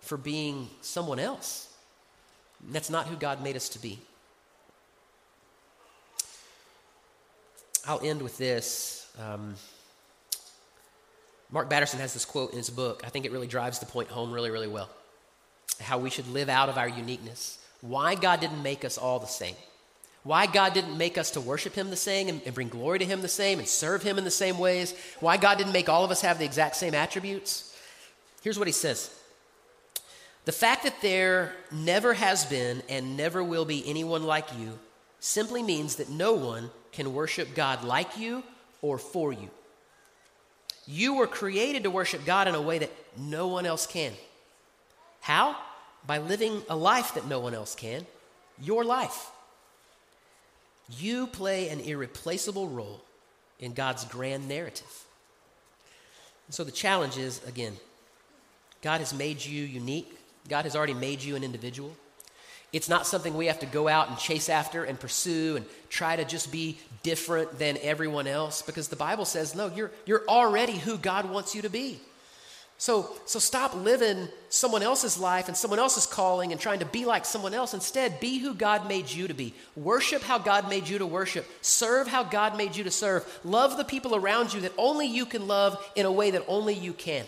for 0.00 0.16
being 0.16 0.70
someone 0.80 1.18
else. 1.18 1.70
And 2.64 2.74
that's 2.74 2.88
not 2.88 3.06
who 3.06 3.16
God 3.16 3.42
made 3.42 3.54
us 3.54 3.68
to 3.70 3.78
be. 3.78 3.98
I'll 7.88 8.04
end 8.04 8.20
with 8.20 8.36
this. 8.36 9.10
Um, 9.18 9.54
Mark 11.50 11.70
Batterson 11.70 11.98
has 12.00 12.12
this 12.12 12.26
quote 12.26 12.50
in 12.52 12.58
his 12.58 12.68
book. 12.68 13.00
I 13.02 13.08
think 13.08 13.24
it 13.24 13.32
really 13.32 13.46
drives 13.46 13.78
the 13.78 13.86
point 13.86 14.10
home 14.10 14.30
really, 14.30 14.50
really 14.50 14.68
well. 14.68 14.90
How 15.80 15.96
we 15.96 16.10
should 16.10 16.28
live 16.28 16.50
out 16.50 16.68
of 16.68 16.76
our 16.76 16.86
uniqueness. 16.86 17.58
Why 17.80 18.14
God 18.14 18.40
didn't 18.40 18.62
make 18.62 18.84
us 18.84 18.98
all 18.98 19.18
the 19.18 19.26
same. 19.26 19.54
Why 20.22 20.44
God 20.44 20.74
didn't 20.74 20.98
make 20.98 21.16
us 21.16 21.30
to 21.30 21.40
worship 21.40 21.74
Him 21.74 21.88
the 21.88 21.96
same 21.96 22.28
and, 22.28 22.42
and 22.44 22.54
bring 22.54 22.68
glory 22.68 22.98
to 22.98 23.06
Him 23.06 23.22
the 23.22 23.28
same 23.28 23.58
and 23.58 23.66
serve 23.66 24.02
Him 24.02 24.18
in 24.18 24.24
the 24.24 24.30
same 24.30 24.58
ways. 24.58 24.92
Why 25.20 25.38
God 25.38 25.56
didn't 25.56 25.72
make 25.72 25.88
all 25.88 26.04
of 26.04 26.10
us 26.10 26.20
have 26.20 26.38
the 26.38 26.44
exact 26.44 26.76
same 26.76 26.94
attributes. 26.94 27.74
Here's 28.42 28.58
what 28.58 28.68
He 28.68 28.72
says 28.72 29.18
The 30.44 30.52
fact 30.52 30.82
that 30.82 31.00
there 31.00 31.54
never 31.72 32.12
has 32.12 32.44
been 32.44 32.82
and 32.90 33.16
never 33.16 33.42
will 33.42 33.64
be 33.64 33.88
anyone 33.88 34.24
like 34.24 34.48
you 34.58 34.78
simply 35.20 35.62
means 35.62 35.96
that 35.96 36.10
no 36.10 36.34
one 36.34 36.70
can 36.98 37.14
worship 37.14 37.54
God 37.54 37.84
like 37.84 38.18
you 38.18 38.42
or 38.82 38.98
for 38.98 39.32
you. 39.32 39.48
You 40.84 41.14
were 41.14 41.28
created 41.28 41.84
to 41.84 41.92
worship 41.92 42.24
God 42.24 42.48
in 42.48 42.56
a 42.56 42.60
way 42.60 42.80
that 42.80 42.90
no 43.16 43.46
one 43.46 43.66
else 43.66 43.86
can. 43.86 44.12
How? 45.20 45.56
By 46.08 46.18
living 46.18 46.60
a 46.68 46.74
life 46.74 47.14
that 47.14 47.28
no 47.28 47.38
one 47.38 47.54
else 47.54 47.76
can, 47.76 48.04
your 48.60 48.84
life. 48.84 49.30
You 50.98 51.28
play 51.28 51.68
an 51.68 51.78
irreplaceable 51.78 52.68
role 52.68 53.00
in 53.60 53.74
God's 53.74 54.04
grand 54.04 54.48
narrative. 54.48 55.04
And 56.48 56.54
so 56.54 56.64
the 56.64 56.72
challenge 56.72 57.16
is 57.16 57.40
again, 57.46 57.76
God 58.82 58.98
has 58.98 59.14
made 59.14 59.44
you 59.44 59.64
unique, 59.64 60.18
God 60.48 60.64
has 60.64 60.74
already 60.74 60.94
made 60.94 61.22
you 61.22 61.36
an 61.36 61.44
individual. 61.44 61.94
It's 62.72 62.88
not 62.88 63.06
something 63.06 63.34
we 63.34 63.46
have 63.46 63.60
to 63.60 63.66
go 63.66 63.88
out 63.88 64.08
and 64.08 64.18
chase 64.18 64.48
after 64.48 64.84
and 64.84 65.00
pursue 65.00 65.56
and 65.56 65.64
try 65.88 66.16
to 66.16 66.24
just 66.24 66.52
be 66.52 66.78
different 67.02 67.58
than 67.58 67.78
everyone 67.80 68.26
else 68.26 68.60
because 68.60 68.88
the 68.88 68.96
Bible 68.96 69.24
says, 69.24 69.54
no, 69.54 69.68
you're, 69.74 69.90
you're 70.04 70.24
already 70.28 70.76
who 70.76 70.98
God 70.98 71.30
wants 71.30 71.54
you 71.54 71.62
to 71.62 71.70
be. 71.70 71.98
So, 72.80 73.10
so 73.24 73.40
stop 73.40 73.74
living 73.74 74.28
someone 74.50 74.84
else's 74.84 75.18
life 75.18 75.48
and 75.48 75.56
someone 75.56 75.80
else's 75.80 76.06
calling 76.06 76.52
and 76.52 76.60
trying 76.60 76.78
to 76.78 76.84
be 76.84 77.04
like 77.04 77.24
someone 77.24 77.52
else. 77.52 77.74
Instead, 77.74 78.20
be 78.20 78.38
who 78.38 78.54
God 78.54 78.86
made 78.86 79.10
you 79.10 79.26
to 79.26 79.34
be. 79.34 79.52
Worship 79.74 80.22
how 80.22 80.38
God 80.38 80.68
made 80.68 80.86
you 80.88 80.98
to 80.98 81.06
worship. 81.06 81.44
Serve 81.60 82.06
how 82.06 82.22
God 82.22 82.56
made 82.56 82.76
you 82.76 82.84
to 82.84 82.90
serve. 82.92 83.40
Love 83.42 83.76
the 83.76 83.84
people 83.84 84.14
around 84.14 84.54
you 84.54 84.60
that 84.60 84.72
only 84.78 85.06
you 85.06 85.26
can 85.26 85.48
love 85.48 85.76
in 85.96 86.06
a 86.06 86.12
way 86.12 86.30
that 86.30 86.44
only 86.46 86.74
you 86.74 86.92
can. 86.92 87.24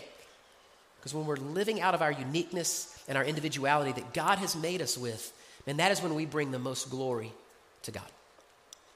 Because 1.01 1.15
when 1.15 1.25
we're 1.25 1.35
living 1.35 1.81
out 1.81 1.95
of 1.95 2.03
our 2.03 2.11
uniqueness 2.11 2.95
and 3.07 3.17
our 3.17 3.25
individuality 3.25 3.91
that 3.93 4.13
God 4.13 4.37
has 4.37 4.55
made 4.55 4.83
us 4.83 4.99
with, 4.99 5.33
and 5.65 5.79
that 5.79 5.91
is 5.91 5.99
when 5.99 6.13
we 6.13 6.27
bring 6.27 6.51
the 6.51 6.59
most 6.59 6.91
glory 6.91 7.31
to 7.81 7.91
God. 7.91 8.05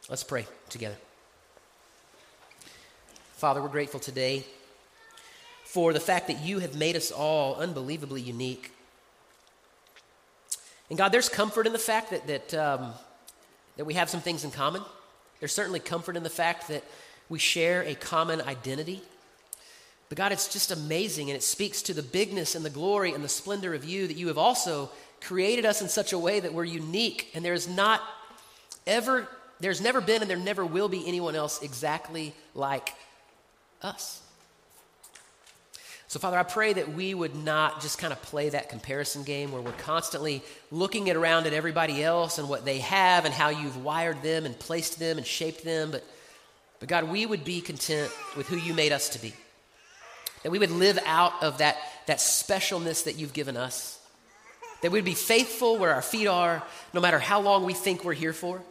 Let's 0.07 0.23
pray 0.23 0.45
together. 0.69 0.97
Father, 3.37 3.59
we're 3.59 3.69
grateful 3.69 3.99
today 3.99 4.45
for 5.63 5.93
the 5.93 5.99
fact 5.99 6.27
that 6.27 6.41
you 6.41 6.59
have 6.59 6.75
made 6.75 6.95
us 6.95 7.11
all 7.11 7.55
unbelievably 7.55 8.21
unique. 8.21 8.71
And 10.89 10.97
God, 10.97 11.09
there's 11.09 11.27
comfort 11.27 11.65
in 11.65 11.73
the 11.73 11.79
fact 11.79 12.11
that, 12.11 12.27
that, 12.27 12.53
um, 12.53 12.93
that 13.77 13.85
we 13.85 13.95
have 13.95 14.11
some 14.11 14.21
things 14.21 14.43
in 14.43 14.51
common. 14.51 14.83
There's 15.39 15.53
certainly 15.53 15.79
comfort 15.79 16.15
in 16.15 16.23
the 16.23 16.29
fact 16.29 16.67
that 16.67 16.83
we 17.29 17.39
share 17.39 17.81
a 17.81 17.95
common 17.95 18.41
identity. 18.41 19.01
But 20.09 20.17
God, 20.17 20.31
it's 20.31 20.47
just 20.47 20.71
amazing, 20.71 21.29
and 21.29 21.35
it 21.35 21.41
speaks 21.41 21.81
to 21.83 21.93
the 21.93 22.03
bigness 22.03 22.55
and 22.55 22.63
the 22.63 22.69
glory 22.69 23.13
and 23.13 23.23
the 23.23 23.29
splendor 23.29 23.73
of 23.73 23.83
you 23.83 24.07
that 24.07 24.17
you 24.17 24.27
have 24.27 24.37
also 24.37 24.91
created 25.21 25.65
us 25.65 25.81
in 25.81 25.89
such 25.89 26.13
a 26.13 26.19
way 26.19 26.39
that 26.39 26.53
we're 26.53 26.63
unique, 26.63 27.31
and 27.33 27.43
there's 27.43 27.67
not 27.67 28.01
ever, 28.85 29.27
there's 29.59 29.81
never 29.81 30.01
been, 30.01 30.21
and 30.21 30.29
there 30.29 30.37
never 30.37 30.65
will 30.65 30.89
be 30.89 31.07
anyone 31.07 31.35
else 31.35 31.61
exactly 31.63 32.33
like 32.53 32.93
us. 33.81 34.21
So, 36.07 36.19
Father, 36.19 36.37
I 36.37 36.43
pray 36.43 36.71
that 36.71 36.93
we 36.93 37.13
would 37.13 37.35
not 37.35 37.81
just 37.81 37.97
kind 37.97 38.13
of 38.13 38.21
play 38.21 38.49
that 38.49 38.69
comparison 38.69 39.23
game 39.23 39.51
where 39.51 39.61
we're 39.61 39.71
constantly 39.73 40.43
looking 40.71 41.09
around 41.09 41.47
at 41.47 41.51
everybody 41.51 42.03
else 42.03 42.37
and 42.37 42.47
what 42.47 42.63
they 42.63 42.77
have 42.79 43.25
and 43.25 43.33
how 43.33 43.49
you've 43.49 43.83
wired 43.83 44.21
them 44.21 44.45
and 44.45 44.57
placed 44.57 44.99
them 44.99 45.17
and 45.17 45.25
shaped 45.25 45.63
them. 45.65 45.91
But, 45.91 46.05
but 46.79 46.87
God, 46.87 47.05
we 47.05 47.25
would 47.25 47.43
be 47.43 47.59
content 47.59 48.11
with 48.37 48.47
who 48.47 48.55
you 48.55 48.73
made 48.73 48.91
us 48.91 49.09
to 49.09 49.19
be. 49.19 49.33
That 50.45 50.51
we 50.51 50.59
would 50.59 50.69
live 50.69 50.99
out 51.07 51.41
of 51.41 51.57
that, 51.57 51.75
that 52.05 52.19
specialness 52.19 53.05
that 53.05 53.15
you've 53.15 53.33
given 53.33 53.57
us. 53.57 53.99
That 54.83 54.91
we'd 54.91 55.03
be 55.03 55.15
faithful 55.15 55.79
where 55.79 55.91
our 55.91 56.03
feet 56.03 56.27
are, 56.27 56.61
no 56.93 57.01
matter 57.01 57.17
how 57.17 57.41
long 57.41 57.65
we 57.65 57.73
think 57.73 58.03
we're 58.03 58.13
here 58.13 58.31
for. 58.31 58.61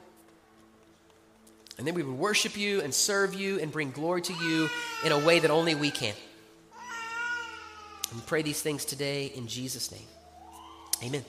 And 1.76 1.84
then 1.84 1.94
we 1.94 2.04
would 2.04 2.16
worship 2.16 2.56
you 2.56 2.80
and 2.80 2.94
serve 2.94 3.34
you 3.34 3.58
and 3.58 3.72
bring 3.72 3.90
glory 3.90 4.22
to 4.22 4.32
you 4.34 4.68
in 5.04 5.10
a 5.10 5.18
way 5.18 5.40
that 5.40 5.50
only 5.50 5.74
we 5.74 5.90
can. 5.90 6.14
And 8.12 8.24
pray 8.24 8.42
these 8.42 8.62
things 8.62 8.84
today 8.84 9.32
in 9.34 9.48
Jesus' 9.48 9.90
name. 9.90 10.06
Amen. 11.02 11.24